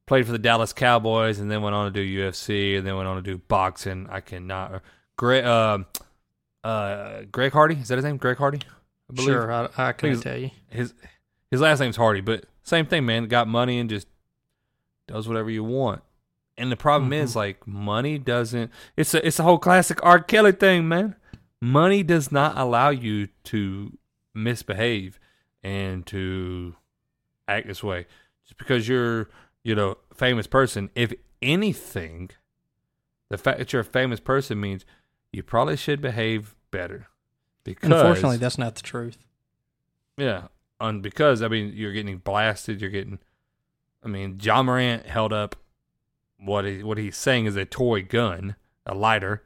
played 0.07 0.27
for 0.27 0.33
the 0.33 0.39
Dallas 0.39 0.73
Cowboys 0.73 1.39
and 1.39 1.51
then 1.51 1.63
went 1.63 1.75
on 1.75 1.87
to 1.87 1.91
do 1.91 2.05
UFC 2.21 2.79
and 2.79 2.87
then 2.87 2.97
went 2.97 3.09
on 3.09 3.17
to 3.17 3.23
do 3.23 3.39
boxing. 3.39 4.07
I 4.11 4.21
cannot. 4.21 4.83
Greg. 5.17 5.45
Uh, 5.45 5.79
uh, 6.65 7.23
Greg 7.33 7.53
Hardy. 7.53 7.77
Is 7.77 7.89
that 7.89 7.97
his 7.97 8.05
name? 8.05 8.17
Greg 8.17 8.37
Hardy. 8.37 8.61
I 9.11 9.15
believe. 9.15 9.29
Sure, 9.29 9.51
I, 9.53 9.69
I 9.77 9.93
can 9.93 10.11
Please- 10.11 10.23
tell 10.23 10.37
you. 10.37 10.51
His 10.69 10.93
his 11.51 11.61
last 11.61 11.81
name's 11.81 11.97
Hardy, 11.97 12.21
but 12.21 12.45
same 12.63 12.85
thing, 12.87 13.07
man. 13.07 13.27
Got 13.27 13.49
money 13.49 13.79
and 13.79 13.89
just 13.89 14.07
does 15.09 15.27
whatever 15.27 15.51
you 15.51 15.65
want. 15.65 16.03
And 16.57 16.73
the 16.73 16.77
problem 16.77 17.13
is, 17.13 17.31
mm-hmm. 17.31 17.39
like, 17.39 17.67
money 17.67 18.19
doesn't. 18.19 18.71
It's 18.97 19.15
a 19.15 19.27
it's 19.27 19.39
a 19.39 19.45
whole 19.45 19.59
classic 19.59 19.99
R. 20.03 20.21
Kelly 20.21 20.53
thing, 20.53 20.89
man. 20.89 21.17
Money 21.61 22.03
does 22.03 22.31
not 22.31 22.57
allow 22.57 22.91
you 22.91 23.29
to 23.45 23.97
misbehave 24.35 25.19
and 25.63 26.07
to 26.07 26.77
act 27.47 27.67
this 27.67 27.83
way. 27.83 28.07
Just 28.45 28.59
because 28.59 28.89
you're, 28.89 29.29
you 29.65 29.75
know, 29.75 29.99
famous 30.15 30.47
person. 30.47 30.91
If 30.95 31.13
anything, 31.43 32.31
the 33.29 33.39
fact 33.39 33.59
that 33.59 33.73
you're 33.73 33.83
a 33.83 33.85
famous 33.85 34.21
person 34.21 34.61
means 34.61 34.85
you 35.33 35.43
probably 35.43 35.77
should 35.77 36.01
behave 36.01 36.55
better. 36.71 37.09
Because 37.65 37.91
Unfortunately, 37.91 38.39
that's 38.39 38.59
not 38.59 38.77
the 38.77 38.83
truth. 38.83 39.19
yeah, 40.17 40.49
and 40.81 41.03
because 41.03 41.43
I 41.43 41.49
mean 41.49 41.73
you're 41.75 41.93
getting 41.93 42.19
blasted, 42.19 42.81
you're 42.81 42.91
getting. 42.91 43.19
I 44.09 44.11
mean, 44.11 44.39
Ja 44.43 44.63
Morant 44.63 45.07
held 45.07 45.33
up 45.33 45.55
what 46.39 46.65
he 46.65 46.83
what 46.83 46.99
he's 46.99 47.17
saying 47.17 47.45
is 47.47 47.57
a 47.57 47.65
toy 47.65 48.03
gun, 48.03 48.57
a 48.87 48.95
lighter, 48.95 49.43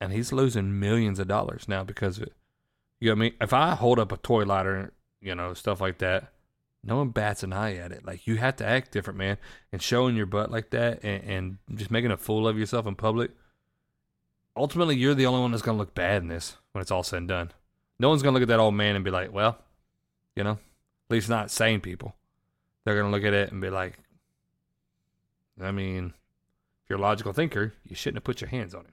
and 0.00 0.12
he's 0.12 0.32
losing 0.32 0.80
millions 0.80 1.18
of 1.18 1.28
dollars 1.28 1.68
now 1.68 1.84
because 1.84 2.16
of 2.16 2.24
it. 2.24 2.32
You 3.00 3.10
know 3.10 3.14
what 3.14 3.18
I 3.18 3.20
mean? 3.20 3.34
If 3.40 3.52
I 3.52 3.74
hold 3.74 3.98
up 3.98 4.10
a 4.10 4.16
toy 4.16 4.44
lighter, 4.44 4.92
you 5.20 5.34
know 5.34 5.52
stuff 5.54 5.80
like 5.80 5.98
that, 5.98 6.32
no 6.82 6.96
one 6.96 7.10
bats 7.10 7.42
an 7.42 7.52
eye 7.52 7.76
at 7.76 7.92
it. 7.92 8.06
Like 8.06 8.26
you 8.26 8.36
have 8.36 8.56
to 8.56 8.66
act 8.66 8.92
different, 8.92 9.18
man, 9.18 9.36
and 9.70 9.82
showing 9.82 10.16
your 10.16 10.26
butt 10.26 10.50
like 10.50 10.70
that 10.70 11.04
and, 11.04 11.22
and 11.24 11.58
just 11.74 11.90
making 11.90 12.10
a 12.10 12.16
fool 12.16 12.48
of 12.48 12.58
yourself 12.58 12.86
in 12.86 12.94
public. 12.94 13.32
Ultimately, 14.56 14.96
you're 14.96 15.14
the 15.14 15.26
only 15.26 15.40
one 15.40 15.50
that's 15.50 15.62
gonna 15.62 15.78
look 15.78 15.94
bad 15.94 16.22
in 16.22 16.28
this 16.28 16.56
when 16.72 16.80
it's 16.80 16.90
all 16.90 17.02
said 17.02 17.18
and 17.18 17.28
done. 17.28 17.50
No 17.98 18.08
one's 18.08 18.22
gonna 18.22 18.32
look 18.32 18.42
at 18.42 18.48
that 18.48 18.60
old 18.60 18.74
man 18.74 18.96
and 18.96 19.04
be 19.04 19.10
like, 19.10 19.30
well, 19.30 19.58
you 20.34 20.42
know, 20.42 20.52
at 20.52 21.10
least 21.10 21.28
not 21.28 21.50
sane 21.50 21.80
people. 21.80 22.14
They're 22.88 22.96
gonna 23.02 23.14
look 23.14 23.24
at 23.24 23.34
it 23.34 23.52
and 23.52 23.60
be 23.60 23.68
like, 23.68 23.98
I 25.62 25.72
mean, 25.72 26.14
if 26.82 26.88
you're 26.88 26.98
a 26.98 27.02
logical 27.02 27.34
thinker, 27.34 27.74
you 27.84 27.94
shouldn't 27.94 28.16
have 28.16 28.24
put 28.24 28.40
your 28.40 28.48
hands 28.48 28.74
on 28.74 28.86
him. 28.86 28.92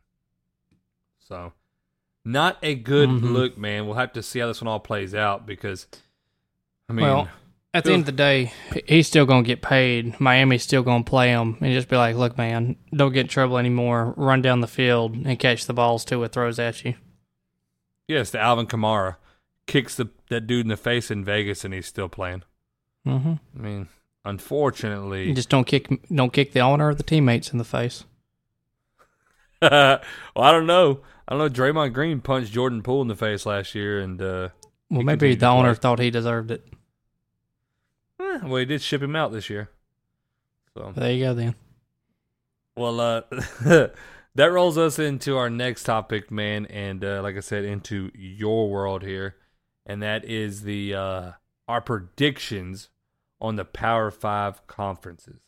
So, 1.19 1.53
not 2.25 2.57
a 2.61 2.75
good 2.75 3.07
Mhm. 3.07 3.31
look, 3.31 3.57
man. 3.57 3.85
We'll 3.85 3.95
have 3.95 4.11
to 4.13 4.21
see 4.21 4.39
how 4.39 4.47
this 4.47 4.59
one 4.61 4.67
all 4.67 4.81
plays 4.81 5.15
out 5.15 5.45
because, 5.45 5.87
I 6.89 6.93
mean, 6.93 7.05
well, 7.05 7.29
at 7.73 7.85
the 7.85 7.93
end 7.93 8.01
of 8.01 8.05
the 8.07 8.11
day, 8.11 8.51
he's 8.85 9.07
still 9.07 9.25
going 9.25 9.45
to 9.45 9.47
get 9.47 9.61
paid. 9.61 10.19
Miami's 10.19 10.63
still 10.63 10.83
going 10.83 11.05
to 11.05 11.09
play 11.09 11.29
him 11.29 11.57
and 11.61 11.71
just 11.73 11.87
be 11.87 11.95
like, 11.95 12.17
look, 12.17 12.37
man, 12.37 12.75
don't 12.93 13.13
get 13.13 13.21
in 13.21 13.27
trouble 13.27 13.57
anymore. 13.57 14.13
Run 14.17 14.41
down 14.41 14.59
the 14.59 14.67
field 14.67 15.15
and 15.25 15.39
catch 15.39 15.65
the 15.67 15.73
balls 15.73 16.03
till 16.03 16.21
it 16.25 16.33
throws 16.33 16.59
at 16.59 16.83
you. 16.83 16.95
yes, 18.09 18.29
the 18.31 18.39
Alvin 18.41 18.67
Kamara 18.67 19.15
kicks 19.67 19.95
the 19.95 20.09
that 20.29 20.47
dude 20.47 20.65
in 20.65 20.67
the 20.69 20.75
face 20.77 21.09
in 21.09 21.23
Vegas 21.23 21.63
and 21.63 21.73
he's 21.73 21.85
still 21.87 22.09
playing. 22.09 22.43
Hmm 23.05 23.33
I 23.57 23.61
mean, 23.61 23.87
unfortunately, 24.25 25.33
Just 25.33 25.49
don't 25.49 25.65
kick, 25.65 25.87
don't 26.13 26.33
kick 26.33 26.51
the 26.53 26.59
owner 26.59 26.89
or 26.89 26.95
the 26.95 27.03
teammates 27.03 27.51
in 27.51 27.57
the 27.59 27.63
face. 27.63 28.03
well, 29.61 30.01
I 30.35 30.51
don't 30.51 30.65
know. 30.67 30.99
I 31.27 31.33
don't 31.35 31.39
know. 31.39 31.49
Draymond 31.49 31.93
Green 31.93 32.19
punched 32.21 32.51
Jordan 32.51 32.81
Poole 32.83 33.01
in 33.01 33.07
the 33.07 33.15
face 33.15 33.45
last 33.45 33.73
year, 33.73 33.99
and 33.99 34.21
uh, 34.21 34.49
Well, 34.89 35.03
maybe 35.03 35.33
the 35.35 35.47
owner 35.47 35.73
thought 35.75 35.99
he 35.99 36.09
deserved 36.11 36.51
it. 36.51 36.65
eh, 38.19 38.39
well, 38.43 38.57
he 38.57 38.65
did 38.65 38.81
ship 38.81 39.01
him 39.01 39.15
out 39.15 39.31
this 39.31 39.49
year. 39.49 39.69
So, 40.77 40.91
There 40.95 41.11
you 41.11 41.23
go, 41.25 41.33
then. 41.33 41.55
well, 42.75 42.99
uh, 42.99 43.21
that 44.35 44.51
rolls 44.51 44.77
us 44.77 44.99
into 44.99 45.37
our 45.37 45.49
next 45.49 45.83
topic, 45.85 46.29
man, 46.29 46.65
and 46.67 47.03
uh, 47.03 47.21
like 47.23 47.37
I 47.37 47.39
said, 47.39 47.63
into 47.63 48.11
your 48.13 48.69
world 48.69 49.03
here, 49.03 49.35
and 49.85 50.03
that 50.03 50.25
is 50.25 50.63
the 50.63 50.93
uh, 50.93 51.31
our 51.67 51.81
predictions 51.81 52.89
on 53.45 53.55
the 53.55 53.65
Power 53.65 54.11
Five 54.11 54.65
conferences. 54.67 55.41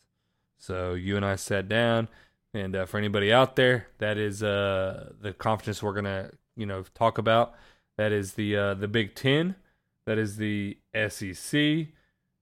So 0.58 0.94
you 0.94 1.16
and 1.16 1.24
I 1.24 1.36
sat 1.36 1.68
down, 1.68 2.08
and 2.54 2.74
uh, 2.74 2.86
for 2.86 2.98
anybody 2.98 3.32
out 3.32 3.56
there, 3.56 3.88
that 3.98 4.18
is 4.18 4.42
uh, 4.42 5.12
the 5.20 5.32
conference 5.32 5.82
we're 5.82 5.94
gonna 5.94 6.30
you 6.56 6.66
know 6.66 6.84
talk 6.94 7.18
about. 7.18 7.54
That 7.96 8.12
is 8.12 8.34
the 8.34 8.56
uh, 8.56 8.74
the 8.74 8.88
Big 8.88 9.14
Ten. 9.14 9.56
That 10.06 10.18
is 10.18 10.36
the 10.36 10.78
SEC. 10.94 11.88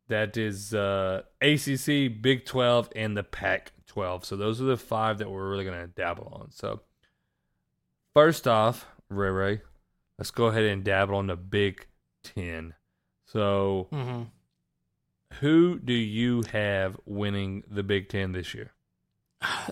That 0.08 0.36
is 0.36 0.72
uh, 0.72 1.22
ACC, 1.42 2.22
Big 2.22 2.44
Twelve, 2.44 2.90
and 2.94 3.16
the 3.16 3.24
Pac 3.24 3.72
12. 3.86 4.24
So 4.24 4.36
those 4.36 4.60
are 4.60 4.64
the 4.64 4.76
five 4.76 5.18
that 5.18 5.30
we're 5.30 5.48
really 5.48 5.64
to 5.64 5.86
dabble 5.86 6.28
on. 6.32 6.50
So 6.50 6.82
first 8.14 8.46
off, 8.46 8.86
Ray 9.08 9.30
Ray, 9.30 9.60
let's 10.18 10.30
go 10.30 10.46
ahead 10.46 10.64
and 10.64 10.84
dabble 10.84 11.16
on 11.16 11.28
the 11.28 11.36
Big 11.36 11.86
10. 12.22 12.74
So 13.24 13.88
Mm-hmm. 13.92 14.22
Who 15.34 15.78
do 15.78 15.92
you 15.92 16.42
have 16.52 16.98
winning 17.04 17.64
the 17.70 17.82
Big 17.82 18.08
10 18.08 18.32
this 18.32 18.54
year? 18.54 18.72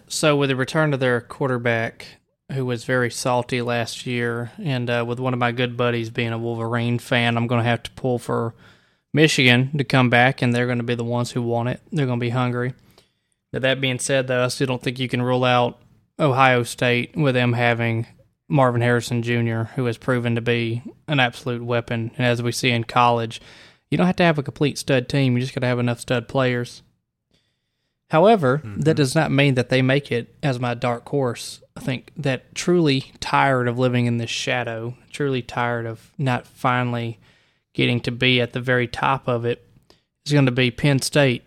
So 0.08 0.36
with 0.36 0.50
the 0.50 0.56
return 0.56 0.92
of 0.92 1.00
their 1.00 1.20
quarterback, 1.20 2.06
who 2.52 2.66
was 2.66 2.84
very 2.84 3.10
salty 3.10 3.62
last 3.62 4.06
year, 4.06 4.52
and 4.58 4.90
uh, 4.90 5.04
with 5.06 5.18
one 5.18 5.32
of 5.32 5.38
my 5.38 5.52
good 5.52 5.76
buddies 5.76 6.10
being 6.10 6.32
a 6.32 6.38
Wolverine 6.38 6.98
fan, 6.98 7.36
I'm 7.36 7.46
going 7.46 7.62
to 7.62 7.68
have 7.68 7.82
to 7.84 7.90
pull 7.92 8.18
for 8.18 8.54
Michigan 9.12 9.76
to 9.78 9.84
come 9.84 10.10
back, 10.10 10.42
and 10.42 10.54
they're 10.54 10.66
going 10.66 10.78
to 10.78 10.84
be 10.84 10.94
the 10.94 11.04
ones 11.04 11.30
who 11.30 11.42
want 11.42 11.70
it. 11.70 11.80
They're 11.90 12.06
going 12.06 12.20
to 12.20 12.24
be 12.24 12.30
hungry. 12.30 12.74
Now, 13.52 13.60
that 13.60 13.80
being 13.80 13.98
said, 13.98 14.26
though, 14.26 14.44
I 14.44 14.48
still 14.48 14.66
don't 14.66 14.82
think 14.82 14.98
you 14.98 15.08
can 15.08 15.22
rule 15.22 15.44
out 15.44 15.80
Ohio 16.18 16.64
State 16.64 17.16
with 17.16 17.34
them 17.34 17.52
having 17.52 18.06
Marvin 18.48 18.82
Harrison 18.82 19.22
Jr., 19.22 19.62
who 19.74 19.86
has 19.86 19.96
proven 19.96 20.34
to 20.34 20.40
be 20.40 20.82
an 21.08 21.20
absolute 21.20 21.64
weapon. 21.64 22.10
And 22.16 22.26
as 22.26 22.42
we 22.42 22.52
see 22.52 22.70
in 22.70 22.84
college, 22.84 23.40
you 23.94 23.98
don't 23.98 24.08
have 24.08 24.16
to 24.16 24.24
have 24.24 24.38
a 24.38 24.42
complete 24.42 24.76
stud 24.76 25.08
team. 25.08 25.34
You 25.36 25.40
just 25.40 25.54
got 25.54 25.60
to 25.60 25.68
have 25.68 25.78
enough 25.78 26.00
stud 26.00 26.26
players. 26.26 26.82
However, 28.10 28.60
that 28.64 28.96
does 28.96 29.14
not 29.14 29.30
mean 29.30 29.54
that 29.54 29.68
they 29.68 29.82
make 29.82 30.10
it 30.10 30.34
as 30.42 30.58
my 30.58 30.74
dark 30.74 31.08
horse. 31.08 31.62
I 31.76 31.80
think 31.80 32.10
that 32.16 32.56
truly 32.56 33.12
tired 33.20 33.68
of 33.68 33.78
living 33.78 34.06
in 34.06 34.16
this 34.16 34.30
shadow, 34.30 34.96
truly 35.12 35.42
tired 35.42 35.86
of 35.86 36.10
not 36.18 36.44
finally 36.44 37.20
getting 37.72 38.00
to 38.00 38.10
be 38.10 38.40
at 38.40 38.52
the 38.52 38.60
very 38.60 38.88
top 38.88 39.28
of 39.28 39.44
it, 39.44 39.64
is 40.26 40.32
going 40.32 40.46
to 40.46 40.50
be 40.50 40.72
Penn 40.72 41.00
State. 41.00 41.44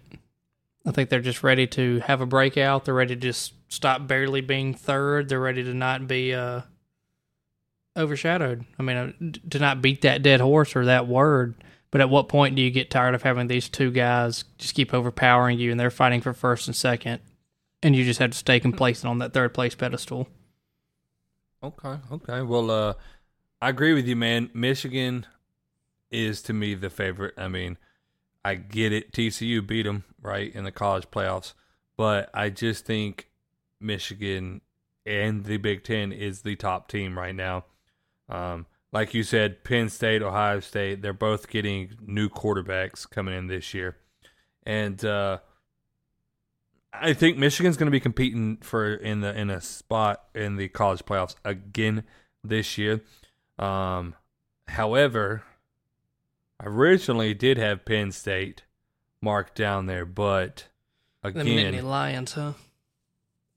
I 0.85 0.91
think 0.91 1.09
they're 1.09 1.19
just 1.19 1.43
ready 1.43 1.67
to 1.67 1.99
have 2.05 2.21
a 2.21 2.25
breakout. 2.25 2.85
They're 2.85 2.93
ready 2.93 3.15
to 3.15 3.21
just 3.21 3.51
stop 3.67 4.07
barely 4.07 4.39
being 4.39 4.73
third. 4.73 5.27
They're 5.27 5.37
ready 5.37 5.65
to 5.65 5.73
not 5.73 6.07
be 6.07 6.33
uh, 6.33 6.61
overshadowed. 7.97 8.63
I 8.79 8.83
mean, 8.83 8.97
uh, 8.97 9.49
to 9.49 9.59
not 9.59 9.81
beat 9.81 10.01
that 10.03 10.23
dead 10.23 10.39
horse 10.39 10.77
or 10.77 10.85
that 10.85 11.07
word. 11.07 11.55
But 11.89 12.01
at 12.01 12.09
what 12.09 12.27
point 12.27 12.55
do 12.55 12.61
you 12.61 12.69
get 12.69 12.91
tired 12.91 13.15
of 13.15 13.23
having 13.23 13.47
these 13.47 13.69
two 13.69 13.91
guys 13.91 14.43
just 14.57 14.75
keep 14.75 14.93
overpowering 14.93 15.57
you 15.57 15.71
and 15.71 15.79
they're 15.79 15.89
fighting 15.89 16.21
for 16.21 16.33
first 16.33 16.67
and 16.67 16.75
second, 16.75 17.21
and 17.81 17.95
you 17.95 18.03
just 18.03 18.19
have 18.19 18.31
to 18.31 18.37
stay 18.37 18.59
complacent 18.59 19.09
on 19.09 19.19
that 19.19 19.33
third 19.33 19.53
place 19.53 19.75
pedestal? 19.75 20.27
Okay, 21.63 21.97
okay. 22.11 22.41
Well, 22.41 22.69
uh, 22.69 22.93
I 23.61 23.69
agree 23.69 23.93
with 23.93 24.07
you, 24.07 24.15
man. 24.15 24.49
Michigan 24.53 25.25
is 26.11 26.41
to 26.43 26.53
me 26.53 26.75
the 26.75 26.89
favorite. 26.89 27.33
I 27.37 27.47
mean, 27.47 27.77
I 28.43 28.55
get 28.55 28.93
it. 28.93 29.11
TCU 29.11 29.65
beat 29.65 29.83
them 29.83 30.03
right 30.21 30.53
in 30.53 30.63
the 30.63 30.71
college 30.71 31.09
playoffs, 31.09 31.53
but 31.95 32.29
I 32.33 32.49
just 32.49 32.85
think 32.85 33.29
Michigan 33.79 34.61
and 35.05 35.45
the 35.45 35.57
Big 35.57 35.83
Ten 35.83 36.11
is 36.11 36.41
the 36.41 36.55
top 36.55 36.87
team 36.87 37.17
right 37.17 37.35
now. 37.35 37.65
Um, 38.29 38.65
like 38.91 39.13
you 39.13 39.23
said, 39.23 39.63
Penn 39.63 39.89
State, 39.89 40.21
Ohio 40.21 40.59
State, 40.59 41.01
they're 41.01 41.13
both 41.13 41.49
getting 41.49 41.91
new 42.05 42.29
quarterbacks 42.29 43.09
coming 43.09 43.33
in 43.37 43.47
this 43.47 43.73
year, 43.73 43.97
and 44.65 45.03
uh, 45.03 45.39
I 46.93 47.13
think 47.13 47.37
Michigan's 47.37 47.77
going 47.77 47.87
to 47.87 47.91
be 47.91 47.99
competing 47.99 48.57
for 48.57 48.93
in 48.93 49.21
the 49.21 49.37
in 49.37 49.49
a 49.49 49.61
spot 49.61 50.23
in 50.33 50.55
the 50.55 50.67
college 50.69 51.03
playoffs 51.05 51.35
again 51.45 52.03
this 52.43 52.77
year. 52.77 53.01
Um, 53.59 54.15
however, 54.67 55.43
I 56.59 56.65
originally 56.67 57.33
did 57.33 57.57
have 57.57 57.85
Penn 57.85 58.11
State 58.11 58.63
marked 59.21 59.55
down 59.55 59.85
there, 59.87 60.05
but 60.05 60.67
again, 61.23 61.73
The 61.75 61.81
Lions, 61.81 62.33
huh? 62.33 62.53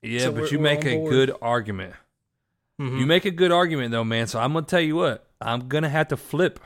yeah, 0.03 0.21
So 0.21 0.33
but 0.33 0.53
you 0.53 0.59
make 0.59 0.85
a 0.85 0.97
board. 0.97 1.11
good 1.11 1.33
argument. 1.41 1.95
Mhm. 2.81 2.99
You 3.01 3.07
make 3.07 3.25
a 3.27 3.31
good 3.31 3.53
argument 3.53 3.91
though, 3.93 4.05
man. 4.05 4.27
So 4.27 4.41
I'm 4.41 4.53
gonna 4.55 4.65
tell 4.67 4.81
you 4.81 4.97
what, 4.97 5.27
I'm 5.41 5.69
gonna 5.69 5.89
have 5.91 6.09
to 6.09 6.17
flip. 6.17 6.59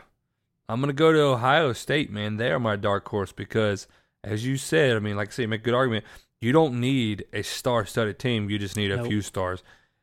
I'm 0.68 0.80
gonna 0.80 0.92
go 0.92 1.12
to 1.12 1.20
Ohio 1.20 1.72
State, 1.72 2.10
man. 2.10 2.36
They 2.36 2.50
are 2.50 2.60
my 2.60 2.76
dark 2.76 3.08
horse 3.08 3.32
because, 3.32 3.86
as 4.22 4.46
you 4.46 4.56
said, 4.56 4.96
I 4.96 5.00
mean, 5.00 5.16
like 5.16 5.28
I 5.28 5.32
say, 5.32 5.46
make 5.46 5.60
a 5.62 5.64
good 5.64 5.74
argument. 5.74 6.04
You 6.40 6.52
don't 6.52 6.78
need 6.80 7.24
a 7.32 7.42
star-studded 7.42 8.18
team. 8.18 8.48
You 8.50 8.58
just 8.58 8.76
need 8.76 8.90
a 8.90 8.96
Nope. 8.98 9.06
few 9.08 9.22
stars. 9.22 9.62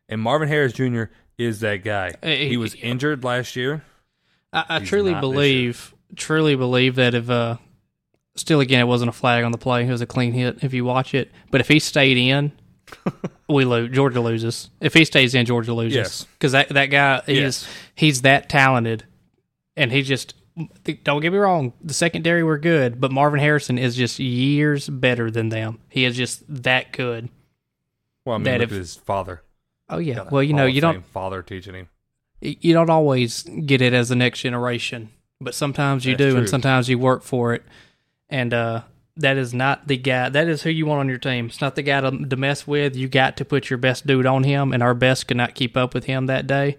And 0.09 0.19
Marvin 0.21 0.49
Harrison 0.49 0.93
Jr. 0.93 1.03
is 1.37 1.59
that 1.61 1.77
guy. 1.83 2.09
Uh, 2.21 2.27
he- 2.27 2.49
he 2.49 2.57
was 2.57 2.75
injured 2.75 3.23
last 3.23 3.55
year. 3.55 3.83
I, 4.51 4.65
I 4.69 4.79
truly 4.79 5.13
believe, 5.15 5.93
truly 6.15 6.55
believe 6.55 6.95
that 6.95 7.13
if, 7.13 7.29
uh, 7.29 7.57
still 8.35 8.59
again, 8.59 8.81
it 8.81 8.85
wasn't 8.87 9.09
a 9.09 9.13
flag 9.13 9.43
on 9.43 9.51
the 9.51 9.57
play. 9.57 9.87
It 9.87 9.91
was 9.91 10.01
a 10.01 10.05
clean 10.05 10.33
hit 10.33 10.63
if 10.63 10.73
you 10.73 10.83
watch 10.83 11.13
it. 11.13 11.31
But 11.51 11.61
if 11.61 11.67
he 11.69 11.79
stayed 11.79 12.17
in, 12.17 12.51
we 13.49 13.65
lose. 13.65 13.93
Georgia 13.93 14.21
loses. 14.21 14.69
If 14.79 14.93
he 14.93 15.05
stays 15.05 15.33
in, 15.35 15.45
Georgia 15.45 15.73
loses. 15.73 15.95
Yes. 15.95 16.23
Because 16.33 16.51
that, 16.53 16.69
that 16.69 16.87
guy 16.87 17.21
is, 17.27 17.63
Yes. 17.63 17.67
he's 17.95 18.21
that 18.23 18.49
talented. 18.49 19.05
And 19.77 19.91
he 19.91 20.01
just, 20.01 20.35
don't 21.03 21.21
get 21.21 21.31
me 21.31 21.37
wrong, 21.37 21.73
the 21.81 21.93
secondary 21.93 22.43
were 22.43 22.57
good, 22.59 22.99
but 22.99 23.11
Marvin 23.11 23.39
Harrison 23.39 23.77
is 23.77 23.95
just 23.95 24.19
years 24.19 24.89
better 24.89 25.31
than 25.31 25.49
them. 25.49 25.79
He 25.89 26.03
is 26.05 26.15
just 26.17 26.43
that 26.63 26.91
good. 26.91 27.29
Well, 28.25 28.35
I 28.35 28.37
mean, 28.37 28.43
That 28.45 28.59
look 28.59 28.69
if- 28.69 28.71
at 28.73 28.77
his 28.77 28.95
father. 28.97 29.41
Oh, 29.89 29.97
yeah. 29.97 30.27
Well, 30.31 30.43
you 30.43 30.53
know, 30.53 30.65
you 30.65 30.79
don't, 30.79 31.03
father 31.05 31.41
teaching 31.41 31.73
him. 31.73 31.89
you 32.39 32.73
don't 32.73 32.89
always 32.89 33.43
get 33.43 33.81
it 33.81 33.93
as 33.93 34.07
the 34.09 34.15
next 34.15 34.39
generation, 34.39 35.09
but 35.41 35.53
sometimes 35.53 36.05
you 36.05 36.13
That's 36.13 36.17
do, 36.27 36.29
true. 36.31 36.39
and 36.39 36.49
sometimes 36.49 36.87
you 36.87 36.97
work 36.97 37.23
for 37.23 37.53
it. 37.53 37.63
And 38.29 38.53
uh, 38.53 38.83
that 39.21 39.37
is 39.37 39.53
not 39.53 39.87
the 39.87 39.97
guy. 39.97 40.29
That 40.29 40.47
is 40.47 40.63
who 40.63 40.69
you 40.69 40.85
want 40.85 40.99
on 40.99 41.09
your 41.09 41.17
team. 41.17 41.47
It's 41.47 41.61
not 41.61 41.75
the 41.75 41.81
guy 41.81 42.01
to, 42.01 42.11
to 42.11 42.35
mess 42.35 42.67
with. 42.67 42.95
You 42.95 43.07
got 43.07 43.37
to 43.37 43.45
put 43.45 43.69
your 43.69 43.77
best 43.77 44.05
dude 44.05 44.25
on 44.25 44.43
him, 44.43 44.73
and 44.73 44.83
our 44.83 44.93
best 44.93 45.27
could 45.27 45.37
not 45.37 45.55
keep 45.55 45.77
up 45.77 45.93
with 45.93 46.05
him 46.05 46.25
that 46.27 46.47
day. 46.47 46.77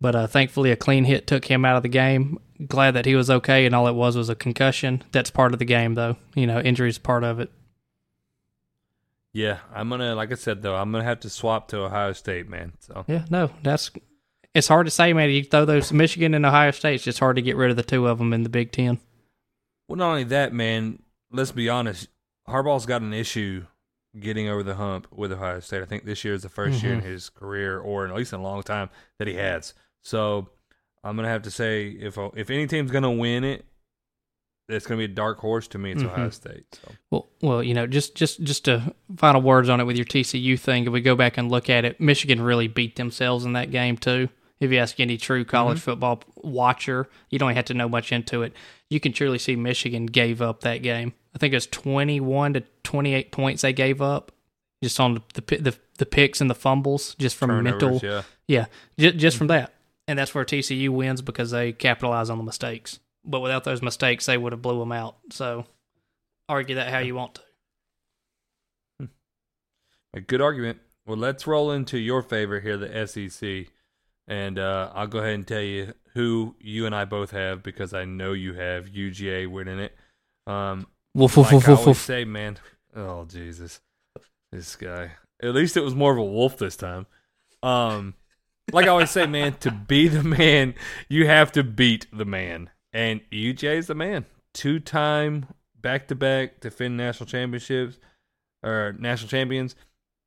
But 0.00 0.14
uh, 0.14 0.26
thankfully, 0.26 0.70
a 0.70 0.76
clean 0.76 1.04
hit 1.04 1.26
took 1.26 1.46
him 1.46 1.64
out 1.64 1.76
of 1.76 1.82
the 1.82 1.88
game. 1.88 2.38
Glad 2.66 2.92
that 2.92 3.06
he 3.06 3.14
was 3.14 3.30
okay, 3.30 3.64
and 3.66 3.74
all 3.74 3.88
it 3.88 3.94
was 3.94 4.16
was 4.16 4.28
a 4.28 4.34
concussion. 4.34 5.02
That's 5.12 5.30
part 5.30 5.52
of 5.52 5.58
the 5.58 5.64
game, 5.64 5.94
though. 5.94 6.16
You 6.34 6.46
know, 6.46 6.60
injuries 6.60 6.98
part 6.98 7.24
of 7.24 7.40
it. 7.40 7.50
Yeah, 9.32 9.58
I'm 9.74 9.88
gonna. 9.88 10.14
Like 10.14 10.30
I 10.30 10.36
said, 10.36 10.62
though, 10.62 10.76
I'm 10.76 10.92
gonna 10.92 11.04
have 11.04 11.20
to 11.20 11.30
swap 11.30 11.68
to 11.68 11.78
Ohio 11.78 12.12
State, 12.12 12.48
man. 12.48 12.72
So 12.80 13.04
Yeah, 13.08 13.24
no, 13.30 13.50
that's. 13.62 13.90
It's 14.54 14.68
hard 14.68 14.86
to 14.86 14.90
say, 14.90 15.12
man. 15.12 15.30
You 15.30 15.42
throw 15.42 15.64
those 15.64 15.92
Michigan 15.92 16.34
and 16.34 16.46
Ohio 16.46 16.70
State. 16.70 16.94
It's 16.96 17.04
just 17.04 17.18
hard 17.18 17.36
to 17.36 17.42
get 17.42 17.56
rid 17.56 17.70
of 17.70 17.76
the 17.76 17.82
two 17.82 18.06
of 18.06 18.18
them 18.18 18.32
in 18.32 18.44
the 18.44 18.48
Big 18.48 18.70
Ten. 18.70 19.00
Well, 19.88 19.96
not 19.96 20.10
only 20.10 20.24
that, 20.24 20.52
man. 20.52 21.02
Let's 21.34 21.52
be 21.52 21.68
honest. 21.68 22.08
Harbaugh's 22.48 22.86
got 22.86 23.02
an 23.02 23.12
issue 23.12 23.66
getting 24.18 24.48
over 24.48 24.62
the 24.62 24.74
hump 24.76 25.08
with 25.10 25.32
Ohio 25.32 25.60
State. 25.60 25.82
I 25.82 25.86
think 25.86 26.04
this 26.04 26.24
year 26.24 26.34
is 26.34 26.42
the 26.42 26.48
1st 26.48 26.82
year 26.82 26.92
in 26.92 27.00
Mm-hmm. 27.00 27.08
his 27.08 27.30
career, 27.30 27.78
or 27.80 28.06
at 28.06 28.14
least 28.14 28.32
in 28.32 28.40
a 28.40 28.42
long 28.42 28.62
time, 28.62 28.90
that 29.18 29.26
he 29.28 29.34
has. 29.34 29.74
So 30.02 30.48
I'm 31.02 31.16
gonna 31.16 31.28
have 31.28 31.42
to 31.42 31.50
say, 31.50 31.88
if 31.88 32.16
if 32.34 32.50
any 32.50 32.66
team's 32.66 32.90
gonna 32.90 33.10
win 33.10 33.42
it, 33.44 33.64
it's 34.68 34.86
gonna 34.86 34.98
be 34.98 35.04
a 35.04 35.08
dark 35.08 35.38
horse 35.38 35.66
to 35.68 35.78
me. 35.78 35.92
It's 35.92 36.02
Mhm. 36.02 36.06
Ohio 36.06 36.30
State. 36.30 36.64
So 36.82 36.92
Well, 37.10 37.28
well, 37.42 37.62
you 37.62 37.74
know, 37.74 37.86
just 37.86 38.14
just 38.14 38.42
just 38.42 38.64
to 38.66 38.94
final 39.16 39.42
words 39.42 39.68
on 39.68 39.80
it 39.80 39.84
with 39.84 39.96
your 39.96 40.06
TCU 40.06 40.56
thing. 40.58 40.86
If 40.86 40.92
we 40.92 41.00
go 41.00 41.16
back 41.16 41.36
and 41.36 41.50
look 41.50 41.68
at 41.68 41.84
it, 41.84 42.00
Michigan 42.00 42.40
really 42.40 42.68
beat 42.68 42.96
themselves 42.96 43.44
in 43.44 43.52
that 43.54 43.70
game 43.70 43.96
too. 43.96 44.28
If 44.60 44.70
you 44.70 44.78
ask 44.78 45.00
any 45.00 45.16
true 45.18 45.44
college 45.44 45.80
football 45.80 46.22
watcher, 46.36 47.08
you 47.28 47.38
don't 47.38 47.54
have 47.54 47.64
to 47.66 47.74
know 47.74 47.88
much 47.88 48.12
into 48.12 48.42
it. 48.42 48.54
You 48.88 49.00
can 49.00 49.12
truly 49.12 49.38
see 49.38 49.56
Michigan 49.56 50.06
gave 50.06 50.40
up 50.40 50.60
that 50.60 50.78
game. 50.78 51.12
I 51.34 51.38
think 51.38 51.52
it 51.52 51.56
was 51.56 51.66
twenty-one 51.66 52.54
to 52.54 52.62
twenty-eight 52.82 53.32
points 53.32 53.62
they 53.62 53.72
gave 53.72 54.00
up, 54.00 54.32
just 54.82 55.00
on 55.00 55.14
the 55.14 55.22
the, 55.34 55.56
the, 55.56 55.76
the 55.98 56.06
picks 56.06 56.40
and 56.40 56.48
the 56.48 56.54
fumbles, 56.54 57.14
just 57.16 57.36
from 57.36 57.62
mental. 57.62 58.00
yeah. 58.02 58.22
Yeah, 58.46 58.66
j- 58.98 59.12
just 59.12 59.36
from 59.38 59.46
that, 59.48 59.72
and 60.06 60.18
that's 60.18 60.34
where 60.34 60.44
TCU 60.44 60.90
wins 60.90 61.22
because 61.22 61.50
they 61.50 61.72
capitalize 61.72 62.30
on 62.30 62.38
the 62.38 62.44
mistakes. 62.44 62.98
But 63.24 63.40
without 63.40 63.64
those 63.64 63.80
mistakes, 63.80 64.26
they 64.26 64.36
would 64.36 64.52
have 64.52 64.60
blew 64.60 64.78
them 64.78 64.92
out. 64.92 65.16
So 65.30 65.64
argue 66.48 66.74
that 66.74 66.88
how 66.90 66.98
you 66.98 67.14
want 67.14 67.36
to. 69.00 69.08
A 70.12 70.20
good 70.20 70.40
argument. 70.40 70.78
Well, 71.06 71.16
let's 71.16 71.46
roll 71.46 71.72
into 71.72 71.98
your 71.98 72.22
favorite 72.22 72.62
here, 72.62 72.76
the 72.76 73.06
SEC, 73.06 73.66
and 74.28 74.58
uh, 74.58 74.90
I'll 74.94 75.06
go 75.06 75.18
ahead 75.18 75.34
and 75.34 75.46
tell 75.46 75.60
you 75.60 75.94
who 76.14 76.54
you 76.60 76.86
and 76.86 76.94
I 76.94 77.04
both 77.04 77.32
have 77.32 77.62
because 77.62 77.92
I 77.92 78.04
know 78.04 78.32
you 78.32 78.54
have 78.54 78.86
UGA 78.86 79.50
winning 79.50 79.80
it. 79.80 79.96
Um, 80.46 80.86
Woof, 81.14 81.36
like 81.36 81.68
I 81.68 81.72
always 81.74 81.98
say, 81.98 82.24
man. 82.24 82.58
Oh 82.94 83.24
Jesus, 83.24 83.80
this 84.50 84.74
guy. 84.76 85.12
At 85.42 85.54
least 85.54 85.76
it 85.76 85.84
was 85.84 85.94
more 85.94 86.12
of 86.12 86.18
a 86.18 86.24
wolf 86.24 86.58
this 86.58 86.76
time. 86.76 87.06
Um, 87.62 88.14
like 88.72 88.86
I 88.86 88.88
always 88.88 89.10
say, 89.10 89.26
man, 89.26 89.54
to 89.60 89.70
be 89.70 90.08
the 90.08 90.22
man, 90.22 90.74
you 91.08 91.26
have 91.26 91.52
to 91.52 91.62
beat 91.62 92.06
the 92.12 92.24
man, 92.24 92.70
and 92.92 93.20
UGA 93.30 93.78
is 93.78 93.86
the 93.86 93.94
man. 93.94 94.26
Two 94.52 94.80
time 94.80 95.46
back 95.80 96.08
to 96.08 96.14
back 96.14 96.60
defend 96.60 96.96
national 96.96 97.26
championships 97.26 97.98
or 98.62 98.94
national 98.98 99.28
champions. 99.28 99.76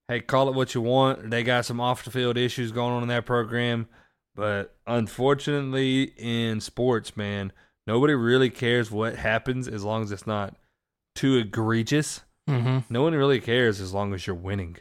Hey, 0.08 0.22
call 0.22 0.48
it 0.48 0.56
what 0.56 0.74
you 0.74 0.82
want. 0.82 1.32
They 1.32 1.44
got 1.44 1.66
some 1.66 1.82
off 1.82 2.06
the 2.06 2.12
field 2.12 2.38
issues 2.38 2.72
going 2.72 2.94
on 2.94 3.04
in 3.04 3.10
that 3.10 3.26
program, 3.26 3.88
but 4.36 4.76
unfortunately, 4.86 6.14
in 6.16 6.62
sports, 6.62 7.18
man, 7.18 7.52
nobody 7.86 8.14
really 8.14 8.50
cares 8.50 8.90
what 8.90 9.18
happens 9.18 9.68
as 9.68 9.84
long 9.84 10.04
as 10.04 10.12
it's 10.14 10.28
not 10.28 10.56
too 11.18 11.38
egregious. 11.38 12.22
Mm-hmm. 12.48 12.94
No 12.94 13.02
one 13.02 13.14
really 13.14 13.42
cares 13.42 13.82
as 13.82 13.94
long 13.94 14.14
as 14.14 14.26
you're 14.26 14.36
winning. 14.36 14.78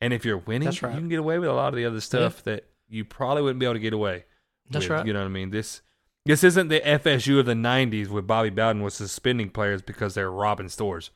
And 0.00 0.14
if 0.14 0.24
you're 0.24 0.38
winning, 0.38 0.68
right. 0.68 0.94
you 0.94 1.00
can 1.00 1.08
get 1.08 1.18
away 1.18 1.38
with 1.38 1.50
a 1.50 1.52
lot 1.52 1.68
of 1.68 1.76
the 1.76 1.84
other 1.84 2.00
stuff 2.00 2.42
that 2.44 2.64
you 2.88 3.04
probably 3.04 3.42
wouldn't 3.42 3.60
be 3.60 3.66
able 3.66 3.74
to 3.74 3.80
get 3.80 3.92
away. 3.92 4.24
That's 4.70 4.86
with, 4.86 4.92
right. 4.92 5.06
You 5.06 5.12
know 5.12 5.18
what 5.18 5.26
I 5.26 5.30
mean? 5.30 5.50
This 5.50 5.82
this 6.24 6.44
isn't 6.44 6.68
the 6.68 6.80
FSU 6.80 7.40
of 7.40 7.46
the 7.46 7.52
'90s 7.52 8.08
where 8.08 8.22
Bobby 8.22 8.50
Bowden 8.50 8.82
was 8.82 8.94
suspending 8.94 9.50
players 9.50 9.82
because 9.82 10.14
they're 10.14 10.30
robbing 10.30 10.70
stores. 10.70 11.10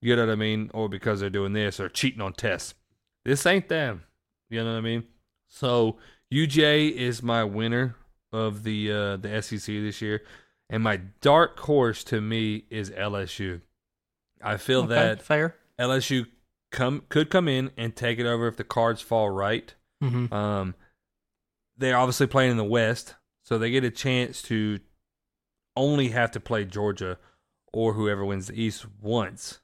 You 0.00 0.14
know 0.14 0.26
what 0.26 0.32
I 0.32 0.36
mean? 0.36 0.70
Or 0.74 0.88
because 0.88 1.20
they're 1.20 1.30
doing 1.30 1.52
this 1.52 1.80
or 1.80 1.88
cheating 1.88 2.20
on 2.20 2.34
tests. 2.34 2.74
This 3.24 3.46
ain't 3.46 3.68
them. 3.68 4.04
You 4.50 4.62
know 4.62 4.72
what 4.72 4.78
I 4.78 4.82
mean? 4.82 5.04
So 5.48 5.96
UGA 6.32 6.92
is 6.92 7.22
my 7.22 7.44
winner 7.44 7.96
of 8.32 8.62
the 8.62 8.92
uh, 8.92 9.16
the 9.16 9.42
SEC 9.42 9.66
this 9.66 10.00
year, 10.00 10.22
and 10.70 10.82
my 10.82 10.98
dark 11.20 11.58
horse 11.60 12.04
to 12.04 12.20
me 12.20 12.64
is 12.70 12.90
LSU. 12.90 13.62
I 14.42 14.56
feel 14.56 14.80
Okay, 14.82 14.94
that 14.94 15.22
fair. 15.22 15.56
LSU 15.78 16.26
come 16.70 17.02
could 17.08 17.30
come 17.30 17.48
in 17.48 17.70
and 17.76 17.94
take 17.94 18.18
it 18.18 18.26
over 18.26 18.48
if 18.48 18.56
the 18.56 18.64
cards 18.64 19.00
fall 19.00 19.30
right. 19.30 19.74
Mm-hmm. 20.02 20.32
Um, 20.32 20.74
they're 21.76 21.96
obviously 21.96 22.26
playing 22.26 22.50
in 22.50 22.56
the 22.56 22.64
West, 22.64 23.14
so 23.42 23.58
they 23.58 23.70
get 23.70 23.84
a 23.84 23.90
chance 23.90 24.42
to 24.42 24.80
only 25.76 26.08
have 26.08 26.30
to 26.32 26.40
play 26.40 26.64
Georgia 26.64 27.18
or 27.72 27.94
whoever 27.94 28.24
wins 28.24 28.48
the 28.48 28.60
East 28.60 28.86
once. 29.00 29.60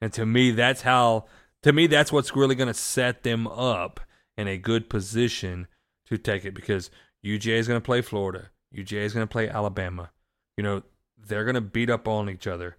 And 0.00 0.12
to 0.14 0.26
me, 0.26 0.50
that's 0.50 0.82
how. 0.82 1.26
To 1.62 1.72
me, 1.72 1.86
that's 1.86 2.10
what's 2.10 2.34
really 2.34 2.56
going 2.56 2.66
to 2.66 2.74
set 2.74 3.22
them 3.22 3.46
up 3.46 4.00
in 4.36 4.48
a 4.48 4.58
good 4.58 4.90
position 4.90 5.68
to 6.06 6.18
take 6.18 6.44
it 6.44 6.54
because 6.54 6.90
UGA 7.24 7.54
is 7.58 7.68
going 7.68 7.80
to 7.80 7.84
play 7.84 8.02
Florida, 8.02 8.50
UGA 8.76 9.02
is 9.02 9.14
going 9.14 9.26
to 9.26 9.30
play 9.30 9.48
Alabama. 9.48 10.10
You 10.56 10.64
know, 10.64 10.82
they're 11.16 11.44
going 11.44 11.54
to 11.54 11.60
beat 11.60 11.88
up 11.88 12.08
on 12.08 12.28
each 12.28 12.48
other, 12.48 12.78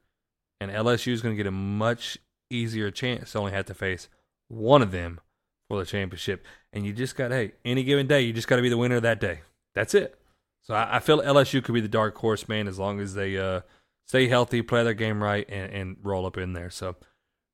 and 0.64 0.72
LSU 0.72 1.12
is 1.12 1.22
going 1.22 1.36
to 1.36 1.38
get 1.38 1.48
a 1.48 1.52
much 1.52 2.18
easier 2.50 2.90
chance 2.90 3.32
to 3.32 3.40
only 3.40 3.52
have 3.52 3.66
to 3.66 3.74
face 3.74 4.08
one 4.48 4.82
of 4.82 4.92
them 4.92 5.20
for 5.68 5.78
the 5.78 5.86
championship. 5.86 6.46
And 6.72 6.86
you 6.86 6.94
just 6.94 7.16
got, 7.16 7.32
hey, 7.32 7.54
any 7.66 7.84
given 7.84 8.08
day, 8.08 8.22
you 8.22 8.34
just 8.34 8.48
got 8.48 8.56
to 8.56 8.62
be 8.62 8.70
the 8.70 8.78
winner 8.78 9.00
that 9.00 9.20
day. 9.20 9.42
That's 9.76 9.94
it. 9.94 10.18
So 10.62 10.74
I, 10.74 10.98
I 10.98 11.00
feel 11.00 11.22
LSU 11.22 11.64
could 11.64 11.74
be 11.74 11.82
the 11.82 11.88
dark 11.88 12.18
horse, 12.18 12.48
man, 12.48 12.68
as 12.68 12.80
long 12.80 13.00
as 13.00 13.14
they 13.14 13.38
uh, 13.38 13.62
stay 14.08 14.28
healthy, 14.28 14.62
play 14.62 14.84
their 14.84 14.94
game 14.94 15.22
right, 15.22 15.46
and, 15.50 15.72
and 15.74 15.98
roll 16.02 16.26
up 16.26 16.38
in 16.38 16.54
there. 16.54 16.70
So 16.70 16.96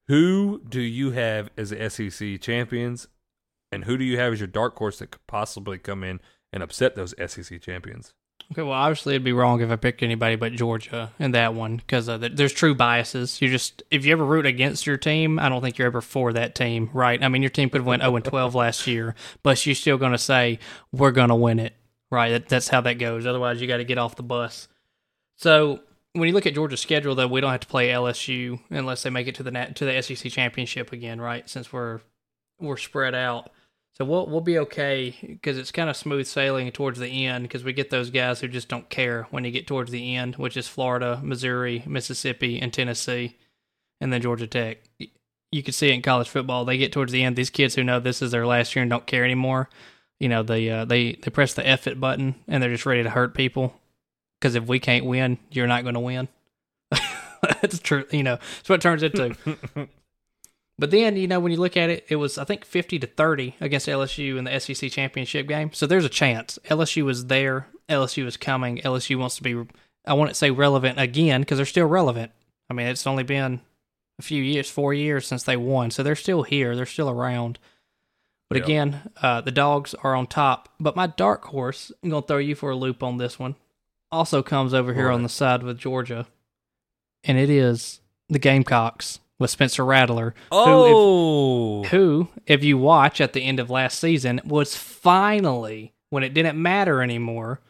who 0.08 0.62
do 0.68 0.82
you 0.82 1.12
have 1.12 1.50
as 1.58 1.72
the 1.72 1.90
SEC 1.90 2.40
champions? 2.42 3.08
And 3.72 3.86
who 3.86 3.98
do 3.98 4.04
you 4.04 4.18
have 4.18 4.34
as 4.34 4.40
your 4.40 4.48
dark 4.48 4.78
horse 4.78 5.00
that 5.00 5.12
could 5.12 5.28
possibly 5.28 5.78
come 5.78 6.04
in 6.04 6.22
and 6.54 6.62
upset 6.64 6.96
those 6.96 7.14
SEC 7.28 7.62
champions? 7.62 8.14
Okay, 8.52 8.64
well, 8.64 8.72
obviously 8.72 9.14
it'd 9.14 9.24
be 9.24 9.32
wrong 9.32 9.62
if 9.62 9.70
I 9.70 9.76
picked 9.76 10.02
anybody 10.02 10.36
but 10.36 10.54
Georgia 10.54 11.12
in 11.20 11.32
that 11.32 11.54
one 11.54 11.78
because 11.78 12.10
uh, 12.10 12.18
there's 12.18 12.52
true 12.52 12.74
biases. 12.74 13.40
You 13.42 13.48
just 13.48 13.84
if 13.92 14.06
you 14.06 14.12
ever 14.12 14.26
root 14.26 14.48
against 14.48 14.88
your 14.88 14.98
team, 14.98 15.38
I 15.38 15.50
don't 15.50 15.62
think 15.62 15.78
you're 15.78 15.86
ever 15.86 16.02
for 16.02 16.34
that 16.34 16.56
team, 16.56 16.90
right? 16.92 17.22
I 17.24 17.28
mean, 17.28 17.44
your 17.44 17.52
team 17.52 17.70
could 17.70 17.82
have 17.82 17.88
went 17.88 18.02
0 18.02 18.16
and 18.16 18.26
12 18.26 18.56
last 18.56 18.88
year, 18.88 19.14
but 19.44 19.64
you're 19.66 19.76
still 19.76 19.98
going 19.98 20.14
to 20.14 20.18
say 20.18 20.58
we're 20.92 21.12
going 21.12 21.30
to 21.30 21.36
win 21.36 21.60
it, 21.60 21.76
right? 22.10 22.30
That, 22.30 22.50
that's 22.50 22.70
how 22.70 22.82
that 22.82 22.96
goes. 22.96 23.28
Otherwise, 23.28 23.62
you 23.62 23.68
got 23.68 23.78
to 23.78 23.84
get 23.84 24.00
off 24.00 24.16
the 24.16 24.24
bus. 24.24 24.68
So 25.36 25.82
when 26.14 26.28
you 26.28 26.34
look 26.34 26.48
at 26.48 26.56
Georgia's 26.56 26.82
schedule, 26.82 27.14
though, 27.14 27.28
we 27.28 27.42
don't 27.42 27.52
have 27.52 27.60
to 27.60 27.68
play 27.68 27.90
LSU 27.90 28.60
unless 28.72 29.04
they 29.04 29.12
make 29.12 29.28
it 29.28 29.36
to 29.36 29.44
the 29.44 29.52
to 29.76 29.86
the 29.86 30.02
SEC 30.02 30.32
championship 30.32 30.92
again, 30.92 31.22
right? 31.22 31.48
Since 31.48 31.72
we're 31.72 32.02
we're 32.60 32.78
spread 32.78 33.14
out. 33.14 33.52
So 34.00 34.06
we'll 34.06 34.28
we'll 34.28 34.40
be 34.40 34.58
okay 34.60 35.14
because 35.22 35.58
it's 35.58 35.74
kind 35.74 35.90
of 35.90 35.98
smooth 35.98 36.26
sailing 36.26 36.72
towards 36.72 37.00
the 37.00 37.26
end 37.26 37.44
because 37.44 37.66
we 37.66 37.74
get 37.74 37.90
those 37.90 38.10
guys 38.10 38.40
who 38.40 38.48
just 38.48 38.70
don't 38.70 38.90
care 38.90 39.28
when 39.30 39.44
you 39.44 39.52
get 39.52 39.68
towards 39.68 39.92
the 39.92 40.16
end, 40.16 40.38
which 40.38 40.56
is 40.56 40.70
Florida, 40.70 41.20
Missouri, 41.22 41.84
Mississippi, 41.86 42.62
and 42.62 42.72
Tennessee, 42.72 43.36
and 44.00 44.14
then 44.14 44.22
Georgia 44.22 44.48
Tech. 44.48 44.78
You 45.52 45.64
can 45.64 45.74
see 45.74 45.90
it 45.90 45.96
in 45.96 46.02
college 46.02 46.30
football. 46.30 46.64
They 46.64 46.78
get 46.78 46.94
towards 46.94 47.12
the 47.12 47.24
end. 47.24 47.36
These 47.36 47.50
kids 47.50 47.76
who 47.76 47.84
know 47.84 48.00
this 48.00 48.22
is 48.22 48.32
their 48.32 48.48
last 48.48 48.74
year 48.74 48.84
and 48.84 48.90
don't 48.90 49.06
care 49.06 49.26
anymore, 49.26 49.68
you 50.18 50.30
know, 50.30 50.44
they 50.44 50.70
uh, 50.70 50.86
they 50.86 51.14
they 51.14 51.32
press 51.32 51.54
the 51.54 51.68
F 51.68 51.86
it 51.86 52.00
button 52.00 52.36
and 52.48 52.64
they're 52.64 52.72
just 52.72 52.86
ready 52.86 53.04
to 53.04 53.10
hurt 53.10 53.34
people. 53.34 53.76
Because 54.40 54.56
if 54.56 54.66
we 54.66 54.80
can't 54.80 55.04
win, 55.04 55.40
you're 55.52 55.68
not 55.68 55.84
going 55.84 55.96
to 55.96 56.00
win. 56.00 56.30
That's 57.42 57.80
true. 57.80 58.06
You 58.12 58.24
know, 58.24 58.36
that's 58.36 58.70
what 58.70 58.76
it 58.76 58.82
turns 58.82 59.04
into. 59.04 59.36
But 60.80 60.92
then, 60.92 61.18
you 61.18 61.28
know, 61.28 61.42
when 61.42 61.52
you 61.52 61.58
look 61.58 61.76
at 61.76 61.90
it, 61.90 62.06
it 62.08 62.16
was 62.16 62.38
I 62.38 62.46
think 62.46 62.64
fifty 62.64 62.98
to 63.00 63.06
thirty 63.08 63.56
against 63.60 63.88
LSU 63.88 64.38
in 64.38 64.46
the 64.46 64.60
SEC 64.60 64.90
championship 64.90 65.46
game. 65.46 65.74
So 65.74 65.86
there's 65.86 66.06
a 66.06 66.10
chance 66.10 66.58
LSU 66.70 67.04
was 67.04 67.26
there. 67.26 67.68
LSU 67.90 68.26
is 68.26 68.38
coming. 68.38 68.78
LSU 68.78 69.18
wants 69.18 69.36
to 69.36 69.44
be. 69.44 69.62
I 70.08 70.14
want 70.14 70.30
to 70.30 70.36
say 70.36 70.52
relevant 70.52 70.98
again 70.98 71.42
because 71.42 71.58
they're 71.58 71.66
still 71.66 71.86
relevant. 71.86 72.32
I 72.70 72.74
mean, 72.74 72.88
it's 72.88 73.06
only 73.06 73.24
been 73.24 73.60
a 74.20 74.22
few 74.22 74.42
years, 74.42 74.70
four 74.70 74.94
years 74.94 75.28
since 75.28 75.44
they 75.44 75.58
won, 75.58 75.92
so 75.92 76.02
they're 76.02 76.16
still 76.16 76.44
here. 76.44 76.76
They're 76.76 76.86
still 76.86 77.10
around. 77.10 77.60
But 78.50 78.60
Yeah. 78.60 78.64
again, 78.64 79.12
uh, 79.22 79.42
the 79.42 79.52
dogs 79.52 79.94
are 79.96 80.16
on 80.16 80.28
top. 80.28 80.70
But 80.80 80.96
my 80.96 81.08
dark 81.08 81.44
horse, 81.46 81.92
I'm 82.02 82.10
gonna 82.10 82.22
throw 82.26 82.38
you 82.38 82.56
for 82.56 82.72
a 82.72 82.76
loop 82.76 83.04
on 83.04 83.18
this 83.18 83.38
one. 83.38 83.56
Also 84.12 84.42
comes 84.42 84.74
over 84.74 84.94
here 84.94 85.10
on 85.10 85.24
the 85.24 85.30
side 85.30 85.62
with 85.62 85.78
Georgia, 85.78 86.26
and 87.24 87.38
it 87.38 87.50
is 87.50 88.00
the 88.30 88.40
Gamecocks 88.40 89.20
with 89.40 89.50
Spencer 89.50 89.84
Rattler. 89.86 90.36
who, 90.52 90.58
if- 90.86 90.94
Oh, 90.96 91.84
who, 91.86 92.28
if 92.46 92.64
you 92.64 92.78
watch 92.78 93.20
at 93.22 93.34
the 93.34 93.44
end 93.44 93.60
of 93.60 93.70
last 93.70 94.00
season, 94.00 94.42
was 94.46 94.76
finally, 94.76 95.94
when 96.10 96.24
it 96.24 96.34
didn't 96.34 96.62
matter 96.62 97.02
anymore, 97.02 97.62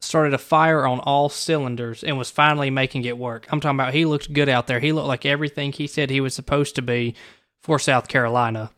started 0.00 0.32
a 0.32 0.38
fire 0.38 0.86
on 0.86 0.98
all 1.00 1.28
cylinders 1.28 2.02
and 2.02 2.16
was 2.16 2.30
finally 2.30 2.70
making 2.70 3.04
it 3.04 3.18
work. 3.18 3.46
I'm 3.50 3.60
talking 3.60 3.76
about 3.78 3.92
he 3.92 4.06
looked 4.06 4.32
good 4.32 4.48
out 4.48 4.66
there. 4.66 4.80
He 4.80 4.92
looked 4.92 5.08
like 5.08 5.26
everything 5.26 5.72
he 5.72 5.86
said 5.86 6.08
he 6.08 6.20
was 6.22 6.34
supposed 6.34 6.74
to 6.76 6.82
be 6.82 7.14
for 7.62 7.78
South 7.78 8.08
Carolina. 8.08 8.70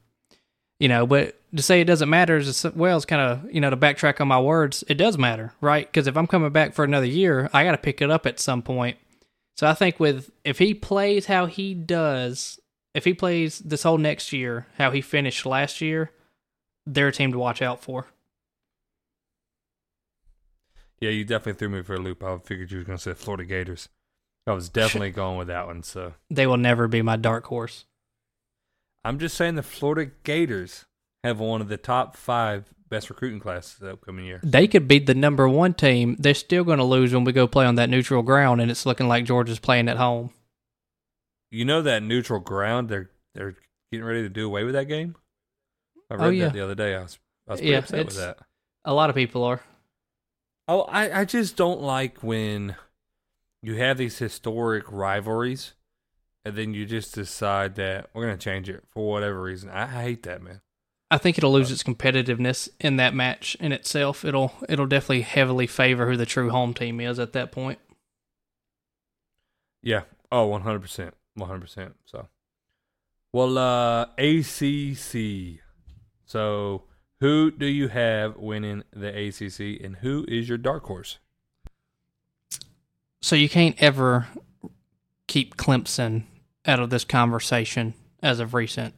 You 0.80 0.88
know, 0.88 1.07
but 1.07 1.38
to 1.55 1.62
say 1.62 1.80
it 1.80 1.84
doesn't 1.84 2.11
matter 2.11 2.38
is 2.38 2.66
well, 2.74 2.97
it's 2.97 3.07
kind 3.07 3.22
of 3.22 3.55
you 3.55 3.61
know 3.61 3.70
to 3.70 3.76
backtrack 3.76 4.20
on 4.20 4.26
my 4.26 4.40
words. 4.40 4.82
It 4.88 4.95
does 4.95 5.16
matter, 5.16 5.53
right? 5.61 5.86
Because 5.86 6.09
if 6.09 6.16
I'm 6.16 6.26
coming 6.26 6.51
back 6.51 6.74
for 6.74 6.82
another 6.84 7.07
year, 7.07 7.49
I 7.53 7.62
got 7.62 7.70
to 7.72 7.78
pick 7.78 8.03
it 8.03 8.11
up 8.11 8.26
at 8.26 8.40
some 8.40 8.62
point. 8.62 8.97
So 9.57 9.66
I 9.66 9.74
think 9.74 10.00
with 10.00 10.30
if 10.44 10.59
he 10.59 10.74
plays 10.74 11.26
how 11.26 11.46
he 11.46 11.74
does, 11.74 12.59
if 12.94 13.05
he 13.05 13.14
plays 13.14 13.59
this 13.59 13.82
whole 13.82 13.98
next 13.98 14.32
year 14.32 14.66
how 14.78 14.90
he 14.90 15.00
finished 15.00 15.44
last 15.46 15.80
year, 15.80 16.11
they're 16.86 17.09
a 17.09 17.12
team 17.12 17.32
to 17.32 17.38
watch 17.38 17.62
out 17.62 17.82
for. 17.82 18.07
yeah, 21.00 21.11
you 21.11 21.24
definitely 21.24 21.59
threw 21.59 21.68
me 21.68 21.82
for 21.82 21.94
a 21.94 21.98
loop. 21.98 22.22
I 22.22 22.38
figured 22.38 22.70
you 22.70 22.78
were 22.78 22.84
going 22.84 22.96
to 22.98 23.03
say 23.03 23.12
Florida 23.14 23.44
Gators. 23.44 23.88
I 24.46 24.53
was 24.53 24.68
definitely 24.68 25.11
going 25.22 25.36
with 25.36 25.48
that 25.48 25.66
one. 25.66 25.82
So 25.82 26.14
They 26.30 26.46
will 26.46 26.57
never 26.57 26.86
be 26.88 27.03
my 27.03 27.16
dark 27.16 27.46
horse. 27.46 27.86
I'm 29.05 29.18
just 29.18 29.36
saying 29.36 29.57
the 29.57 29.64
Florida 29.64 30.12
Gators 30.22 30.86
have 31.24 31.40
one 31.40 31.61
of 31.61 31.68
the 31.68 31.76
top 31.76 32.16
five 32.16 32.72
best 32.93 33.09
recruiting 33.11 33.40
classes 33.40 33.78
the 33.78 33.93
upcoming 33.93 34.26
year. 34.26 34.38
They 34.45 34.68
could 34.68 34.86
be 34.86 34.99
the 34.99 35.14
number 35.14 35.49
one 35.49 35.72
team. 35.74 36.14
They're 36.18 36.34
still 36.34 36.62
going 36.62 36.78
to 36.78 36.84
lose 36.84 37.12
when 37.14 37.24
we 37.24 37.32
go 37.32 37.47
play 37.49 37.64
on 37.64 37.74
that 37.76 37.88
neutral 37.88 38.22
ground, 38.22 38.61
and 38.61 38.70
it's 38.70 38.84
looking 38.86 39.09
like 39.09 39.24
Georgia's 39.24 39.59
playing 39.59 39.88
at 39.88 39.97
home. 39.97 40.30
You 41.51 41.64
know 41.64 41.80
that 41.82 42.03
neutral 42.03 42.38
ground 42.40 42.88
they're 42.88 43.11
they're 43.34 43.57
getting 43.90 44.07
ready 44.07 44.22
to 44.22 44.28
do 44.28 44.47
away 44.47 44.64
with 44.64 44.74
that 44.74 44.84
game. 44.88 45.16
I 46.11 46.14
read 46.14 46.24
Oh, 46.26 46.30
yeah. 46.30 46.45
that 46.45 46.53
the 46.53 46.61
other 46.61 46.74
day. 46.74 46.95
I 46.95 47.03
was 47.03 47.18
I 47.49 47.53
was 47.53 47.61
pretty 47.61 47.72
Yeah, 47.72 47.78
upset 47.78 48.05
with 48.07 48.16
that. 48.16 48.38
A 48.84 48.93
lot 48.95 49.11
of 49.11 49.16
people 49.16 49.43
are. 49.45 49.61
Oh, 50.68 50.82
I, 50.82 51.20
I 51.20 51.24
just 51.24 51.57
don't 51.57 51.80
like 51.80 52.22
when 52.22 52.76
you 53.62 53.74
have 53.76 53.97
these 53.99 54.18
historic 54.18 54.84
rivalries 54.90 55.72
and 56.45 56.57
then 56.57 56.74
you 56.74 56.84
just 56.86 57.14
decide 57.14 57.74
that 57.76 58.11
we're 58.14 58.26
going 58.26 58.36
to 58.38 58.43
change 58.45 58.68
it 58.68 58.84
for 58.88 59.09
whatever 59.11 59.40
reason. 59.43 59.70
I, 59.70 59.82
I 59.84 60.03
hate 60.03 60.22
that, 60.24 60.43
man. 60.43 60.61
I 61.13 61.19
think 61.19 61.37
it'll 61.37 61.53
lose 61.53 61.71
its 61.71 61.83
competitiveness 61.83 62.71
in 62.81 62.97
that 62.97 63.13
match 63.13 63.55
in 63.61 63.71
itself. 63.71 64.25
It'll 64.25 64.55
it'll 64.67 64.87
definitely 64.87 65.21
heavily 65.21 65.67
favor 65.67 66.09
who 66.09 66.17
the 66.17 66.25
true 66.25 66.49
home 66.49 66.73
team 66.73 67.01
is 67.03 67.19
at 67.19 67.35
that 67.35 67.53
point. 67.53 67.79
Yeah. 69.83 70.05
Oh, 70.31 70.49
100%. 70.49 71.13
100%. 71.39 71.93
So, 72.07 72.29
well, 73.31 73.59
uh, 73.59 74.07
ACC. 74.17 75.61
So, 76.25 76.85
who 77.21 77.51
do 77.51 77.67
you 77.67 77.89
have 77.89 78.39
winning 78.39 78.83
the 78.91 79.09
ACC 79.09 79.85
and 79.85 79.97
who 79.97 80.25
is 80.29 80.49
your 80.49 80.57
dark 80.57 80.85
horse? 80.85 81.19
So 83.21 83.37
you 83.37 83.51
can't 83.51 83.81
ever 83.83 84.29
keep 85.29 85.59
Clemson 85.59 86.25
out 86.65 86.81
of 86.81 86.89
this 86.89 87.05
conversation 87.05 87.93
as 88.23 88.41
of 88.41 88.55
recent. 88.55 88.95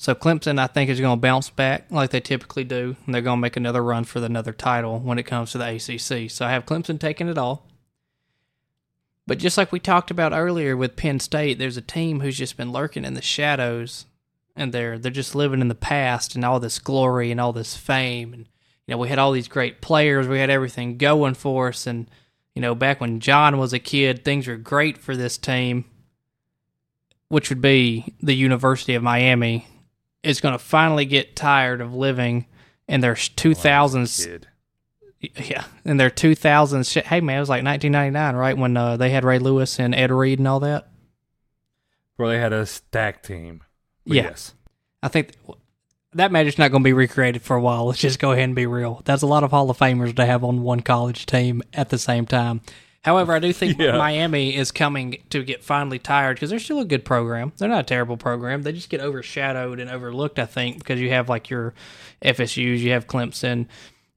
So 0.00 0.14
Clemson, 0.14 0.60
I 0.60 0.68
think, 0.68 0.88
is 0.88 1.00
going 1.00 1.18
to 1.18 1.20
bounce 1.20 1.50
back 1.50 1.90
like 1.90 2.10
they 2.10 2.20
typically 2.20 2.62
do, 2.62 2.94
and 3.04 3.14
they're 3.14 3.20
going 3.20 3.38
to 3.38 3.42
make 3.42 3.56
another 3.56 3.82
run 3.82 4.04
for 4.04 4.24
another 4.24 4.52
title 4.52 5.00
when 5.00 5.18
it 5.18 5.24
comes 5.24 5.50
to 5.52 5.58
the 5.58 5.74
ACC. 5.74 6.30
So 6.30 6.46
I 6.46 6.52
have 6.52 6.66
Clemson 6.66 7.00
taking 7.00 7.28
it 7.28 7.36
all. 7.36 7.66
But 9.26 9.38
just 9.38 9.58
like 9.58 9.72
we 9.72 9.80
talked 9.80 10.12
about 10.12 10.32
earlier 10.32 10.76
with 10.76 10.96
Penn 10.96 11.18
State, 11.18 11.58
there's 11.58 11.76
a 11.76 11.82
team 11.82 12.20
who's 12.20 12.38
just 12.38 12.56
been 12.56 12.72
lurking 12.72 13.04
in 13.04 13.14
the 13.14 13.20
shadows, 13.20 14.06
and 14.54 14.72
they're 14.72 14.98
they're 14.98 15.10
just 15.10 15.34
living 15.34 15.60
in 15.60 15.68
the 15.68 15.74
past 15.74 16.34
and 16.34 16.44
all 16.44 16.60
this 16.60 16.78
glory 16.78 17.30
and 17.32 17.40
all 17.40 17.52
this 17.52 17.76
fame, 17.76 18.32
and 18.32 18.46
you 18.86 18.92
know 18.92 18.98
we 18.98 19.08
had 19.08 19.18
all 19.18 19.32
these 19.32 19.48
great 19.48 19.82
players, 19.82 20.28
we 20.28 20.38
had 20.38 20.48
everything 20.48 20.96
going 20.96 21.34
for 21.34 21.68
us, 21.68 21.86
and 21.86 22.08
you 22.54 22.62
know 22.62 22.74
back 22.74 23.02
when 23.02 23.20
John 23.20 23.58
was 23.58 23.74
a 23.74 23.78
kid, 23.78 24.24
things 24.24 24.46
were 24.46 24.56
great 24.56 24.96
for 24.96 25.14
this 25.14 25.36
team, 25.36 25.84
which 27.28 27.50
would 27.50 27.60
be 27.60 28.14
the 28.22 28.34
University 28.34 28.94
of 28.94 29.02
Miami 29.02 29.66
is 30.22 30.40
going 30.40 30.52
to 30.52 30.58
finally 30.58 31.04
get 31.04 31.36
tired 31.36 31.80
of 31.80 31.94
living 31.94 32.46
in 32.86 33.00
their 33.00 33.14
2000s. 33.14 34.24
Kid. 34.24 34.48
Yeah, 35.20 35.64
in 35.84 35.96
their 35.96 36.10
2000s. 36.10 36.90
Shit. 36.90 37.06
Hey, 37.06 37.20
man, 37.20 37.38
it 37.38 37.40
was 37.40 37.48
like 37.48 37.64
1999, 37.64 38.36
right? 38.36 38.56
When 38.56 38.76
uh, 38.76 38.96
they 38.96 39.10
had 39.10 39.24
Ray 39.24 39.38
Lewis 39.38 39.78
and 39.80 39.94
Ed 39.94 40.10
Reed 40.10 40.38
and 40.38 40.46
all 40.46 40.60
that. 40.60 40.88
Where 42.16 42.28
they 42.28 42.38
had 42.38 42.52
a 42.52 42.66
stack 42.66 43.22
team. 43.22 43.62
Yeah. 44.04 44.24
Yes. 44.24 44.54
I 45.02 45.08
think 45.08 45.32
that 46.14 46.32
magic's 46.32 46.58
not 46.58 46.70
going 46.70 46.82
to 46.82 46.88
be 46.88 46.92
recreated 46.92 47.42
for 47.42 47.56
a 47.56 47.60
while. 47.60 47.86
Let's 47.88 48.00
just 48.00 48.18
go 48.18 48.32
ahead 48.32 48.44
and 48.44 48.54
be 48.54 48.66
real. 48.66 49.02
That's 49.04 49.22
a 49.22 49.26
lot 49.26 49.44
of 49.44 49.50
Hall 49.50 49.70
of 49.70 49.78
Famers 49.78 50.14
to 50.16 50.26
have 50.26 50.44
on 50.44 50.62
one 50.62 50.80
college 50.80 51.26
team 51.26 51.62
at 51.72 51.90
the 51.90 51.98
same 51.98 52.26
time. 52.26 52.60
However, 53.08 53.32
I 53.32 53.38
do 53.38 53.54
think 53.54 53.78
Yeah. 53.78 53.96
Miami 53.96 54.54
is 54.54 54.70
coming 54.70 55.22
to 55.30 55.42
get 55.42 55.64
finally 55.64 55.98
tired 55.98 56.34
because 56.34 56.50
they're 56.50 56.58
still 56.58 56.80
a 56.80 56.84
good 56.84 57.06
program. 57.06 57.54
They're 57.56 57.66
not 57.66 57.80
a 57.80 57.84
terrible 57.84 58.18
program. 58.18 58.60
They 58.60 58.72
just 58.72 58.90
get 58.90 59.00
overshadowed 59.00 59.80
and 59.80 59.88
overlooked, 59.88 60.38
I 60.38 60.44
think, 60.44 60.76
because 60.76 61.00
you 61.00 61.08
have 61.08 61.26
like 61.26 61.48
your 61.48 61.72
FSUs, 62.22 62.80
you 62.80 62.90
have 62.90 63.06
Clemson, 63.06 63.64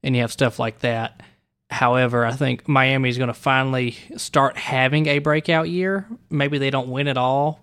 and 0.02 0.14
you 0.14 0.20
have 0.20 0.30
stuff 0.30 0.58
like 0.58 0.80
that. 0.80 1.22
However, 1.70 2.26
I 2.26 2.32
think 2.32 2.68
Miami 2.68 3.08
is 3.08 3.16
going 3.16 3.28
to 3.28 3.34
finally 3.34 3.96
start 4.18 4.58
having 4.58 5.06
a 5.06 5.20
breakout 5.20 5.70
year. 5.70 6.06
Maybe 6.28 6.58
they 6.58 6.68
don't 6.68 6.88
win 6.88 7.08
it 7.08 7.16
all, 7.16 7.60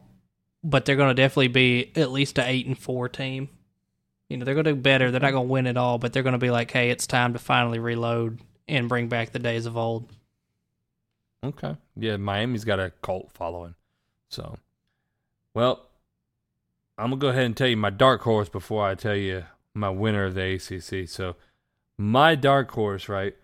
but 0.63 0.85
they're 0.85 0.95
going 0.95 1.15
to 1.15 1.21
definitely 1.21 1.49
be 1.49 1.91
at 1.95 2.09
least 2.09 2.39
an 2.39 2.47
eight 2.47 2.65
and 2.65 2.75
four 2.75 3.07
team. 3.07 3.49
You 4.29 4.37
know, 4.37 4.45
they're 4.45 4.55
going 4.55 4.65
to 4.65 4.73
do 4.73 4.81
better. 4.81 5.11
They're 5.11 5.21
not 5.21 5.33
going 5.33 5.45
to 5.47 5.51
win 5.51 5.67
it 5.67 5.77
all, 5.77 5.99
but 5.99 6.11
they're 6.11 6.23
going 6.23 6.33
to 6.33 6.39
be 6.39 6.49
like, 6.49 6.71
hey, 6.71 6.89
it's 6.89 7.05
time 7.05 7.33
to 7.33 7.39
finally 7.39 7.77
reload 7.77 8.39
and 8.67 8.89
bring 8.89 9.09
back 9.09 9.31
the 9.31 9.37
days 9.37 9.67
of 9.67 9.77
old. 9.77 10.11
Okay. 11.43 11.75
Yeah, 11.95 12.17
Miami's 12.17 12.65
got 12.65 12.79
a 12.79 12.91
cult 13.01 13.31
following. 13.31 13.75
So, 14.29 14.57
well, 15.53 15.87
I'm 16.97 17.09
going 17.09 17.19
to 17.19 17.25
go 17.25 17.29
ahead 17.29 17.45
and 17.45 17.55
tell 17.55 17.67
you 17.67 17.77
my 17.77 17.89
dark 17.89 18.21
horse 18.21 18.49
before 18.49 18.85
I 18.85 18.95
tell 18.95 19.15
you 19.15 19.45
my 19.73 19.89
winner 19.89 20.25
of 20.25 20.35
the 20.35 20.53
ACC. 20.55 21.07
So, 21.07 21.35
my 21.97 22.35
dark 22.35 22.71
horse, 22.71 23.07
right? 23.07 23.35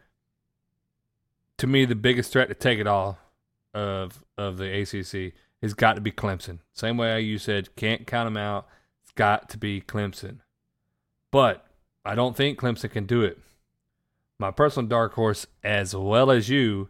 To 1.60 1.68
me, 1.68 1.86
the 1.86 1.96
biggest 1.96 2.32
threat 2.34 2.50
to 2.50 2.54
take 2.54 2.80
it 2.80 2.88
all 2.88 3.18
of 3.74 4.24
of 4.38 4.58
the 4.58 4.82
ACC 4.82 5.34
has 5.62 5.74
got 5.74 5.94
to 5.94 6.02
be 6.02 6.12
Clemson. 6.12 6.60
Same 6.74 6.98
way 6.98 7.22
you 7.22 7.38
said, 7.38 7.76
can't 7.76 8.06
count 8.06 8.28
them 8.28 8.38
out. 8.38 8.68
It's 9.04 9.12
got 9.14 9.50
to 9.50 9.58
be 9.58 9.82
Clemson. 9.82 10.40
But 11.32 11.66
I 12.04 12.16
don't 12.16 12.36
think 12.36 12.60
Clemson 12.60 12.92
can 12.92 13.06
do 13.06 13.22
it. 13.22 13.40
My 14.38 14.52
personal 14.52 14.88
dark 14.88 15.14
horse, 15.14 15.48
as 15.64 15.96
well 15.96 16.30
as 16.30 16.50
you, 16.50 16.90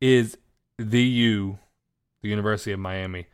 is 0.00 0.36
the 0.78 1.02
U, 1.02 1.58
the 2.22 2.28
University 2.28 2.72
of 2.72 2.80
Miami. 2.80 3.26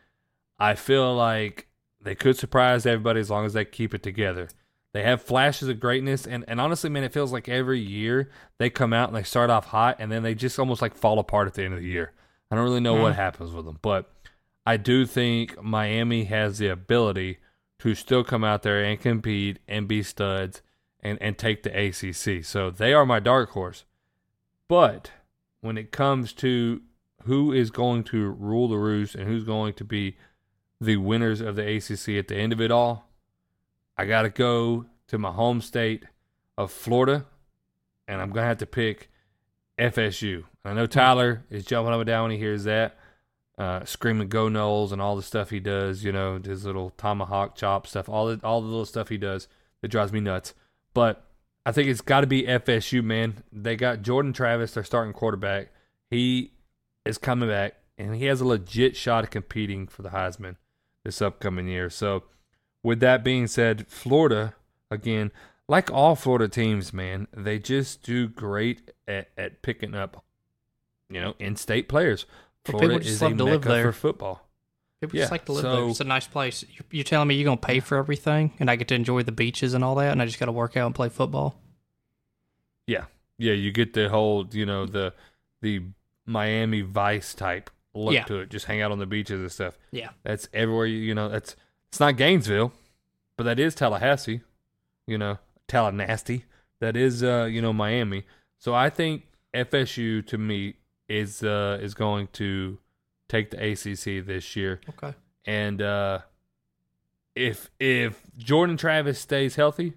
I 0.59 0.75
feel 0.75 1.15
like 1.15 1.69
they 2.01 2.15
could 2.15 2.37
surprise 2.37 2.87
everybody 2.87 3.21
as 3.21 3.31
long 3.31 3.45
as 3.45 3.53
they 3.53 3.65
keep 3.65 3.95
it 3.95 4.03
together. 4.03 4.49
They 4.93 5.03
have 5.03 5.23
flashes 5.23 5.69
of 5.69 5.81
greatness, 5.81 6.27
and, 6.27 6.45
and 6.47 6.61
honestly, 6.61 6.89
man, 6.89 7.03
it 7.03 7.13
feels 7.13 7.33
like 7.33 7.49
every 7.49 7.81
year 7.81 8.31
they 8.59 8.71
come 8.71 8.93
out 8.93 9.09
and 9.09 9.17
they 9.17 9.25
start 9.25 9.51
off 9.51 9.67
hot, 9.67 9.97
and 9.99 10.11
then 10.13 10.23
they 10.23 10.35
just 10.35 10.59
almost 10.59 10.81
like 10.81 10.95
fall 10.95 11.19
apart 11.19 11.49
at 11.49 11.55
the 11.55 11.65
end 11.65 11.75
of 11.75 11.81
the 11.81 11.87
year. 11.87 12.13
I 12.51 12.55
don't 12.55 12.65
really 12.65 12.81
know 12.81 12.97
hmm. 12.97 13.03
what 13.03 13.17
happens 13.17 13.51
with 13.51 13.65
them, 13.65 13.79
but 13.83 14.11
I 14.65 14.77
do 14.77 15.05
think 15.05 15.61
Miami 15.61 16.25
has 16.25 16.59
the 16.59 16.69
ability 16.69 17.39
to 17.81 17.95
still 17.95 18.23
come 18.23 18.45
out 18.45 18.63
there 18.63 18.83
and 18.83 19.01
compete 19.01 19.59
and 19.67 19.89
be 19.89 20.03
studs 20.03 20.63
and, 21.01 21.21
and 21.21 21.37
take 21.37 21.65
the 21.65 21.71
ACC. 21.71 22.45
So 22.45 22.71
they 22.71 22.95
are 22.95 23.05
my 23.05 23.21
dark 23.21 23.51
horse. 23.51 23.85
But 24.69 25.11
when 25.65 25.79
it 25.79 25.91
comes 25.91 26.35
to 26.35 26.83
who 27.23 27.51
is 27.51 27.71
going 27.71 28.05
to 28.05 28.29
rule 28.33 28.69
the 28.69 28.77
roost 28.77 29.15
and 29.15 29.27
who's 29.27 29.45
going 29.45 29.73
to 29.73 29.83
be 29.83 30.15
the 30.79 30.99
winners 30.99 31.41
of 31.41 31.57
the 31.57 31.63
ACC 31.63 32.19
at 32.19 32.29
the 32.29 32.37
end 32.37 32.53
of 32.53 32.61
it 32.61 32.71
all, 32.71 33.09
I 33.97 34.05
got 34.05 34.23
to 34.23 34.29
go 34.29 34.85
to 35.07 35.17
my 35.17 35.31
home 35.31 35.63
state 35.63 36.05
of 36.59 36.71
Florida, 36.71 37.25
and 38.07 38.21
I'm 38.21 38.29
going 38.29 38.43
to 38.43 38.49
have 38.49 38.59
to 38.59 38.67
pick 38.67 39.11
FSU. 39.79 40.45
I 40.67 40.75
know 40.75 40.87
Tyler 40.87 41.45
is 41.49 41.65
jumping 41.65 41.95
up 41.95 42.01
and 42.01 42.07
down 42.07 42.25
when 42.25 42.33
he 42.33 42.39
hears 42.39 42.65
that, 42.65 42.99
uh, 43.57 43.87
screaming 43.87 44.29
"Go 44.29 44.49
Noles" 44.49 44.93
and 44.93 45.01
all 45.01 45.17
the 45.17 45.23
stuff 45.23 45.49
he 45.49 45.61
does. 45.61 46.05
You 46.05 46.13
know, 46.13 46.39
his 46.45 46.67
little 46.67 46.91
tomahawk 46.99 47.57
chop 47.57 47.87
stuff, 47.87 48.07
all 48.07 48.27
the 48.27 48.39
all 48.45 48.61
the 48.61 48.69
little 48.69 48.85
stuff 48.85 49.09
he 49.09 49.17
does 49.17 49.49
that 49.81 49.89
drives 49.89 50.13
me 50.13 50.21
nuts. 50.21 50.53
But 50.93 51.25
I 51.67 51.73
think 51.73 51.89
it's 51.89 52.01
got 52.01 52.21
to 52.21 52.27
be 52.27 52.43
FSU, 52.43 53.03
man. 53.03 53.43
They 53.51 53.77
got 53.77 54.03
Jordan 54.03 54.33
Travis, 54.33 54.73
their 54.73 54.85
starting 54.85 55.13
quarterback. 55.15 55.71
He 56.11 56.53
is 57.05 57.19
coming 57.19 57.49
back, 57.49 57.77
and 57.97 58.15
he 58.15 58.27
has 58.27 58.41
a 58.41 58.47
legit 58.47 58.97
shot 58.97 59.25
at 59.25 59.31
competing 59.31 59.87
for 59.87 60.03
the 60.03 60.11
Heisman 60.11 60.57
this 61.05 61.23
upcoming 61.23 61.69
year. 61.69 61.89
So, 61.89 62.25
with 62.83 63.01
that 63.01 63.25
being 63.25 63.47
said, 63.47 63.87
Florida, 63.89 64.55
again, 64.91 65.33
like 65.69 65.91
all 65.91 66.15
Florida 66.17 66.49
teams, 66.49 66.93
man, 66.93 67.29
they 67.35 67.59
just 67.59 68.03
do 68.03 68.29
great 68.29 68.93
at, 69.09 69.31
at 69.39 69.63
picking 69.63 69.95
up, 69.95 70.23
you 71.09 71.21
know, 71.21 71.35
in 71.39 71.57
state 71.57 71.89
players. 71.89 72.27
Florida 72.65 72.97
is 72.97 73.21
a 73.23 73.31
mecca 73.31 73.83
for 73.83 73.93
football. 73.93 74.49
People 75.07 75.19
Yeah, 75.19 75.23
just 75.23 75.33
like 75.33 75.45
to 75.47 75.53
live 75.53 75.63
there. 75.65 75.73
so- 75.73 75.89
It's 75.91 76.01
a 76.01 76.05
nice 76.05 76.27
place. 76.27 76.65
You're, 76.69 76.87
you're 76.91 77.05
telling 77.05 77.29
me 77.29 77.35
you're 77.37 77.45
going 77.45 77.59
to 77.59 77.67
pay 77.67 77.81
for 77.81 77.97
everything, 77.99 78.53
and 78.59 78.71
I 78.71 78.77
get 78.77 78.89
to 78.89 78.95
enjoy 78.95 79.23
the 79.23 79.33
beaches 79.33 79.75
and 79.75 79.83
all 79.85 79.95
that, 79.97 80.13
and 80.13 80.21
I 80.23 80.27
just 80.27 80.39
got 80.39 80.47
to 80.47 80.53
work 80.53 80.77
out 80.77 80.87
and 80.87 80.95
play 80.95 81.09
football. 81.09 81.57
Yeah, 82.87 83.05
yeah, 83.39 83.53
you 83.53 83.73
get 83.73 83.95
the 83.95 84.09
whole, 84.09 84.47
you 84.53 84.67
know, 84.67 84.87
the 84.87 85.13
the 85.63 85.83
Miami 86.27 86.83
Vice 86.83 87.35
type 87.35 87.71
look 87.95 88.13
Yeah. 88.15 88.25
to 88.25 88.41
it. 88.41 88.51
Just 88.51 88.67
hang 88.67 88.81
out 88.83 88.93
on 88.93 88.99
the 88.99 89.07
beaches 89.07 89.41
and 89.41 89.51
stuff. 89.51 89.79
Yeah. 89.93 90.11
That's 90.23 90.49
everywhere. 90.53 90.87
You, 90.87 90.99
you 90.99 91.15
know, 91.15 91.29
that's 91.29 91.57
it's 91.89 92.01
not 92.01 92.17
Gainesville, 92.17 92.73
but 93.37 93.45
that 93.45 93.59
is 93.59 93.75
Tallahassee. 93.75 94.41
You 95.07 95.17
know, 95.19 95.39
Tallahassee. 95.69 96.45
That 96.81 96.97
is, 96.97 97.23
uh, 97.23 97.45
you 97.51 97.63
know, 97.63 97.73
Miami. 97.73 98.25
So 98.59 98.75
I 98.75 98.91
think 98.91 99.25
FSU 99.55 100.27
to 100.27 100.37
me 100.39 100.75
is 101.09 101.43
uh 101.43 101.79
is 101.81 101.95
going 101.95 102.29
to 102.33 102.79
take 103.35 103.51
the 103.51 103.73
ACC 103.73 104.25
this 104.25 104.55
year. 104.57 104.81
Okay. 104.91 105.15
And 105.45 105.83
uh, 105.83 106.21
if 107.35 107.71
if 107.79 108.23
Jordan 108.39 108.77
Travis 108.77 109.19
stays 109.19 109.57
healthy, 109.57 109.95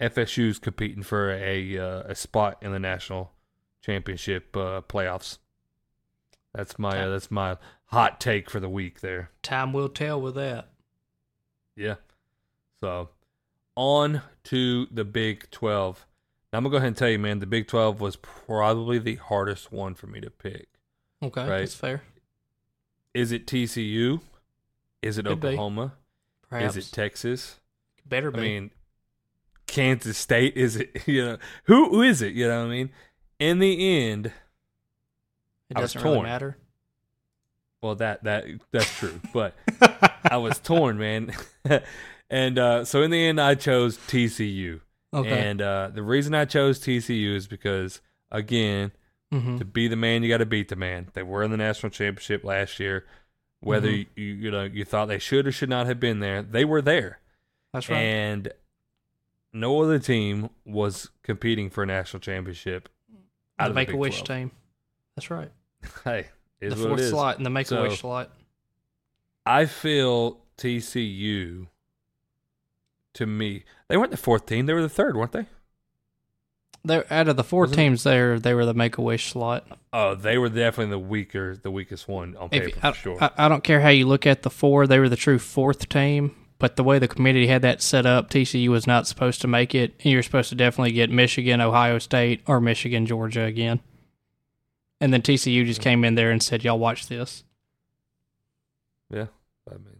FSU's 0.00 0.58
competing 0.58 1.02
for 1.02 1.32
a 1.32 1.78
uh, 1.78 2.02
a 2.02 2.14
spot 2.14 2.58
in 2.62 2.72
the 2.72 2.78
national 2.78 3.32
championship 3.82 4.56
uh, 4.56 4.80
playoffs. 4.82 5.38
That's 6.54 6.78
my 6.78 6.98
uh, 6.98 7.10
that's 7.10 7.30
my 7.30 7.56
hot 7.86 8.20
take 8.20 8.48
for 8.48 8.60
the 8.60 8.68
week 8.68 9.00
there. 9.00 9.30
Time 9.42 9.72
will 9.72 9.88
tell 9.88 10.20
with 10.20 10.36
that. 10.36 10.68
Yeah. 11.76 11.96
So 12.80 13.10
on 13.76 14.22
to 14.44 14.86
the 14.90 15.04
Big 15.04 15.50
Twelve. 15.50 16.06
Now 16.52 16.58
I'm 16.58 16.64
gonna 16.64 16.72
go 16.72 16.76
ahead 16.76 16.88
and 16.88 16.96
tell 16.96 17.08
you, 17.08 17.18
man, 17.18 17.40
the 17.40 17.46
Big 17.46 17.66
Twelve 17.66 18.00
was 18.00 18.16
probably 18.16 18.98
the 18.98 19.16
hardest 19.16 19.72
one 19.72 19.94
for 19.94 20.06
me 20.06 20.20
to 20.20 20.30
pick. 20.30 20.68
Okay. 21.22 21.48
Right. 21.48 21.58
That's 21.58 21.74
fair. 21.74 22.02
Is 23.14 23.32
it 23.32 23.46
TCU? 23.46 24.20
Is 25.02 25.18
it 25.18 25.24
Could. 25.24 25.38
Oklahoma? 25.44 25.94
Perhaps. 26.50 26.76
Is 26.76 26.88
it 26.88 26.92
Texas? 26.92 27.60
Better 28.06 28.30
be. 28.30 28.38
I 28.38 28.42
mean, 28.42 28.70
Kansas 29.66 30.18
State 30.18 30.56
is 30.56 30.76
it? 30.76 31.02
You 31.06 31.24
know, 31.24 31.38
who 31.64 31.90
who 31.90 32.02
is 32.02 32.22
it? 32.22 32.34
You 32.34 32.48
know 32.48 32.60
what 32.60 32.66
I 32.66 32.70
mean? 32.70 32.90
In 33.38 33.58
the 33.58 34.08
end, 34.08 34.32
it 35.70 35.76
doesn't 35.76 36.02
really 36.02 36.22
matter. 36.22 36.56
well, 37.82 37.94
that 37.96 38.24
that 38.24 38.44
that's 38.70 38.98
true, 38.98 39.20
but 39.32 39.54
I 40.30 40.36
was 40.38 40.58
torn, 40.58 40.98
man. 40.98 41.32
and 42.30 42.58
uh, 42.58 42.84
so 42.84 43.02
in 43.02 43.10
the 43.10 43.26
end, 43.26 43.40
I 43.40 43.54
chose 43.54 43.96
TCU. 43.98 44.80
Okay. 45.12 45.48
And 45.50 45.62
uh, 45.62 45.90
the 45.94 46.02
reason 46.02 46.34
I 46.34 46.44
chose 46.44 46.80
TCU 46.80 47.36
is 47.36 47.46
because, 47.46 48.00
again, 48.32 48.90
hmm 49.40 49.56
to 49.58 49.64
be 49.64 49.88
the 49.88 49.96
man, 49.96 50.22
you 50.22 50.28
got 50.28 50.38
to 50.38 50.46
beat 50.46 50.68
the 50.68 50.76
man. 50.76 51.08
They 51.14 51.22
were 51.22 51.42
in 51.42 51.50
the 51.50 51.56
national 51.56 51.90
championship 51.90 52.44
last 52.44 52.78
year. 52.80 53.04
Whether 53.60 53.88
Mhm. 53.88 54.06
you 54.16 54.24
you 54.34 54.50
know 54.50 54.64
you 54.64 54.84
thought 54.84 55.06
they 55.06 55.18
should 55.18 55.46
or 55.46 55.52
should 55.52 55.70
not 55.70 55.86
have 55.86 55.98
been 55.98 56.20
there, 56.20 56.42
they 56.42 56.64
were 56.64 56.82
there. 56.82 57.20
That's 57.72 57.88
right. 57.88 57.98
And 57.98 58.52
no 59.52 59.80
other 59.82 59.98
team 59.98 60.50
was 60.64 61.10
competing 61.22 61.70
for 61.70 61.82
a 61.82 61.86
national 61.86 62.20
championship. 62.20 62.88
the 63.58 63.70
Make 63.72 63.92
a 63.92 63.96
Wish 63.96 64.22
team. 64.22 64.50
That's 65.16 65.30
right. 65.30 65.50
Hey, 66.04 66.28
is 66.60 66.74
the 66.74 66.88
fourth 66.88 67.08
slot 67.08 67.38
in 67.38 67.44
the 67.44 67.50
Make 67.50 67.70
a 67.70 67.82
Wish 67.82 67.92
So- 67.92 67.96
slot. 67.96 68.30
I 69.46 69.66
feel 69.66 70.40
TCU 70.58 71.66
to 73.14 73.26
me. 73.26 73.64
They 73.88 73.96
weren't 73.96 74.10
the 74.10 74.16
fourth 74.16 74.46
team; 74.46 74.66
they 74.66 74.72
were 74.72 74.82
the 74.82 74.88
third, 74.88 75.16
weren't 75.16 75.32
they? 75.32 75.46
They're 76.84 77.10
out 77.12 77.28
of 77.28 77.36
the 77.36 77.44
four 77.44 77.62
Wasn't- 77.62 77.78
teams 77.78 78.02
there, 78.04 78.38
they 78.38 78.52
were 78.54 78.66
the 78.66 78.74
make 78.74 78.98
a 78.98 79.02
wish 79.02 79.30
slot. 79.32 79.66
Oh, 79.92 80.14
they 80.14 80.36
were 80.38 80.48
definitely 80.48 80.90
the 80.90 80.98
weaker, 80.98 81.56
the 81.56 81.70
weakest 81.70 82.08
one 82.08 82.36
on 82.36 82.50
paper 82.50 82.68
If, 82.68 82.84
I, 82.84 82.92
sure. 82.92 83.16
I, 83.22 83.30
I 83.38 83.48
don't 83.48 83.64
care 83.64 83.80
how 83.80 83.88
you 83.88 84.06
look 84.06 84.26
at 84.26 84.42
the 84.42 84.50
four, 84.50 84.86
they 84.86 84.98
were 84.98 85.08
the 85.08 85.16
true 85.16 85.38
fourth 85.38 85.88
team. 85.88 86.34
But 86.58 86.76
the 86.76 86.84
way 86.84 86.98
the 86.98 87.08
committee 87.08 87.48
had 87.48 87.62
that 87.62 87.82
set 87.82 88.06
up, 88.06 88.30
TCU 88.30 88.68
was 88.68 88.86
not 88.86 89.06
supposed 89.08 89.40
to 89.40 89.48
make 89.48 89.74
it. 89.74 89.92
And 90.02 90.12
you're 90.12 90.22
supposed 90.22 90.48
to 90.50 90.54
definitely 90.54 90.92
get 90.92 91.10
Michigan, 91.10 91.60
Ohio 91.60 91.98
State, 91.98 92.42
or 92.46 92.60
Michigan, 92.60 93.06
Georgia 93.06 93.42
again. 93.42 93.80
And 95.00 95.12
then 95.12 95.20
TCU 95.20 95.66
just 95.66 95.80
came 95.80 96.04
in 96.04 96.14
there 96.14 96.30
and 96.30 96.42
said, 96.42 96.64
"Y'all 96.64 96.78
watch 96.78 97.08
this." 97.08 97.42
yeah, 99.10 99.26
I 99.68 99.74
mean, 99.74 99.98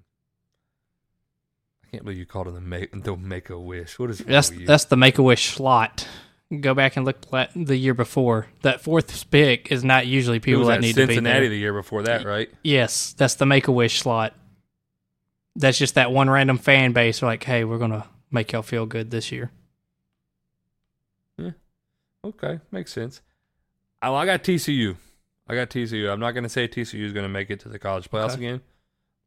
I 1.85 1.89
can't 1.91 2.05
believe 2.05 2.19
you 2.19 2.25
called 2.27 2.49
it 2.49 2.55
the 2.55 2.61
make 2.61 2.91
the 3.03 3.17
make 3.17 3.51
a 3.51 3.59
wish. 3.59 3.99
What 3.99 4.11
is 4.11 4.19
That's 4.19 4.51
that's 4.51 4.85
the 4.87 4.97
Make 4.97 5.19
a 5.19 5.23
Wish 5.23 5.51
slot. 5.51 6.07
Go 6.61 6.75
back 6.75 6.97
and 6.97 7.05
look 7.07 7.21
the 7.57 7.77
year 7.77 7.95
before. 7.95 8.47
That 8.63 8.81
fourth 8.83 9.31
pick 9.31 9.73
is 9.73 9.83
not 9.83 10.07
usually 10.07 10.41
people 10.41 10.67
that 10.67 10.75
at 10.77 10.81
need 10.83 10.95
to 10.95 11.07
be 11.07 11.15
Cincinnati 11.15 11.49
the 11.49 11.57
year 11.59 11.73
before 11.73 12.03
that, 12.03 12.25
right? 12.25 12.51
Yes, 12.63 13.13
that's 13.15 13.35
the 13.35 13.47
Make 13.47 13.67
a 13.67 13.73
Wish 13.73 14.01
slot. 14.01 14.35
That's 15.57 15.79
just 15.79 15.95
that 15.95 16.13
one 16.13 16.29
random 16.29 16.59
fan 16.59 16.93
base. 16.93 17.23
Like, 17.23 17.43
hey, 17.45 17.65
we're 17.65 17.79
gonna 17.79 18.07
make 18.31 18.53
y'all 18.53 18.63
feel 18.63 18.87
good 18.87 19.11
this 19.11 19.33
year. 19.33 19.51
Yeah. 21.39 21.53
Okay, 22.25 22.61
makes 22.71 22.93
sense. 22.93 23.21
Oh, 24.03 24.15
I 24.15 24.27
got 24.27 24.45
TCU. 24.45 24.97
I 25.49 25.55
got 25.55 25.71
TCU. 25.71 26.11
I'm 26.13 26.21
not 26.21 26.33
going 26.33 26.45
to 26.45 26.49
say 26.49 26.67
TCU 26.69 27.05
is 27.05 27.13
going 27.13 27.25
to 27.25 27.29
make 27.29 27.51
it 27.51 27.61
to 27.61 27.69
the 27.69 27.79
college 27.79 28.11
playoffs 28.11 28.33
Okay. 28.35 28.47
again, 28.47 28.61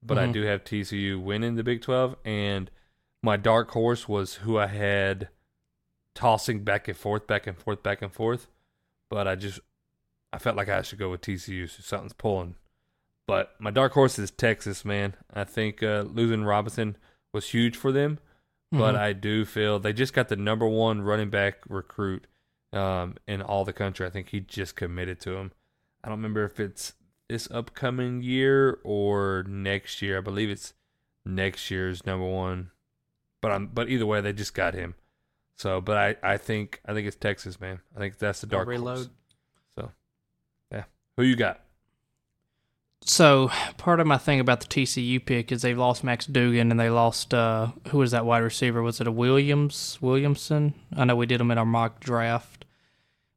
but 0.03 0.17
I 0.17 0.27
Mhm. 0.27 0.33
do 0.33 0.41
have 0.43 0.63
TCU 0.63 1.19
winning 1.19 1.55
the 1.55 1.63
Big 1.63 1.81
12. 1.81 2.15
And 2.25 2.69
my 3.21 3.37
dark 3.37 3.71
horse 3.71 4.07
was 4.07 4.35
who 4.35 4.57
I 4.57 4.67
had 4.67 5.29
tossing 6.17 6.63
back 6.63 6.87
and 6.87 6.97
forth, 6.97 7.27
back 7.27 7.45
and 7.47 7.57
forth, 7.57 7.83
back 7.83 8.01
and 8.01 8.11
forth. 8.11 8.47
But 9.09 9.27
I 9.27 9.35
just, 9.35 9.59
I 10.33 10.39
felt 10.39 10.57
like 10.57 10.67
I 10.67 10.81
should 10.81 10.99
go 10.99 11.11
with 11.11 11.21
TCU, 11.21 11.69
so 11.69 11.81
something's 11.81 12.13
pulling. 12.13 12.55
But 13.27 13.55
my 13.59 13.71
dark 13.71 13.91
horse 13.93 14.17
is 14.17 14.31
Texas, 14.31 14.83
man. 14.83 15.15
I 15.33 15.43
think 15.43 15.83
uh, 15.83 16.05
losing 16.07 16.43
Robinson 16.43 16.97
was 17.33 17.49
huge 17.49 17.75
for 17.77 17.91
them 17.91 18.19
but 18.69 18.95
Mhm. 18.95 18.99
I 18.99 19.13
do 19.13 19.45
feel 19.45 19.79
they 19.79 19.93
just 19.93 20.11
got 20.13 20.27
the 20.27 20.35
number 20.35 20.67
one 20.67 21.01
running 21.01 21.29
back 21.29 21.59
recruit 21.69 22.27
um, 22.73 23.15
in 23.25 23.41
all 23.41 23.63
the 23.63 23.71
country. 23.71 24.05
I 24.05 24.09
think 24.09 24.27
he 24.27 24.41
just 24.41 24.75
committed 24.75 25.21
to 25.21 25.37
him. 25.37 25.53
I 26.03 26.09
don't 26.09 26.17
remember 26.17 26.43
if 26.43 26.59
it's 26.59 26.91
this 27.29 27.49
upcoming 27.49 28.21
year 28.21 28.79
or 28.83 29.45
next 29.47 30.01
year. 30.01 30.17
I 30.17 30.21
believe 30.21 30.49
it's 30.49 30.73
next 31.25 31.71
year's 31.71 32.05
number 32.05 32.25
one. 32.27 32.71
But 33.41 33.53
I'm 33.53 33.67
but 33.67 33.87
either 33.89 34.05
way, 34.05 34.19
they 34.19 34.33
just 34.33 34.53
got 34.53 34.73
him. 34.73 34.95
So, 35.57 35.81
but 35.81 35.97
I, 35.97 36.15
I 36.23 36.37
think 36.37 36.79
I 36.85 36.93
think 36.93 37.07
it's 37.07 37.15
Texas, 37.17 37.59
man. 37.59 37.79
I 37.95 37.99
think 37.99 38.17
that's 38.17 38.41
the 38.41 38.47
I'll 38.47 38.63
dark 38.63 38.67
horse. 38.67 38.77
reload. 38.77 39.09
So, 39.75 39.91
yeah, 40.71 40.83
who 41.17 41.23
you 41.23 41.35
got? 41.35 41.61
So 43.01 43.49
part 43.77 43.99
of 43.99 44.07
my 44.07 44.17
thing 44.17 44.39
about 44.39 44.59
the 44.59 44.67
TCU 44.67 45.23
pick 45.25 45.51
is 45.51 45.61
they've 45.61 45.77
lost 45.77 46.03
Max 46.03 46.25
Duggan 46.25 46.71
and 46.71 46.79
they 46.79 46.89
lost 46.89 47.33
uh, 47.33 47.67
who 47.89 47.99
was 47.99 48.11
that 48.11 48.25
wide 48.25 48.39
receiver? 48.39 48.81
Was 48.81 48.99
it 48.99 49.07
a 49.07 49.11
Williams 49.11 49.97
Williamson? 50.01 50.73
I 50.95 51.05
know 51.05 51.15
we 51.15 51.25
did 51.25 51.39
them 51.39 51.51
in 51.51 51.57
our 51.57 51.65
mock 51.65 51.99
draft. 51.99 52.65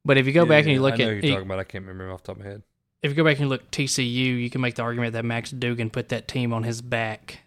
But 0.04 0.16
if 0.18 0.26
you 0.26 0.32
go 0.32 0.46
back 0.46 0.64
and 0.64 0.72
you 0.72 0.80
look 0.80 0.94
I 0.94 0.96
know 0.96 1.04
at 1.04 1.08
who 1.08 1.14
you're 1.16 1.24
you- 1.24 1.30
talking 1.32 1.46
about. 1.46 1.58
I 1.58 1.64
can't 1.64 1.84
remember 1.86 2.10
off 2.12 2.22
the 2.22 2.28
top 2.28 2.36
of 2.38 2.42
my 2.44 2.50
head. 2.50 2.62
if 3.02 3.10
you 3.10 3.14
go 3.14 3.22
back 3.24 3.38
and 3.38 3.48
look 3.48 3.62
at 3.62 3.70
TCU, 3.70 4.02
you 4.40 4.50
can 4.50 4.60
make 4.60 4.74
the 4.74 4.82
argument 4.82 5.12
that 5.12 5.24
Max 5.24 5.50
Duggan 5.50 5.90
put 5.90 6.08
that 6.08 6.26
team 6.26 6.52
on 6.52 6.64
his 6.64 6.80
back. 6.82 7.40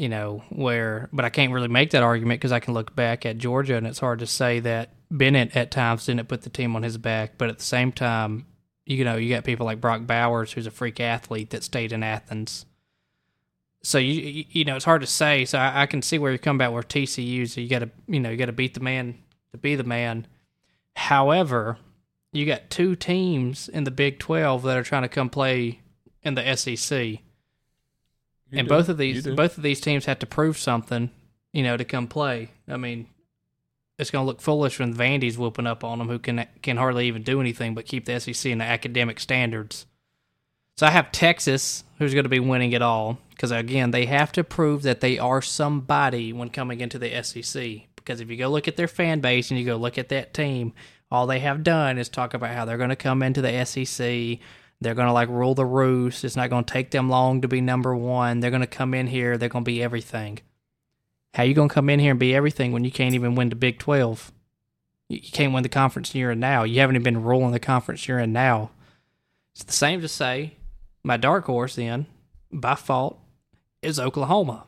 You 0.00 0.08
know, 0.08 0.42
where, 0.48 1.10
but 1.12 1.26
I 1.26 1.28
can't 1.28 1.52
really 1.52 1.68
make 1.68 1.90
that 1.90 2.02
argument 2.02 2.40
because 2.40 2.52
I 2.52 2.58
can 2.58 2.72
look 2.72 2.96
back 2.96 3.26
at 3.26 3.36
Georgia 3.36 3.76
and 3.76 3.86
it's 3.86 3.98
hard 3.98 4.20
to 4.20 4.26
say 4.26 4.58
that 4.60 4.94
Bennett 5.10 5.54
at 5.54 5.70
times 5.70 6.06
didn't 6.06 6.26
put 6.26 6.40
the 6.40 6.48
team 6.48 6.74
on 6.74 6.82
his 6.82 6.96
back. 6.96 7.36
But 7.36 7.50
at 7.50 7.58
the 7.58 7.64
same 7.64 7.92
time, 7.92 8.46
you 8.86 9.04
know, 9.04 9.16
you 9.16 9.28
got 9.28 9.44
people 9.44 9.66
like 9.66 9.78
Brock 9.78 10.06
Bowers, 10.06 10.52
who's 10.52 10.66
a 10.66 10.70
freak 10.70 11.00
athlete 11.00 11.50
that 11.50 11.64
stayed 11.64 11.92
in 11.92 12.02
Athens. 12.02 12.64
So 13.82 13.98
you 13.98 14.46
you- 14.48 14.64
know 14.64 14.74
it's 14.74 14.86
hard 14.86 15.02
to 15.02 15.06
say. 15.06 15.44
So 15.44 15.58
I, 15.58 15.82
I 15.82 15.86
can 15.86 16.00
see 16.00 16.18
where 16.18 16.32
you 16.32 16.38
come 16.38 16.56
back 16.56 16.72
with 16.72 16.88
TCU. 16.88 17.46
So 17.46 17.60
you 17.60 17.68
got 17.68 17.80
to 17.80 17.90
you 18.08 18.20
know 18.20 18.30
you 18.30 18.38
got 18.38 18.46
to 18.46 18.52
beat 18.52 18.72
the 18.72 18.80
man 18.80 19.18
to 19.52 19.58
be 19.58 19.74
the 19.76 19.84
man. 19.84 20.26
However, 20.96 21.76
you 22.32 22.46
got 22.46 22.70
two 22.70 22.96
teams 22.96 23.68
in 23.68 23.84
the 23.84 23.90
Big 23.90 24.18
Twelve 24.18 24.62
that 24.62 24.78
are 24.78 24.82
trying 24.82 25.02
to 25.02 25.08
come 25.08 25.28
play 25.28 25.80
in 26.22 26.36
the 26.36 26.56
SEC, 26.56 27.18
You 28.50 28.60
and 28.60 28.68
do. 28.68 28.74
both 28.74 28.88
of 28.88 28.98
these 28.98 29.26
both 29.26 29.56
of 29.56 29.62
these 29.62 29.80
teams 29.80 30.06
have 30.06 30.18
to 30.20 30.26
prove 30.26 30.58
something, 30.58 31.10
you 31.52 31.62
know, 31.62 31.76
to 31.76 31.84
come 31.84 32.06
play. 32.06 32.50
I 32.68 32.76
mean, 32.76 33.06
it's 33.98 34.10
going 34.10 34.24
to 34.24 34.26
look 34.26 34.40
foolish 34.40 34.78
when 34.78 34.94
Vandy's 34.94 35.38
whooping 35.38 35.66
up 35.66 35.84
on 35.84 35.98
them, 35.98 36.08
who 36.08 36.18
can 36.18 36.46
can 36.62 36.76
hardly 36.76 37.06
even 37.06 37.22
do 37.22 37.40
anything 37.40 37.74
but 37.74 37.86
keep 37.86 38.06
the 38.06 38.18
SEC 38.18 38.50
in 38.50 38.58
the 38.58 38.64
academic 38.64 39.20
standards. 39.20 39.86
So 40.76 40.86
I 40.86 40.90
have 40.90 41.12
Texas, 41.12 41.84
who's 41.98 42.14
going 42.14 42.24
to 42.24 42.30
be 42.30 42.40
winning 42.40 42.72
it 42.72 42.80
all, 42.80 43.18
because 43.30 43.50
again, 43.50 43.90
they 43.90 44.06
have 44.06 44.32
to 44.32 44.42
prove 44.42 44.82
that 44.82 45.00
they 45.00 45.18
are 45.18 45.42
somebody 45.42 46.32
when 46.32 46.48
coming 46.48 46.80
into 46.80 46.98
the 46.98 47.22
SEC. 47.22 47.82
Because 47.96 48.22
if 48.22 48.30
you 48.30 48.36
go 48.38 48.48
look 48.48 48.66
at 48.66 48.76
their 48.76 48.88
fan 48.88 49.20
base 49.20 49.50
and 49.50 49.60
you 49.60 49.66
go 49.66 49.76
look 49.76 49.98
at 49.98 50.08
that 50.08 50.32
team, 50.32 50.72
all 51.10 51.26
they 51.26 51.40
have 51.40 51.62
done 51.62 51.98
is 51.98 52.08
talk 52.08 52.32
about 52.32 52.54
how 52.54 52.64
they're 52.64 52.78
going 52.78 52.88
to 52.88 52.96
come 52.96 53.22
into 53.22 53.42
the 53.42 53.64
SEC. 53.66 54.38
They're 54.80 54.94
going 54.94 55.08
to 55.08 55.12
like 55.12 55.28
rule 55.28 55.54
the 55.54 55.66
roost. 55.66 56.24
It's 56.24 56.36
not 56.36 56.50
going 56.50 56.64
to 56.64 56.72
take 56.72 56.90
them 56.90 57.10
long 57.10 57.42
to 57.42 57.48
be 57.48 57.60
number 57.60 57.94
one. 57.94 58.40
They're 58.40 58.50
going 58.50 58.62
to 58.62 58.66
come 58.66 58.94
in 58.94 59.08
here. 59.08 59.36
They're 59.36 59.48
going 59.48 59.64
to 59.64 59.70
be 59.70 59.82
everything. 59.82 60.38
How 61.34 61.42
you 61.42 61.54
going 61.54 61.68
to 61.68 61.74
come 61.74 61.90
in 61.90 62.00
here 62.00 62.12
and 62.12 62.20
be 62.20 62.34
everything 62.34 62.72
when 62.72 62.84
you 62.84 62.90
can't 62.90 63.14
even 63.14 63.34
win 63.34 63.50
the 63.50 63.56
Big 63.56 63.78
12? 63.78 64.32
You 65.08 65.20
can't 65.20 65.52
win 65.52 65.62
the 65.62 65.68
conference 65.68 66.14
you're 66.14 66.30
in 66.30 66.40
now. 66.40 66.62
You 66.64 66.80
haven't 66.80 66.96
even 66.96 67.02
been 67.02 67.22
ruling 67.22 67.52
the 67.52 67.60
conference 67.60 68.08
you're 68.08 68.18
in 68.18 68.32
now. 68.32 68.70
It's 69.54 69.64
the 69.64 69.72
same 69.72 70.00
to 70.00 70.08
say 70.08 70.54
my 71.02 71.16
dark 71.16 71.46
horse 71.46 71.76
then, 71.76 72.06
by 72.52 72.74
fault, 72.74 73.18
is 73.82 73.98
Oklahoma, 73.98 74.66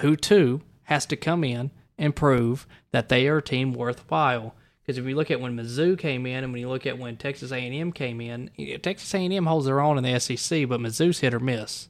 who 0.00 0.16
too 0.16 0.62
has 0.84 1.06
to 1.06 1.16
come 1.16 1.44
in 1.44 1.70
and 1.98 2.16
prove 2.16 2.66
that 2.90 3.08
they 3.08 3.28
are 3.28 3.38
a 3.38 3.42
team 3.42 3.72
worthwhile. 3.72 4.54
Because 4.82 4.98
if 4.98 5.04
you 5.04 5.14
look 5.14 5.30
at 5.30 5.40
when 5.40 5.56
Mizzou 5.56 5.96
came 5.96 6.26
in, 6.26 6.42
and 6.42 6.52
when 6.52 6.60
you 6.60 6.68
look 6.68 6.86
at 6.86 6.98
when 6.98 7.16
Texas 7.16 7.52
A&M 7.52 7.92
came 7.92 8.20
in, 8.20 8.50
Texas 8.82 9.14
A&M 9.14 9.46
holds 9.46 9.66
their 9.66 9.80
own 9.80 9.96
in 9.96 10.04
the 10.04 10.18
SEC, 10.18 10.68
but 10.68 10.80
Mizzou's 10.80 11.20
hit 11.20 11.34
or 11.34 11.40
miss. 11.40 11.88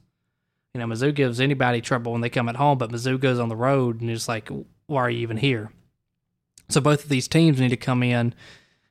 You 0.73 0.79
know, 0.79 0.87
Mizzou 0.87 1.13
gives 1.13 1.39
anybody 1.39 1.81
trouble 1.81 2.11
when 2.11 2.21
they 2.21 2.29
come 2.29 2.49
at 2.49 2.55
home, 2.55 2.77
but 2.77 2.91
Mizzou 2.91 3.19
goes 3.19 3.39
on 3.39 3.49
the 3.49 3.55
road 3.55 4.01
and 4.01 4.09
it's 4.09 4.27
like, 4.27 4.49
why 4.85 5.01
are 5.01 5.09
you 5.09 5.19
even 5.19 5.37
here? 5.37 5.71
So 6.69 6.81
both 6.81 7.03
of 7.03 7.09
these 7.09 7.27
teams 7.27 7.59
need 7.59 7.69
to 7.69 7.77
come 7.77 8.03
in 8.03 8.33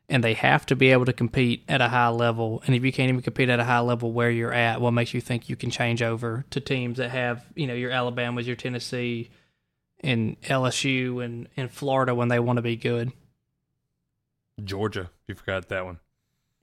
and 0.09 0.23
they 0.23 0.35
have 0.35 0.67
to 0.67 0.77
be 0.77 0.93
able 0.93 1.07
to 1.07 1.13
compete 1.13 1.65
at 1.69 1.81
a 1.81 1.89
high 1.89 2.09
level. 2.09 2.63
And 2.67 2.75
if 2.75 2.85
you 2.85 2.93
can't 2.93 3.09
even 3.09 3.23
compete 3.23 3.49
at 3.49 3.61
a 3.61 3.65
high 3.65 3.81
level 3.81 4.13
where 4.13 4.31
you're 4.31 4.53
at, 4.53 4.81
what 4.81 4.91
makes 4.91 5.15
you 5.15 5.21
think 5.21 5.49
you 5.49 5.57
can 5.57 5.71
change 5.71 6.03
over 6.03 6.45
to 6.51 6.61
teams 6.61 6.99
that 6.99 7.11
have, 7.11 7.45
you 7.55 7.67
know, 7.67 7.75
your 7.75 7.91
Alabamas, 7.91 8.47
your 8.47 8.57
Tennessee, 8.57 9.31
and 10.01 10.41
LSU 10.43 11.25
and, 11.25 11.49
and 11.57 11.71
Florida 11.71 12.15
when 12.15 12.29
they 12.29 12.39
want 12.39 12.59
to 12.59 12.63
be 12.63 12.77
good? 12.77 13.13
Georgia. 14.63 15.11
You 15.27 15.35
forgot 15.35 15.69
that 15.69 15.85
one. 15.85 15.99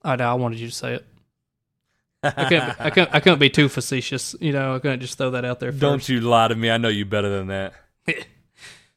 I 0.04 0.16
know, 0.16 0.30
I 0.30 0.34
wanted 0.34 0.60
you 0.60 0.68
to 0.68 0.74
say 0.74 0.96
it. 0.96 1.06
I 2.24 2.46
couldn't, 2.50 2.82
I 2.82 2.90
couldn't, 2.90 3.16
I 3.16 3.20
couldn't 3.22 3.40
be 3.40 3.50
too 3.50 3.70
facetious. 3.70 4.36
You 4.42 4.52
know, 4.52 4.76
I 4.76 4.80
couldn't 4.80 5.00
just 5.00 5.18
throw 5.18 5.32
that 5.32 5.46
out 5.46 5.60
there. 5.60 5.72
First. 5.72 5.82
Don't 5.82 6.10
you 6.10 6.20
lie 6.22 6.50
to 6.50 6.56
me. 6.56 6.70
I 6.70 6.78
know 6.78 6.90
you 6.90 7.06
better 7.06 7.30
than 7.30 7.48
that. 7.48 7.74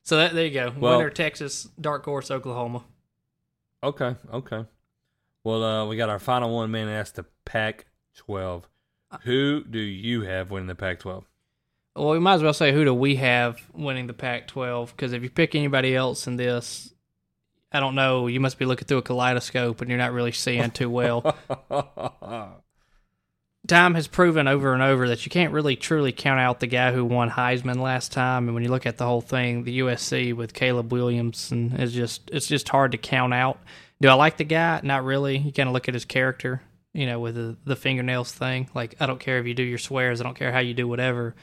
So 0.05 0.17
that, 0.17 0.35
there 0.35 0.45
you 0.47 0.51
go. 0.53 0.73
Well- 0.77 0.99
Winner 0.99 1.11
Texas, 1.11 1.69
dark 1.81 2.05
horse 2.05 2.31
Oklahoma. 2.33 2.83
Okay, 3.85 4.17
okay. 4.33 4.65
Well, 5.45 5.63
uh, 5.63 5.87
we 5.87 5.97
got 5.97 6.09
our 6.09 6.19
final 6.19 6.53
one, 6.55 6.73
man. 6.73 6.89
That's 6.89 7.13
the 7.13 7.25
Pac 7.45 7.87
12. 8.17 8.69
Who 9.23 9.63
do 9.63 9.79
you 9.79 10.23
have 10.23 10.51
winning 10.51 10.67
the 10.67 10.75
Pac 10.75 10.99
12? 10.99 11.25
Well, 11.95 12.11
we 12.11 12.19
might 12.19 12.35
as 12.35 12.43
well 12.43 12.53
say 12.53 12.73
who 12.73 12.85
do 12.85 12.95
we 12.95 13.17
have 13.17 13.61
winning 13.75 14.07
the 14.07 14.15
Pac-12? 14.15 14.89
Because 14.91 15.13
if 15.13 15.23
you 15.23 15.29
pick 15.31 15.55
anybody 15.55 15.95
else 15.95 16.27
in 16.27 16.37
this, 16.37 16.92
I 17.73 17.81
don't 17.81 17.95
know. 17.95 18.27
You 18.27 18.41
must 18.41 18.59
be 18.59 18.65
looking 18.65 18.87
through 18.87 18.99
a 18.99 19.03
kaleidoscope 19.03 19.81
and 19.81 19.91
you're 19.91 19.99
not 19.99 20.13
really 20.13 20.33
seeing 20.33 20.71
too 20.71 20.91
well. 20.91 21.37
Time 23.69 23.95
has 23.95 24.09
proven 24.09 24.49
over 24.49 24.75
and 24.75 24.83
over 24.83 25.07
that 25.09 25.25
you 25.25 25.31
can't 25.31 25.53
really 25.53 25.77
truly 25.77 26.11
count 26.11 26.41
out 26.41 26.59
the 26.59 26.67
guy 26.67 26.91
who 26.91 27.05
won 27.05 27.31
Heisman 27.31 27.77
last 27.81 28.11
time. 28.11 28.49
And 28.49 28.55
when 28.55 28.65
you 28.65 28.71
look 28.71 28.87
at 28.87 28.99
the 28.99 29.05
whole 29.05 29.21
thing, 29.21 29.63
the 29.63 29.79
USC 29.79 30.35
with 30.35 30.53
Caleb 30.53 30.91
Williamson 30.91 31.77
is 31.79 31.93
just 31.93 32.29
it's 32.33 32.49
just 32.49 32.69
hard 32.69 32.91
to 32.93 32.99
count 32.99 33.33
out. 33.33 33.61
Do 34.01 34.09
I 34.09 34.15
like 34.15 34.37
the 34.37 34.45
guy? 34.45 34.81
Not 34.83 35.05
really. 35.05 35.39
You 35.39 35.53
kind 35.53 35.69
of 35.69 35.75
look 35.75 35.87
at 35.87 35.95
his 35.95 36.05
character, 36.05 36.61
you 36.93 37.07
know, 37.07 37.21
with 37.21 37.37
the, 37.37 37.57
the 37.65 37.77
fingernails 37.77 38.33
thing. 38.33 38.69
Like 38.75 38.97
I 38.99 39.07
don't 39.07 39.21
care 39.21 39.39
if 39.39 39.47
you 39.47 39.55
do 39.55 39.63
your 39.63 39.79
swears. 39.79 40.21
I 40.21 40.25
don't 40.25 40.37
care 40.37 40.51
how 40.51 40.59
you 40.59 40.75
do 40.75 40.89
whatever. 40.89 41.37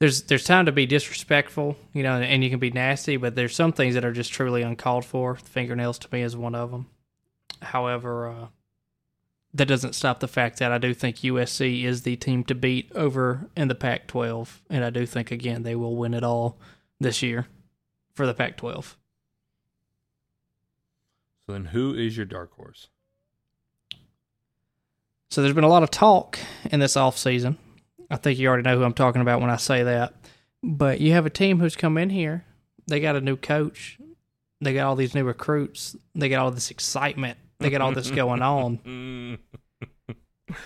There's 0.00 0.22
there's 0.22 0.44
time 0.44 0.66
to 0.66 0.72
be 0.72 0.86
disrespectful, 0.86 1.76
you 1.92 2.02
know, 2.02 2.20
and 2.20 2.44
you 2.44 2.50
can 2.50 2.60
be 2.60 2.70
nasty, 2.70 3.16
but 3.16 3.34
there's 3.34 3.54
some 3.54 3.72
things 3.72 3.94
that 3.94 4.04
are 4.04 4.12
just 4.12 4.32
truly 4.32 4.62
uncalled 4.62 5.04
for. 5.04 5.34
Fingernails 5.34 5.98
to 6.00 6.08
me 6.12 6.22
is 6.22 6.36
one 6.36 6.54
of 6.54 6.70
them. 6.70 6.86
However, 7.60 8.28
uh, 8.28 8.46
that 9.54 9.66
doesn't 9.66 9.94
stop 9.94 10.20
the 10.20 10.28
fact 10.28 10.58
that 10.58 10.70
I 10.70 10.78
do 10.78 10.94
think 10.94 11.16
USC 11.16 11.82
is 11.82 12.02
the 12.02 12.14
team 12.16 12.44
to 12.44 12.54
beat 12.54 12.92
over 12.94 13.48
in 13.56 13.66
the 13.66 13.74
Pac 13.74 14.06
12. 14.06 14.62
And 14.70 14.84
I 14.84 14.90
do 14.90 15.04
think, 15.04 15.32
again, 15.32 15.64
they 15.64 15.74
will 15.74 15.96
win 15.96 16.14
it 16.14 16.22
all 16.22 16.58
this 17.00 17.22
year. 17.22 17.46
for 18.14 18.26
the 18.26 18.34
Pac-12. 18.34 18.96
So 21.46 21.52
then, 21.52 21.66
who 21.66 21.94
is 21.94 22.16
your 22.16 22.26
dark 22.26 22.52
horse? 22.54 22.88
So 25.30 25.40
there's 25.40 25.54
been 25.54 25.62
a 25.62 25.68
lot 25.68 25.84
of 25.84 25.92
talk 25.92 26.36
in 26.64 26.80
this 26.80 26.94
offseason. 26.96 27.58
I 28.10 28.16
think 28.16 28.38
you 28.38 28.48
already 28.48 28.62
know 28.62 28.76
who 28.78 28.84
I'm 28.84 28.94
talking 28.94 29.22
about 29.22 29.40
when 29.40 29.50
I 29.50 29.56
say 29.56 29.82
that. 29.82 30.14
But 30.62 31.00
you 31.00 31.12
have 31.12 31.26
a 31.26 31.30
team 31.30 31.60
who's 31.60 31.76
come 31.76 31.98
in 31.98 32.10
here. 32.10 32.44
They 32.86 33.00
got 33.00 33.16
a 33.16 33.20
new 33.20 33.36
coach. 33.36 33.98
They 34.60 34.74
got 34.74 34.86
all 34.86 34.96
these 34.96 35.14
new 35.14 35.24
recruits. 35.24 35.96
They 36.14 36.28
got 36.28 36.40
all 36.40 36.50
this 36.50 36.70
excitement. 36.70 37.38
They 37.60 37.70
got 37.70 37.80
all 37.80 37.92
this 37.92 38.10
going 38.10 38.42
on. 38.42 39.38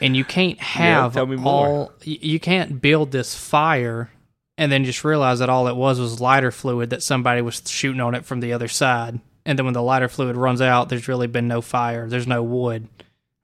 And 0.00 0.16
you 0.16 0.24
can't 0.24 0.60
have 0.60 1.14
tell 1.14 1.26
me 1.26 1.36
more. 1.36 1.66
all 1.66 1.92
you 2.04 2.38
can't 2.38 2.80
build 2.80 3.10
this 3.10 3.34
fire 3.34 4.10
and 4.56 4.70
then 4.70 4.84
just 4.84 5.04
realize 5.04 5.40
that 5.40 5.50
all 5.50 5.66
it 5.66 5.74
was 5.74 5.98
was 5.98 6.20
lighter 6.20 6.52
fluid 6.52 6.90
that 6.90 7.02
somebody 7.02 7.42
was 7.42 7.62
shooting 7.68 8.00
on 8.00 8.14
it 8.14 8.24
from 8.24 8.38
the 8.38 8.52
other 8.52 8.68
side. 8.68 9.18
And 9.44 9.58
then 9.58 9.64
when 9.64 9.74
the 9.74 9.82
lighter 9.82 10.08
fluid 10.08 10.36
runs 10.36 10.60
out, 10.60 10.88
there's 10.88 11.08
really 11.08 11.26
been 11.26 11.48
no 11.48 11.60
fire. 11.60 12.08
There's 12.08 12.28
no 12.28 12.44
wood. 12.44 12.86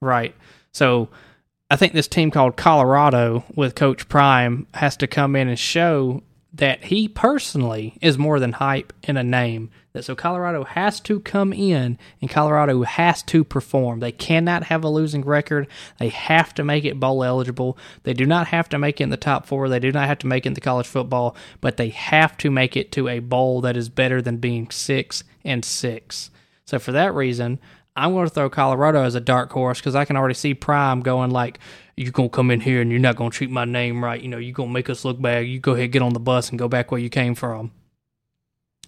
Right. 0.01 0.33
So 0.71 1.09
I 1.71 1.77
think 1.77 1.93
this 1.93 2.09
team 2.09 2.31
called 2.31 2.57
Colorado 2.57 3.45
with 3.55 3.75
Coach 3.75 4.09
Prime 4.09 4.67
has 4.73 4.97
to 4.97 5.07
come 5.07 5.37
in 5.37 5.49
and 5.49 5.59
show 5.59 6.23
that 6.55 6.85
he 6.85 7.09
personally 7.09 7.99
is 8.01 8.17
more 8.17 8.41
than 8.41 8.53
hype 8.53 8.91
in 9.03 9.19
a 9.19 9.23
name. 9.23 9.69
That 9.93 10.03
so 10.05 10.15
Colorado 10.15 10.65
has 10.65 10.99
to 11.01 11.21
come 11.21 11.53
in 11.53 11.99
and 12.23 12.31
Colorado 12.31 12.83
has 12.85 13.23
to 13.25 13.45
perform. 13.45 14.01
They 14.01 14.13
cannot 14.13 14.65
have 14.65 14.83
a 14.83 14.89
losing 14.89 15.21
record. 15.21 15.69
They 15.99 16.09
have 16.09 16.55
to 16.55 16.65
make 16.65 16.87
it 16.87 16.99
bowl 16.99 17.23
eligible. 17.23 17.77
They 18.03 18.15
do 18.15 18.25
not 18.25 18.47
have 18.47 18.71
to 18.71 18.79
make 18.79 18.99
it 18.99 19.05
in 19.05 19.11
the 19.11 19.19
top 19.19 19.45
four. 19.45 19.69
They 19.69 19.79
do 19.79 19.93
not 19.93 20.09
have 20.09 20.19
to 20.21 20.27
make 20.27 20.47
it 20.47 20.55
the 20.55 20.63
college 20.63 20.87
football, 20.87 21.37
but 21.61 21.77
they 21.77 21.91
have 21.91 22.39
to 22.39 22.51
make 22.51 22.79
it 22.79 22.91
to 22.93 23.09
a 23.09 23.19
bowl 23.19 23.61
that 23.61 23.77
is 23.77 23.91
better 23.91 24.23
than 24.23 24.39
being 24.39 24.71
six 24.71 25.23
and 25.45 25.63
six. 25.67 26.31
So 26.65 26.79
for 26.79 26.93
that 26.93 27.15
reason, 27.15 27.59
I'm 27.99 28.13
going 28.13 28.27
to 28.27 28.33
throw 28.33 28.49
Colorado 28.49 29.03
as 29.03 29.15
a 29.15 29.21
dark 29.21 29.51
horse 29.51 29.79
because 29.81 29.95
I 29.95 30.05
can 30.05 30.17
already 30.17 30.35
see 30.35 30.55
Prime 30.55 31.01
going 31.01 31.31
like, 31.31 31.59
"You're 31.97 32.13
gonna 32.13 32.29
come 32.29 32.51
in 32.51 32.61
here 32.61 32.81
and 32.81 32.91
you're 32.91 33.01
not 33.01 33.17
gonna 33.17 33.31
treat 33.31 33.51
my 33.51 33.65
name 33.65 34.05
right. 34.05 34.21
You 34.21 34.29
know, 34.29 34.39
you're 34.39 34.53
gonna 34.53 34.71
make 34.71 34.89
us 34.89 35.05
look 35.05 35.21
bad. 35.21 35.47
You 35.47 35.59
go 35.59 35.73
ahead, 35.73 35.93
get 35.93 36.03
on 36.03 36.13
the 36.13 36.21
bus, 36.21 36.49
and 36.49 36.59
go 36.59 36.69
back 36.69 36.91
where 36.91 37.01
you 37.01 37.11
came 37.11 37.35
from." 37.35 37.73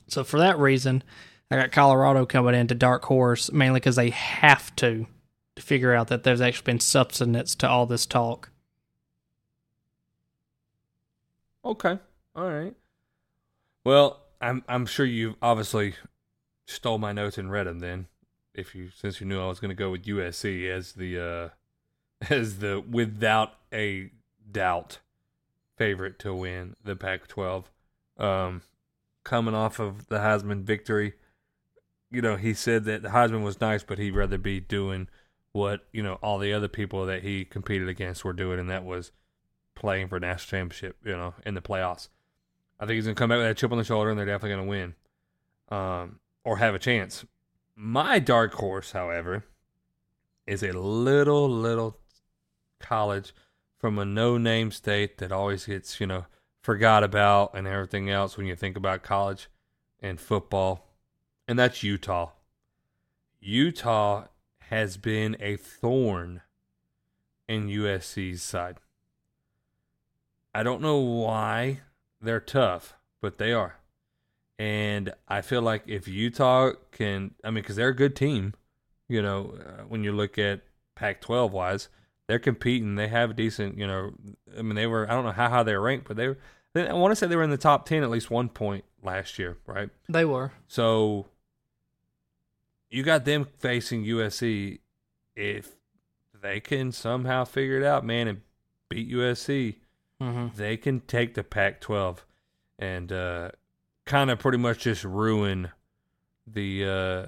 So 0.07 0.23
for 0.25 0.39
that 0.39 0.59
reason, 0.59 1.03
I 1.51 1.57
got 1.57 1.73
Colorado 1.73 2.25
coming 2.25 2.55
into 2.55 2.75
dark 2.75 3.05
horse 3.05 3.51
mainly 3.53 3.81
because 3.81 3.97
they 3.97 4.11
have 4.11 4.75
to 4.77 5.07
to 5.57 5.63
figure 5.63 5.93
out 5.93 6.09
that 6.09 6.23
there's 6.23 6.41
actually 6.41 6.65
been 6.65 6.81
substance 6.81 7.55
to 7.57 7.69
all 7.69 7.87
this 7.87 8.07
talk. 8.07 8.51
Okay. 11.65 11.99
All 12.37 12.51
right. 12.51 12.75
Well, 13.85 14.21
I'm 14.41 14.63
I'm 14.69 14.87
sure 14.87 15.05
you've 15.05 15.37
obviously 15.43 15.95
stole 16.67 16.99
my 16.99 17.13
notes 17.13 17.39
and 17.39 17.51
read 17.51 17.67
them. 17.67 17.81
Then, 17.81 18.07
if 18.61 18.75
you 18.75 18.91
since 18.95 19.21
you 19.21 19.27
knew 19.27 19.41
I 19.41 19.49
was 19.49 19.59
going 19.59 19.71
to 19.71 19.75
go 19.75 19.91
with 19.91 20.05
USC 20.05 20.71
as 20.71 20.93
the 20.93 21.19
uh 21.19 21.49
as 22.31 22.59
the 22.59 22.81
without 22.81 23.55
a 23.73 24.11
doubt 24.51 24.99
favorite 25.77 26.19
to 26.19 26.35
win 26.35 26.77
the 26.85 26.95
Pac-12, 26.95 27.65
um, 28.19 28.61
coming 29.25 29.55
off 29.55 29.79
of 29.79 30.09
the 30.09 30.19
Heisman 30.19 30.63
victory. 30.63 31.15
You 32.11 32.21
know, 32.21 32.37
he 32.37 32.53
said 32.53 32.85
that 32.85 33.03
the 33.03 33.09
Heisman 33.09 33.43
was 33.43 33.61
nice, 33.61 33.83
but 33.83 33.99
he'd 33.99 34.15
rather 34.15 34.37
be 34.37 34.61
doing 34.61 35.09
what 35.53 35.87
you 35.93 36.03
know 36.03 36.15
all 36.23 36.39
the 36.39 36.53
other 36.53 36.69
people 36.69 37.07
that 37.07 37.23
he 37.23 37.45
competed 37.45 37.89
against 37.89 38.25
were 38.25 38.33
doing, 38.33 38.61
and 38.61 38.71
that 38.71 38.85
was 38.85 39.13
playing 39.75 40.09
for 40.09 40.17
a 40.17 40.21
national 40.21 40.59
championship, 40.59 40.97
you 41.05 41.17
know, 41.17 41.35
in 41.47 41.55
the 41.55 41.63
playoffs. 41.63 42.09
I 42.79 42.87
think 42.87 42.97
he's 42.97 43.05
going 43.05 43.15
to 43.15 43.19
come 43.19 43.31
back 43.31 43.39
with 43.39 43.47
that 43.47 43.57
chip 43.57 43.73
on 43.73 43.79
the 43.79 43.85
shoulder, 43.85 44.11
and 44.11 44.19
they're 44.19 44.27
definitely 44.27 44.57
going 44.57 44.67
to 44.67 44.71
win 44.71 44.95
um, 45.71 46.21
or 46.45 46.59
have 46.59 46.75
a 46.75 46.79
chance. 46.79 47.25
My 47.83 48.19
dark 48.19 48.53
horse, 48.53 48.93
however, 48.93 49.47
is 50.47 50.63
a 50.63 50.79
little, 50.79 51.49
little 51.49 51.97
college 52.79 53.33
from 53.79 53.99
a 53.99 54.05
no 54.05 54.37
name 54.37 54.71
state 54.71 55.17
that 55.17 55.33
always 55.33 55.65
gets, 55.65 55.99
you 55.99 56.07
know, 56.07 56.27
forgot 56.61 57.03
about 57.03 57.53
and 57.55 57.67
everything 57.67 58.11
else 58.11 58.37
when 58.37 58.47
you 58.47 58.55
think 58.55 58.77
about 58.77 59.03
college 59.03 59.49
and 59.99 60.21
football, 60.21 60.91
and 61.49 61.59
that's 61.59 61.83
Utah. 61.83 62.33
Utah 63.41 64.27
has 64.69 64.99
been 64.99 65.35
a 65.41 65.57
thorn 65.57 66.43
in 67.49 67.69
USC's 67.69 68.43
side. 68.43 68.77
I 70.55 70.63
don't 70.63 70.83
know 70.83 70.99
why 70.99 71.81
they're 72.21 72.41
tough, 72.41 72.99
but 73.23 73.39
they 73.39 73.55
are. 73.55 73.80
And 74.61 75.15
I 75.27 75.41
feel 75.41 75.63
like 75.63 75.85
if 75.87 76.07
Utah 76.07 76.73
can, 76.93 77.31
I 77.43 77.49
mean, 77.49 77.63
because 77.63 77.77
they're 77.77 77.89
a 77.89 77.97
good 77.97 78.15
team, 78.15 78.53
you 79.09 79.23
know, 79.23 79.55
uh, 79.59 79.85
when 79.89 80.05
you 80.05 80.13
look 80.13 80.37
at 80.39 80.61
Pac 80.95 81.23
12 81.23 81.51
wise, 81.51 81.89
they're 82.29 82.39
competing. 82.39 82.97
They 82.97 83.09
have 83.09 83.31
a 83.31 83.33
decent, 83.33 83.79
you 83.79 83.87
know, 83.87 84.13
I 84.59 84.61
mean, 84.61 84.75
they 84.75 84.87
were, 84.87 85.11
I 85.11 85.15
don't 85.15 85.25
know 85.25 85.33
how 85.33 85.49
high 85.49 85.63
they 85.63 85.73
were 85.75 85.81
ranked, 85.81 86.07
but 86.09 86.19
they 86.19 86.29
were, 86.29 86.37
I 86.75 86.93
want 86.93 87.11
to 87.13 87.17
say 87.17 87.27
they 87.27 87.37
were 87.37 87.43
in 87.43 87.49
the 87.49 87.57
top 87.57 87.87
10 87.87 88.03
at 88.03 88.11
least 88.11 88.31
one 88.31 88.51
point 88.51 88.85
last 89.03 89.39
year, 89.39 89.57
right? 89.67 89.89
They 90.11 90.27
were. 90.27 90.53
So 90.69 91.29
you 92.91 93.03
got 93.03 93.25
them 93.25 93.47
facing 93.59 94.05
USC. 94.05 94.81
If 95.37 95.77
they 96.39 96.61
can 96.61 96.93
somehow 96.93 97.45
figure 97.45 97.79
it 97.79 97.85
out, 97.85 98.05
man, 98.05 98.29
and 98.29 98.41
beat 98.91 99.11
USC, 99.11 99.77
Mm-hmm. 100.23 100.49
they 100.55 100.77
can 100.77 101.01
take 101.01 101.33
the 101.33 101.43
Pac 101.43 101.81
12 101.81 102.27
and 102.79 103.11
uh, 103.11 103.53
kind 104.11 104.29
of 104.31 104.41
pretty 104.41 104.59
much 104.59 104.81
just 104.81 105.05
ruin 105.05 105.71
the 106.47 106.85
uh, 106.85 107.27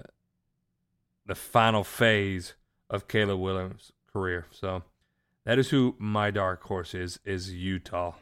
the 1.26 1.34
final 1.34 1.84
phase 1.84 2.54
of 2.90 3.06
Caleb 3.06 3.38
Williams' 3.38 3.92
career. 4.12 4.46
So 4.50 4.82
that 5.44 5.58
is 5.58 5.70
who 5.70 5.94
my 5.98 6.30
dark 6.32 6.62
horse 6.64 6.92
is 6.94 7.20
is 7.24 7.52
Utah. 7.54 8.14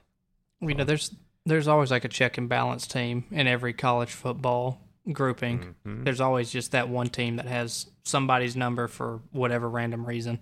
You 0.60 0.74
know, 0.74 0.84
there's 0.84 1.14
there's 1.46 1.68
always 1.68 1.90
like 1.90 2.04
a 2.04 2.08
check 2.08 2.36
and 2.36 2.48
balance 2.48 2.86
team 2.86 3.24
in 3.30 3.46
every 3.46 3.72
college 3.72 4.10
football 4.10 4.78
grouping. 5.10 5.74
Mhm. 5.86 6.04
There's 6.04 6.20
always 6.20 6.50
just 6.52 6.72
that 6.72 6.90
one 6.90 7.08
team 7.08 7.36
that 7.36 7.46
has 7.46 7.90
somebody's 8.04 8.56
number 8.56 8.86
for 8.88 9.22
whatever 9.32 9.70
random 9.70 10.04
reason. 10.04 10.38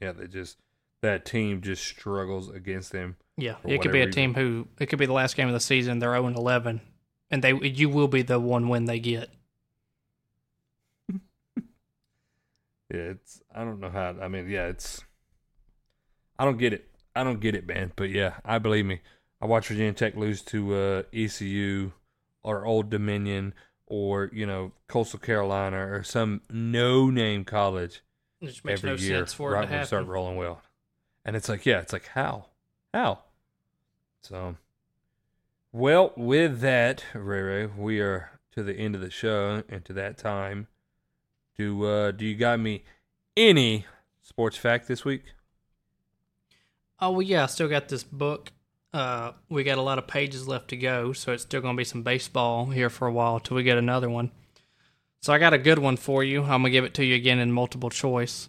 Yeah, 0.00 0.12
they 0.12 0.28
just 0.28 0.58
that 1.04 1.24
team 1.24 1.60
just 1.60 1.84
struggles 1.84 2.50
against 2.50 2.92
them. 2.92 3.16
Yeah, 3.36 3.56
it 3.64 3.80
could 3.82 3.92
be 3.92 4.00
a 4.00 4.10
team 4.10 4.34
who 4.34 4.68
it 4.78 4.86
could 4.86 4.98
be 4.98 5.06
the 5.06 5.12
last 5.12 5.36
game 5.36 5.48
of 5.48 5.54
the 5.54 5.60
season. 5.60 5.98
They're 5.98 6.12
zero 6.12 6.26
and 6.26 6.36
eleven, 6.36 6.80
and 7.30 7.42
they 7.42 7.54
you 7.54 7.88
will 7.88 8.08
be 8.08 8.22
the 8.22 8.40
one 8.40 8.68
win 8.68 8.84
they 8.84 8.98
get. 8.98 9.30
Yeah, 12.92 13.00
it's 13.00 13.40
I 13.52 13.64
don't 13.64 13.80
know 13.80 13.90
how. 13.90 14.14
I 14.20 14.28
mean, 14.28 14.48
yeah, 14.48 14.66
it's 14.66 15.02
I 16.38 16.44
don't 16.44 16.58
get 16.58 16.72
it. 16.72 16.86
I 17.16 17.24
don't 17.24 17.40
get 17.40 17.56
it, 17.56 17.66
man. 17.66 17.92
But 17.96 18.10
yeah, 18.10 18.34
I 18.44 18.58
believe 18.58 18.84
me. 18.84 19.00
I 19.40 19.46
watched 19.46 19.68
Virginia 19.68 19.92
Tech 19.94 20.14
lose 20.16 20.42
to 20.42 20.74
uh, 20.74 21.02
ECU 21.12 21.92
or 22.42 22.64
Old 22.64 22.90
Dominion 22.90 23.54
or 23.86 24.30
you 24.32 24.46
know 24.46 24.72
Coastal 24.86 25.18
Carolina 25.18 25.78
or 25.78 26.02
some 26.02 26.42
no-name 26.50 27.44
college 27.44 28.02
It 28.40 28.46
just 28.46 28.64
makes 28.64 28.80
every 28.80 28.90
no 28.90 28.96
year 28.96 29.18
sense 29.20 29.32
for 29.32 29.52
right 29.52 29.64
it 29.64 29.66
to 29.66 29.72
when 29.72 29.80
we 29.80 29.86
start 29.86 30.06
rolling 30.06 30.36
well. 30.36 30.62
And 31.24 31.36
it's 31.36 31.48
like, 31.48 31.64
yeah, 31.64 31.80
it's 31.80 31.92
like 31.92 32.08
how, 32.08 32.46
how. 32.92 33.20
So, 34.20 34.56
well, 35.72 36.12
with 36.16 36.60
that, 36.60 37.04
Ray 37.14 37.40
Ray, 37.40 37.66
we 37.66 38.00
are 38.00 38.30
to 38.52 38.62
the 38.62 38.74
end 38.74 38.94
of 38.94 39.00
the 39.00 39.10
show 39.10 39.62
and 39.68 39.84
to 39.84 39.92
that 39.94 40.18
time. 40.18 40.68
Do 41.56 41.84
uh 41.84 42.10
do 42.10 42.24
you 42.24 42.34
got 42.34 42.58
me 42.58 42.84
any 43.36 43.86
sports 44.22 44.56
fact 44.56 44.88
this 44.88 45.04
week? 45.04 45.22
Oh 47.00 47.12
well, 47.12 47.22
yeah, 47.22 47.44
I 47.44 47.46
still 47.46 47.68
got 47.68 47.88
this 47.88 48.02
book. 48.02 48.50
Uh, 48.92 49.32
we 49.48 49.64
got 49.64 49.78
a 49.78 49.82
lot 49.82 49.98
of 49.98 50.06
pages 50.06 50.46
left 50.46 50.68
to 50.68 50.76
go, 50.76 51.12
so 51.12 51.32
it's 51.32 51.42
still 51.42 51.60
going 51.60 51.74
to 51.74 51.80
be 51.80 51.84
some 51.84 52.04
baseball 52.04 52.66
here 52.66 52.88
for 52.88 53.08
a 53.08 53.12
while 53.12 53.40
till 53.40 53.56
we 53.56 53.64
get 53.64 53.76
another 53.76 54.08
one. 54.08 54.30
So 55.20 55.32
I 55.32 55.38
got 55.38 55.52
a 55.52 55.58
good 55.58 55.80
one 55.80 55.96
for 55.96 56.22
you. 56.22 56.42
I'm 56.42 56.60
gonna 56.62 56.70
give 56.70 56.84
it 56.84 56.94
to 56.94 57.04
you 57.04 57.14
again 57.14 57.38
in 57.38 57.50
multiple 57.50 57.90
choice. 57.90 58.48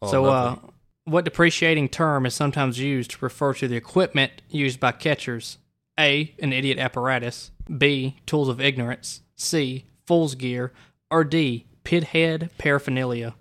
Oh, 0.00 0.10
so, 0.10 0.24
uh. 0.26 0.56
What 1.04 1.24
depreciating 1.24 1.88
term 1.88 2.26
is 2.26 2.34
sometimes 2.34 2.78
used 2.78 3.12
to 3.12 3.18
refer 3.20 3.54
to 3.54 3.68
the 3.68 3.76
equipment 3.76 4.42
used 4.48 4.80
by 4.80 4.92
catchers? 4.92 5.58
A. 5.98 6.34
An 6.38 6.52
idiot 6.52 6.78
apparatus. 6.78 7.50
B. 7.76 8.16
Tools 8.26 8.48
of 8.48 8.60
ignorance. 8.60 9.20
C. 9.36 9.84
Fool's 10.06 10.34
gear. 10.34 10.72
Or 11.10 11.24
D. 11.24 11.66
Pithead 11.84 12.50
paraphernalia. 12.58 13.34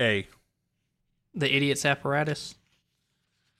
A. 0.00 0.26
The 1.34 1.54
idiot's 1.54 1.86
apparatus. 1.86 2.56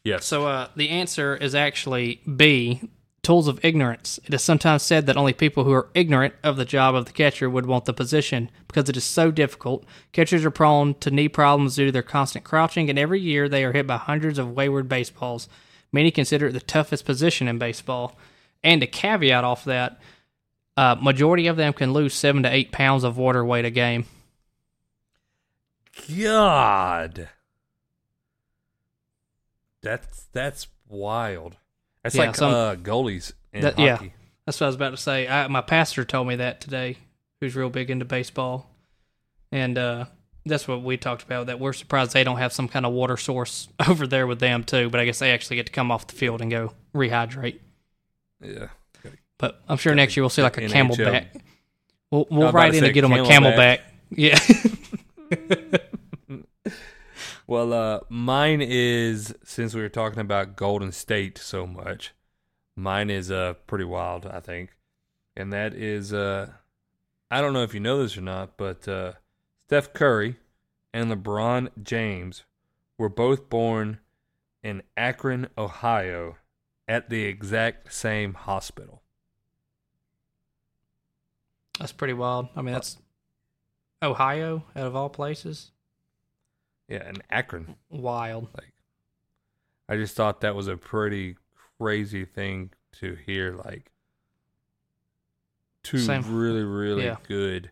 Yes. 0.04 0.24
So 0.24 0.46
uh, 0.46 0.68
the 0.74 0.88
answer 0.88 1.36
is 1.36 1.54
actually 1.54 2.20
B. 2.36 2.90
Tools 3.22 3.46
of 3.46 3.64
ignorance. 3.64 4.18
It 4.24 4.34
is 4.34 4.42
sometimes 4.42 4.82
said 4.82 5.06
that 5.06 5.16
only 5.16 5.32
people 5.32 5.62
who 5.62 5.72
are 5.72 5.88
ignorant 5.94 6.34
of 6.42 6.56
the 6.56 6.64
job 6.64 6.96
of 6.96 7.04
the 7.04 7.12
catcher 7.12 7.48
would 7.48 7.66
want 7.66 7.84
the 7.84 7.92
position 7.92 8.50
because 8.66 8.88
it 8.88 8.96
is 8.96 9.04
so 9.04 9.30
difficult. 9.30 9.84
Catchers 10.10 10.44
are 10.44 10.50
prone 10.50 10.94
to 10.94 11.10
knee 11.10 11.28
problems 11.28 11.76
due 11.76 11.86
to 11.86 11.92
their 11.92 12.02
constant 12.02 12.44
crouching, 12.44 12.90
and 12.90 12.98
every 12.98 13.20
year 13.20 13.48
they 13.48 13.62
are 13.62 13.72
hit 13.72 13.86
by 13.86 13.96
hundreds 13.96 14.40
of 14.40 14.56
wayward 14.56 14.88
baseballs. 14.88 15.48
Many 15.92 16.10
consider 16.10 16.48
it 16.48 16.52
the 16.52 16.60
toughest 16.60 17.04
position 17.04 17.46
in 17.46 17.58
baseball. 17.58 18.16
And 18.64 18.80
to 18.80 18.88
caveat 18.88 19.44
off 19.44 19.64
that, 19.66 20.00
uh, 20.76 20.96
majority 21.00 21.46
of 21.46 21.56
them 21.56 21.72
can 21.74 21.92
lose 21.92 22.14
seven 22.14 22.42
to 22.42 22.52
eight 22.52 22.72
pounds 22.72 23.04
of 23.04 23.18
water 23.18 23.44
weight 23.44 23.64
a 23.64 23.70
game. 23.70 24.06
God, 26.08 27.28
that's 29.82 30.24
that's 30.32 30.66
wild. 30.88 31.56
That's 32.02 32.14
Yeah, 32.14 32.22
like 32.26 32.36
some- 32.36 32.52
uh, 32.52 32.74
goalies 32.76 33.32
in 33.52 33.62
That- 33.62 33.78
yeah. 33.78 33.96
hockey. 33.96 34.12
That's 34.46 34.60
what 34.60 34.66
I 34.66 34.68
was 34.68 34.74
about 34.76 34.90
to 34.90 34.96
say. 34.96 35.28
I, 35.28 35.46
my 35.46 35.60
pastor 35.60 36.04
told 36.04 36.26
me 36.26 36.36
that 36.36 36.60
today, 36.60 36.96
who's 37.40 37.54
real 37.54 37.70
big 37.70 37.90
into 37.90 38.04
baseball, 38.04 38.68
and 39.52 39.78
uh, 39.78 40.06
that's 40.44 40.66
what 40.66 40.82
we 40.82 40.96
talked 40.96 41.22
about. 41.22 41.46
That 41.46 41.60
we're 41.60 41.72
surprised 41.72 42.12
they 42.12 42.24
don't 42.24 42.38
have 42.38 42.52
some 42.52 42.66
kind 42.68 42.84
of 42.84 42.92
water 42.92 43.16
source 43.16 43.68
over 43.88 44.06
there 44.06 44.26
with 44.26 44.40
them 44.40 44.64
too. 44.64 44.90
But 44.90 45.00
I 45.00 45.04
guess 45.04 45.20
they 45.20 45.30
actually 45.30 45.56
get 45.56 45.66
to 45.66 45.72
come 45.72 45.92
off 45.92 46.08
the 46.08 46.14
field 46.16 46.40
and 46.40 46.50
go 46.50 46.72
rehydrate. 46.94 47.60
Yeah. 48.40 48.68
But 49.38 49.60
I'm 49.68 49.76
sure 49.76 49.94
next 49.94 50.16
year 50.16 50.22
we'll 50.22 50.30
see 50.30 50.42
like 50.42 50.56
a 50.58 50.62
CamelBak. 50.62 51.26
We'll, 52.12 52.26
we'll 52.30 52.40
was 52.42 52.50
about 52.50 52.54
write 52.54 52.70
to 52.72 52.78
in 52.78 52.84
to 52.84 52.92
get 52.92 53.00
them 53.02 53.12
a 53.12 53.16
CamelBak. 53.18 53.80
Yeah. 54.10 54.38
Well, 57.46 57.72
uh, 57.72 58.00
mine 58.08 58.62
is 58.62 59.34
since 59.44 59.74
we 59.74 59.82
were 59.82 59.88
talking 59.88 60.20
about 60.20 60.56
Golden 60.56 60.92
State 60.92 61.38
so 61.38 61.66
much, 61.66 62.12
mine 62.76 63.10
is 63.10 63.30
uh 63.30 63.54
pretty 63.66 63.84
wild, 63.84 64.26
I 64.26 64.40
think, 64.40 64.70
and 65.36 65.52
that 65.52 65.74
is 65.74 66.12
uh, 66.12 66.52
I 67.30 67.40
don't 67.40 67.52
know 67.52 67.62
if 67.62 67.74
you 67.74 67.80
know 67.80 68.02
this 68.02 68.16
or 68.16 68.20
not, 68.20 68.56
but 68.56 68.86
uh, 68.86 69.12
Steph 69.66 69.92
Curry 69.92 70.36
and 70.92 71.10
LeBron 71.10 71.70
James 71.82 72.44
were 72.98 73.08
both 73.08 73.48
born 73.48 73.98
in 74.62 74.82
Akron, 74.96 75.48
Ohio, 75.56 76.36
at 76.86 77.08
the 77.08 77.24
exact 77.24 77.92
same 77.92 78.34
hospital. 78.34 79.02
That's 81.78 81.92
pretty 81.92 82.12
wild. 82.12 82.48
I 82.54 82.62
mean, 82.62 82.74
that's 82.74 82.98
Ohio 84.02 84.64
out 84.76 84.86
of 84.86 84.94
all 84.94 85.08
places. 85.08 85.70
Yeah, 86.92 87.08
in 87.08 87.16
Akron. 87.30 87.76
Wild. 87.90 88.48
Like, 88.54 88.72
I 89.88 89.96
just 89.96 90.14
thought 90.14 90.40
that 90.42 90.54
was 90.54 90.68
a 90.68 90.76
pretty 90.76 91.36
crazy 91.78 92.24
thing 92.24 92.70
to 93.00 93.14
hear. 93.26 93.54
Like 93.54 93.90
two 95.82 95.98
Same. 95.98 96.22
really, 96.36 96.62
really 96.62 97.04
Yeah. 97.04 97.16
good 97.26 97.70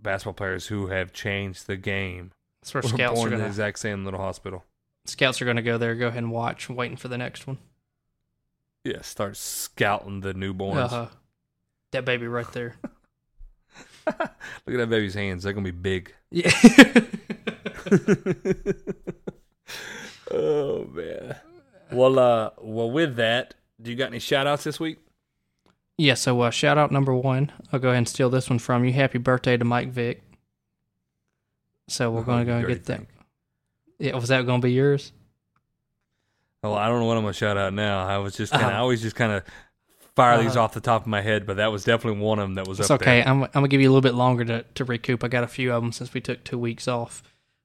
basketball 0.00 0.34
players 0.34 0.66
who 0.66 0.88
have 0.88 1.12
changed 1.12 1.66
the 1.66 1.76
game 1.76 2.32
That's 2.60 2.74
where 2.74 2.82
scouts 2.82 3.00
are 3.12 3.14
born 3.14 3.26
in 3.28 3.32
the 3.32 3.36
gonna 3.38 3.48
exact 3.48 3.78
same 3.78 4.04
little 4.04 4.20
hospital. 4.20 4.64
scouts 5.06 5.40
are 5.40 5.44
gonna 5.44 5.62
go 5.62 5.78
there. 5.78 5.94
Go 5.94 6.08
ahead 6.08 6.18
and 6.22 6.32
watch. 6.32 6.68
Waiting 6.68 6.96
for 6.96 7.08
the 7.08 7.18
next 7.18 7.46
one. 7.46 7.58
Yeah, 8.84 9.02
start 9.02 9.36
scouting 9.36 10.20
the 10.20 10.32
newborns. 10.34 10.76
Uh-huh. 10.76 11.06
That 11.92 12.04
baby 12.04 12.26
right 12.26 12.50
there. 12.52 12.76
Look 14.06 14.18
at 14.18 14.76
that 14.78 14.90
baby's 14.90 15.14
hands; 15.14 15.42
they're 15.44 15.52
gonna 15.52 15.64
be 15.64 15.70
big. 15.70 16.14
Yeah. 16.30 16.50
oh 20.30 20.84
man. 20.86 21.36
Well, 21.92 22.18
uh, 22.18 22.50
well, 22.60 22.90
with 22.90 23.16
that, 23.16 23.54
do 23.80 23.90
you 23.90 23.96
got 23.96 24.08
any 24.08 24.18
shout 24.20 24.46
outs 24.46 24.64
this 24.64 24.78
week? 24.78 24.98
yeah. 25.98 26.14
So 26.14 26.40
uh, 26.40 26.50
shout 26.50 26.78
out 26.78 26.92
number 26.92 27.14
one. 27.14 27.52
I'll 27.72 27.80
go 27.80 27.88
ahead 27.88 27.98
and 27.98 28.08
steal 28.08 28.30
this 28.30 28.48
one 28.48 28.58
from 28.58 28.84
you. 28.84 28.92
Happy 28.92 29.18
birthday 29.18 29.56
to 29.56 29.64
Mike 29.64 29.90
Vick. 29.90 30.22
So 31.88 32.10
we're 32.10 32.20
Oh, 32.20 32.24
going 32.24 32.38
to 32.40 32.44
go 32.44 32.56
and 32.58 32.66
get 32.68 32.84
that. 32.84 32.96
thing. 32.98 33.06
Yeah, 33.98 34.14
was 34.14 34.28
that 34.28 34.46
going 34.46 34.60
to 34.60 34.66
be 34.66 34.72
yours? 34.72 35.12
Oh, 36.62 36.74
I 36.74 36.88
don't 36.88 37.00
know 37.00 37.06
what 37.06 37.16
I'm 37.16 37.22
gonna 37.22 37.32
shout 37.32 37.56
out 37.56 37.72
now. 37.72 38.06
I 38.06 38.18
was 38.18 38.36
just 38.36 38.52
kind 38.52 38.64
of, 38.64 38.68
Uh-huh. 38.68 38.76
I 38.76 38.80
always 38.80 39.00
just 39.00 39.16
kind 39.16 39.32
of 39.32 39.42
fire 40.14 40.36
these 40.42 40.56
Uh-huh. 40.56 40.64
off 40.64 40.74
the 40.74 40.80
top 40.82 41.00
of 41.00 41.06
my 41.06 41.22
head, 41.22 41.46
but 41.46 41.56
that 41.56 41.72
was 41.72 41.84
definitely 41.84 42.20
one 42.20 42.38
of 42.38 42.42
them 42.44 42.54
that 42.56 42.68
was 42.68 42.80
It's 42.80 42.90
up 42.90 43.00
okay. 43.00 43.22
I'm, 43.22 43.44
I'm 43.44 43.50
gonna 43.54 43.68
give 43.68 43.80
you 43.80 43.88
a 43.88 43.92
little 43.92 44.02
bit 44.02 44.12
longer 44.14 44.44
to, 44.44 44.62
to 44.74 44.84
recoup. 44.84 45.24
I 45.24 45.28
got 45.28 45.42
a 45.42 45.48
few 45.48 45.72
of 45.72 45.82
them 45.82 45.90
since 45.90 46.12
we 46.12 46.20
took 46.20 46.44
two 46.44 46.58
weeks 46.58 46.86
off. 46.86 47.22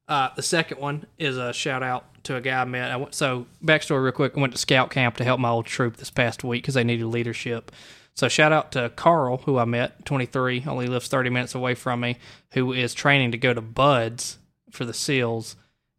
Uh, 0.08 0.30
the 0.36 0.44
second 0.44 0.80
one 0.80 1.06
is 1.18 1.38
a 1.38 1.52
shout 1.52 1.82
out 1.82 2.06
to 2.26 2.36
a 2.36 2.42
guy 2.42 2.62
I 2.62 2.66
met. 2.66 2.92
I 2.92 2.98
went, 2.98 3.16
so 3.16 3.48
backstory 3.64 4.04
real 4.04 4.12
quick. 4.12 4.38
I 4.38 4.40
went 4.40 4.54
to 4.54 4.60
scout 4.60 4.92
camp 4.92 5.18
to 5.18 5.24
help 5.24 5.40
my 5.40 5.50
old 5.50 5.66
troop 5.66 5.98
this 5.98 6.12
past 6.12 6.44
week 6.44 6.64
because 6.64 6.76
they 6.76 6.84
needed 6.84 7.06
leadership. 7.06 7.72
So 8.14 8.30
shout 8.30 8.54
out 8.54 8.72
to 8.74 8.92
Carl, 8.96 9.38
who 9.40 9.58
I 9.58 9.66
met, 9.66 10.06
23, 10.06 10.66
only 10.68 10.88
lives 10.88 11.08
30 11.08 11.30
minutes 11.32 11.56
away 11.56 11.76
from 11.76 12.00
me, 12.00 12.18
who 12.54 12.72
is 12.72 12.94
training 12.94 13.32
to 13.32 13.38
go 13.38 13.54
to 13.54 13.62
BUD/S 13.62 14.38
for 14.72 14.86
the 14.86 14.94
SEALs 14.94 15.56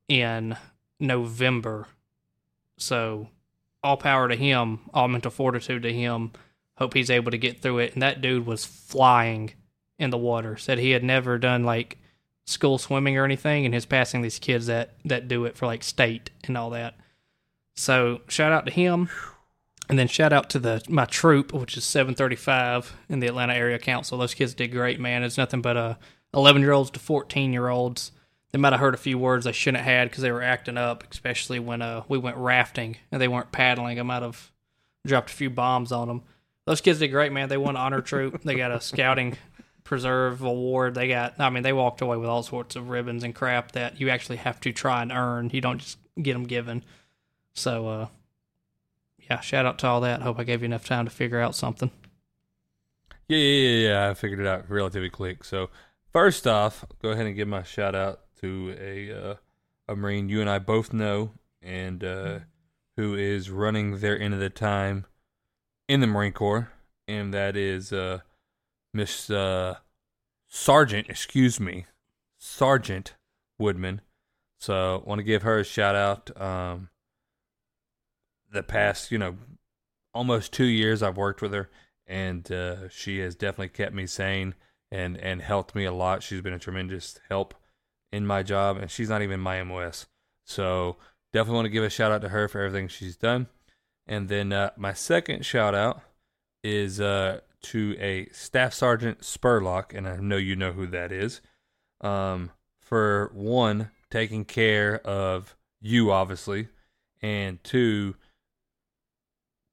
in 0.09 0.57
November. 0.99 1.89
So 2.79 3.29
all 3.83 3.97
power 3.97 4.29
to 4.29 4.37
him, 4.37 4.81
all 4.95 5.09
mental 5.09 5.31
fortitude 5.31 5.83
to 5.83 5.93
him. 5.93 6.33
Hope 6.79 6.95
he's 6.95 7.11
able 7.11 7.31
to 7.31 7.39
get 7.39 7.61
through 7.61 7.79
it. 7.79 7.95
And 7.95 8.03
that 8.03 8.21
dude 8.21 8.47
was 8.47 8.65
flying 8.65 9.53
in 9.99 10.11
the 10.11 10.19
water. 10.19 10.57
Said 10.57 10.79
he 10.79 10.91
had 10.91 11.05
never 11.05 11.39
done 11.39 11.65
like 11.65 11.99
school 12.47 12.79
swimming 12.79 13.17
or 13.19 13.25
anything, 13.25 13.67
and 13.67 13.75
is 13.75 13.87
passing 13.87 14.23
these 14.23 14.39
kids 14.39 14.67
that 14.67 14.95
that 15.05 15.29
do 15.29 15.45
it 15.45 15.57
for 15.57 15.67
like 15.67 15.83
state 15.83 16.31
and 16.45 16.57
all 16.57 16.71
that. 16.71 16.95
So 17.75 18.21
shout 18.29 18.53
out 18.53 18.67
to 18.67 18.73
him, 18.73 19.11
and 19.89 19.99
then 19.99 20.09
shout 20.09 20.33
out 20.33 20.49
to 20.51 20.59
the 20.59 20.83
my 20.89 21.05
troop, 21.05 21.53
which 21.53 21.77
is 21.77 21.85
735 21.85 22.97
in 23.09 23.21
the 23.21 23.27
Atlanta 23.27 23.55
area 23.55 23.79
council. 23.79 24.19
Those 24.19 24.35
kids 24.35 24.55
did 24.55 24.69
great, 24.73 24.99
man. 25.01 25.23
It's 25.23 25.39
nothing 25.39 25.61
but 25.61 25.77
uh 25.77 25.95
11 26.35 26.63
year 26.63 26.73
olds 26.73 26.91
to 26.91 27.01
14 27.01 27.53
year 27.53 27.69
olds. 27.69 28.13
They 28.53 28.59
might 28.59 28.73
have 28.73 28.81
heard 28.81 28.95
a 28.95 28.99
few 28.99 29.19
words 29.19 29.45
they 29.45 29.53
shouldn't 29.53 29.83
have 29.83 29.93
had 29.93 30.09
because 30.09 30.23
they 30.23 30.33
were 30.33 30.43
acting 30.43 30.79
up, 30.79 31.05
especially 31.11 31.59
when 31.59 31.83
uh 31.83 32.05
we 32.09 32.19
went 32.19 32.37
rafting 32.37 32.97
and 33.11 33.21
they 33.21 33.29
weren't 33.29 33.53
paddling. 33.53 33.99
I 33.99 34.03
might 34.03 34.23
have 34.23 34.53
dropped 35.05 35.31
a 35.31 35.35
few 35.35 35.51
bombs 35.51 35.93
on 35.93 36.09
them. 36.09 36.23
Those 36.65 36.81
kids 36.81 36.99
did 36.99 37.09
great, 37.09 37.33
man. 37.33 37.49
They 37.49 37.57
won 37.57 37.77
honor 37.77 38.01
troop. 38.01 38.43
They 38.43 38.57
got 38.57 38.73
a 38.73 38.81
scouting 38.81 39.37
preserve 39.87 40.43
award. 40.43 40.95
They 40.95 41.09
got, 41.09 41.41
I 41.41 41.49
mean, 41.49 41.63
they 41.63 41.73
walked 41.73 42.03
away 42.03 42.17
with 42.17 42.29
all 42.29 42.43
sorts 42.43 42.77
of 42.77 42.91
ribbons 42.91 43.25
and 43.25 43.35
crap 43.35 43.73
that 43.73 44.01
you 44.01 44.11
actually 44.11 44.37
have 44.37 44.61
to 44.61 44.73
try 44.73 45.01
and 45.01 45.13
earn. 45.13 45.51
You 45.53 45.61
don't 45.61 45.79
just 45.79 45.99
get 46.21 46.35
them 46.35 46.45
given. 46.45 46.85
So, 47.55 47.89
uh, 47.89 48.07
yeah, 49.31 49.41
shout 49.41 49.65
out 49.65 49.79
to 49.79 49.87
all 49.87 50.01
that. 50.03 50.23
Hope 50.23 50.39
I 50.39 50.45
gave 50.45 50.61
you 50.61 50.67
enough 50.67 50.85
time 50.85 51.07
to 51.07 51.11
figure 51.11 51.41
out 51.41 51.55
something. 51.55 51.91
Yeah, 53.29 53.39
yeah, 53.39 53.69
yeah, 53.69 53.89
yeah. 53.89 54.11
I 54.11 54.15
figured 54.15 54.41
it 54.41 54.47
out 54.47 54.69
relatively 54.69 55.11
quick. 55.11 55.45
So 55.45 55.71
first 56.13 56.47
off, 56.47 56.85
go 57.03 57.11
ahead 57.11 57.27
and 57.27 57.37
give 57.37 57.49
my 57.49 57.63
shout 57.63 57.95
out 57.95 58.21
to 58.41 58.77
a 58.79 59.31
uh, 59.31 59.35
a 59.89 59.97
Marine 59.97 60.29
you 60.29 60.41
and 60.41 60.51
I 60.51 60.59
both 60.59 60.93
know, 60.93 61.31
and 61.63 62.05
uh, 62.05 62.41
who 62.97 63.15
is 63.15 63.51
running 63.51 63.99
their 63.99 64.19
end 64.21 64.35
of 64.35 64.41
the 64.41 64.51
time 64.51 65.07
in 65.89 66.01
the 66.01 66.07
Marine 66.07 66.33
Corps, 66.33 66.71
and 67.09 67.33
that 67.35 67.57
is 67.57 67.93
uh, 67.93 68.21
Miss 68.97 69.31
uh, 69.31 69.77
Sergeant. 70.49 71.09
Excuse 71.09 71.61
me, 71.61 71.87
Sergeant 72.39 73.15
Woodman. 73.59 74.01
So 74.59 75.03
want 75.07 75.19
to 75.19 75.25
give 75.25 75.43
her 75.43 75.61
a 75.61 75.65
shout 75.65 75.95
out. 75.95 76.41
Um, 76.41 76.89
the 78.51 78.63
past, 78.63 79.13
you 79.13 79.19
know, 79.19 79.37
almost 80.15 80.53
two 80.53 80.65
years 80.65 81.03
I've 81.03 81.17
worked 81.17 81.43
with 81.43 81.53
her 81.53 81.69
and 82.07 82.51
uh, 82.51 82.89
she 82.89 83.19
has 83.19 83.35
definitely 83.35 83.69
kept 83.69 83.95
me 83.95 84.07
sane 84.07 84.55
and 84.91 85.17
and 85.17 85.43
helped 85.43 85.75
me 85.75 85.85
a 85.85 85.93
lot. 85.93 86.23
She's 86.23 86.41
been 86.41 86.53
a 86.53 86.59
tremendous 86.59 87.19
help 87.29 87.55
in 88.13 88.27
my 88.27 88.43
job, 88.43 88.77
and 88.77 88.91
she's 88.91 89.09
not 89.09 89.23
even 89.23 89.41
my 89.41 89.63
MOS. 89.63 90.07
So 90.45 90.97
definitely 91.33 91.57
want 91.57 91.67
to 91.67 91.71
give 91.71 91.85
a 91.85 91.91
shout 91.91 92.13
out 92.13 92.23
to 92.23 92.29
her 92.29 92.49
for 92.49 92.61
everything 92.61 92.89
she's 92.89 93.17
done. 93.17 93.49
And 94.07 94.29
then 94.29 94.53
uh, 94.53 94.71
my 94.77 94.93
second 94.93 95.45
shout 95.45 95.75
out 95.75 96.01
is 96.63 97.01
uh, 97.01 97.41
to 97.71 97.97
a 97.99 98.29
Staff 98.33 98.75
Sergeant 98.75 99.21
Spurlock, 99.21 99.93
and 99.95 100.07
I 100.07 100.17
know 100.17 100.37
you 100.37 100.57
know 100.57 100.73
who 100.73 100.87
that 100.89 101.11
is. 101.11 101.41
Um, 102.01 102.51
for 102.81 103.31
one, 103.35 103.91
taking 104.11 104.45
care 104.45 105.01
of 105.07 105.57
you, 105.81 106.13
obviously, 106.13 106.69
and 107.21 107.63
two, 107.65 108.15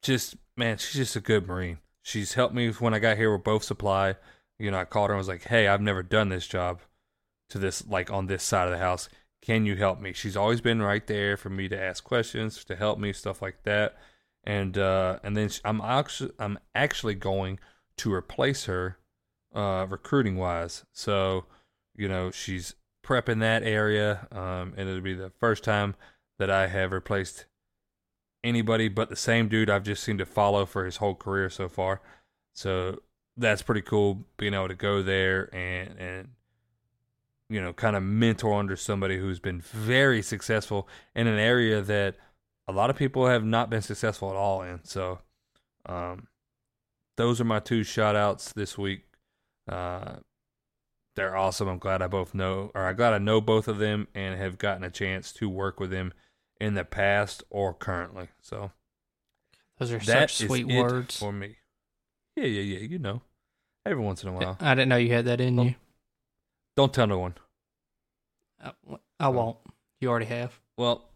just 0.02 0.36
man, 0.58 0.78
she's 0.78 0.96
just 0.96 1.16
a 1.16 1.22
good 1.22 1.48
Marine. 1.48 1.78
She's 2.02 2.34
helped 2.34 2.56
me 2.56 2.70
when 2.72 2.94
I 2.94 3.00
got 3.00 3.18
here 3.18 3.32
with 3.32 3.44
both 3.44 3.64
supply. 3.64 4.16
You 4.58 4.72
know, 4.72 4.80
I 4.80 4.86
called 4.86 5.10
her 5.10 5.14
and 5.14 5.20
was 5.20 5.28
like, 5.28 5.44
"Hey, 5.44 5.68
I've 5.68 5.82
never 5.82 6.02
done 6.02 6.30
this 6.30 6.48
job 6.48 6.82
to 7.50 7.60
this 7.60 7.88
like 7.88 8.12
on 8.12 8.26
this 8.26 8.44
side 8.44 8.66
of 8.66 8.72
the 8.72 8.80
house. 8.80 9.08
Can 9.42 9.66
you 9.66 9.76
help 9.76 10.02
me?" 10.02 10.14
She's 10.14 10.38
always 10.38 10.62
been 10.62 10.82
right 10.82 11.06
there 11.06 11.38
for 11.38 11.50
me 11.50 11.68
to 11.70 11.80
ask 11.80 12.04
questions, 12.04 12.64
to 12.66 12.76
help 12.76 12.98
me, 12.98 13.14
stuff 13.14 13.42
like 13.42 13.64
that. 13.64 13.98
And 14.44 14.78
uh, 14.78 15.20
and 15.24 15.38
then 15.38 15.50
I'm 15.64 15.80
actually 15.82 16.32
I'm 16.40 16.58
actually 16.74 17.16
going 17.16 17.60
to 17.98 18.14
replace 18.14 18.66
her, 18.66 18.98
uh, 19.54 19.86
recruiting 19.90 20.38
wise. 20.38 20.86
So, 20.92 21.46
you 21.96 22.08
know, 22.08 22.32
she's 22.32 22.76
prepping 23.04 23.40
that 23.42 23.64
area, 23.64 24.28
um, 24.32 24.74
and 24.78 24.90
it'll 24.90 25.02
be 25.02 25.14
the 25.14 25.32
first 25.40 25.64
time 25.64 25.96
that 26.40 26.50
I 26.50 26.68
have 26.68 26.92
replaced 26.92 27.46
anybody 28.44 28.90
but 28.90 29.10
the 29.10 29.16
same 29.16 29.48
dude 29.48 29.70
I've 29.70 29.84
just 29.84 30.04
seemed 30.04 30.20
to 30.20 30.26
follow 30.26 30.66
for 30.66 30.86
his 30.86 30.98
whole 30.98 31.16
career 31.16 31.50
so 31.50 31.70
far. 31.70 32.02
So 32.54 33.02
that's 33.38 33.62
pretty 33.62 33.82
cool 33.82 34.26
being 34.38 34.54
able 34.54 34.68
to 34.68 34.76
go 34.76 35.02
there 35.02 35.54
and 35.56 35.98
and 35.98 36.28
you 37.50 37.62
know 37.62 37.74
kind 37.74 37.96
of 37.96 38.04
mentor 38.04 38.54
under 38.54 38.76
somebody 38.76 39.18
who's 39.18 39.40
been 39.40 39.62
very 39.62 40.22
successful 40.22 40.88
in 41.16 41.28
an 41.28 41.40
area 41.40 41.82
that 41.82 42.16
a 42.68 42.72
lot 42.72 42.90
of 42.90 42.96
people 42.96 43.28
have 43.28 43.44
not 43.44 43.70
been 43.70 43.82
successful 43.82 44.30
at 44.30 44.36
all 44.36 44.62
in. 44.62 44.82
So 44.84 45.20
um 45.86 46.28
those 47.18 47.40
are 47.42 47.46
my 47.46 47.60
two 47.60 47.84
shout 47.84 48.16
outs 48.16 48.52
this 48.54 48.78
week. 48.78 49.04
Uh, 49.68 50.16
they're 51.16 51.36
awesome. 51.36 51.68
I'm 51.68 51.78
glad 51.78 52.02
I 52.02 52.08
both 52.08 52.34
know, 52.34 52.72
or 52.74 52.86
I'm 52.86 52.96
glad 52.96 53.14
I 53.14 53.18
know 53.20 53.40
both 53.40 53.68
of 53.68 53.78
them 53.78 54.08
and 54.16 54.38
have 54.40 54.58
gotten 54.58 54.84
a 54.84 54.90
chance 54.90 55.32
to 55.34 55.48
work 55.48 55.80
with 55.80 55.92
them 55.92 56.12
in 56.60 56.74
the 56.74 56.84
past 56.84 57.44
or 57.50 57.74
currently. 57.74 58.30
So 58.42 58.72
Those 59.78 59.92
are 59.92 60.00
that 60.00 60.32
such 60.32 60.48
sweet 60.48 60.68
words. 60.68 61.18
for 61.18 61.32
me. 61.32 61.58
Yeah, 62.36 62.46
yeah, 62.46 62.62
yeah. 62.78 62.80
You 62.80 62.98
know, 63.00 63.22
every 63.86 64.02
once 64.04 64.24
in 64.24 64.30
a 64.30 64.34
while. 64.34 64.58
I 64.60 64.74
didn't 64.74 64.90
know 64.90 64.96
you 64.98 65.14
had 65.14 65.26
that 65.26 65.40
in 65.40 65.60
Oh. 65.60 65.64
you. 65.64 65.76
Don't 66.76 66.92
tell 66.94 67.06
no 67.06 67.20
one. 67.20 67.36
I, 68.64 68.72
I 69.20 69.28
won't. 69.28 69.58
You 70.02 70.10
already 70.10 70.26
have. 70.26 70.60
Well, 70.78 71.10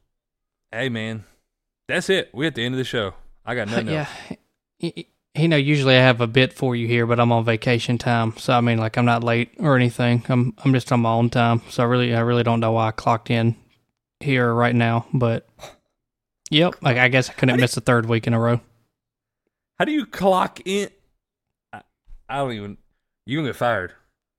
hey 0.71 0.89
man, 0.89 1.23
that's 1.87 2.09
it. 2.11 2.29
We're 2.33 2.47
at 2.47 2.55
the 2.55 2.63
end 2.63 2.75
of 2.75 2.77
the 2.77 2.83
show. 2.83 3.15
I 3.43 3.55
got 3.55 3.67
nothing 3.69 3.87
yeah. 3.87 4.07
else. 4.83 4.91
You 5.37 5.47
know, 5.47 5.55
usually 5.57 5.95
I 5.95 5.99
have 6.01 6.19
a 6.19 6.27
bit 6.27 6.51
for 6.53 6.75
you 6.75 6.87
here, 6.87 7.05
but 7.05 7.19
I'm 7.19 7.31
on 7.31 7.45
vacation 7.45 7.97
time, 7.99 8.35
so 8.37 8.53
I 8.53 8.61
mean, 8.61 8.79
like 8.79 8.97
I'm 8.97 9.05
not 9.05 9.23
late 9.23 9.51
or 9.59 9.75
anything. 9.75 10.23
I'm 10.29 10.53
I'm 10.65 10.73
just 10.73 10.91
on 10.91 11.01
my 11.01 11.11
own 11.11 11.29
time, 11.29 11.61
so 11.69 11.83
I 11.83 11.85
really 11.85 12.15
I 12.15 12.21
really 12.21 12.43
don't 12.43 12.59
know 12.59 12.71
why 12.71 12.87
I 12.87 12.91
clocked 12.91 13.29
in 13.29 13.55
here 14.19 14.51
right 14.51 14.73
now, 14.73 15.05
but 15.13 15.47
yep, 16.49 16.75
like 16.81 16.97
I 16.97 17.07
guess 17.09 17.29
I 17.29 17.33
couldn't 17.33 17.59
miss 17.59 17.75
the 17.75 17.81
third 17.81 18.07
week 18.07 18.25
in 18.25 18.33
a 18.33 18.39
row. 18.39 18.61
How 19.77 19.85
do 19.85 19.91
you 19.91 20.07
clock 20.07 20.59
in? 20.65 20.89
I, 21.71 21.81
I 22.27 22.37
don't 22.37 22.53
even. 22.53 22.77
You 23.27 23.37
can 23.37 23.45
get 23.45 23.55
fired. 23.55 23.93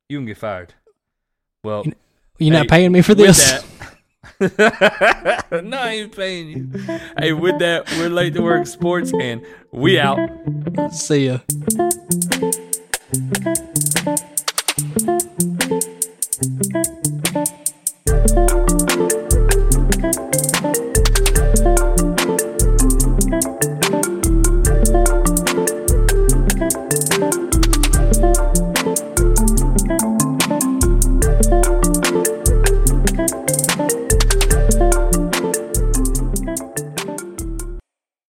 You 0.09 0.18
can 0.18 0.26
get 0.26 0.38
fired. 0.38 0.74
Well, 1.62 1.84
You're 2.38 2.53
not 2.55 2.62
Hey, 2.62 2.68
paying 2.68 2.92
me 2.92 3.03
for 3.03 3.14
this. 3.14 3.51
that- 3.51 3.64
no, 4.40 4.48
I 5.78 5.90
ain't 5.90 6.16
paying 6.16 6.48
you. 6.48 6.68
Hey, 7.18 7.32
with 7.32 7.58
that, 7.60 7.88
we're 7.98 8.10
late 8.10 8.34
to 8.34 8.42
work 8.42 8.66
sports, 8.66 9.12
and 9.20 9.44
we 9.72 9.98
out. 9.98 10.18
See 10.92 11.26
ya. 11.26 11.38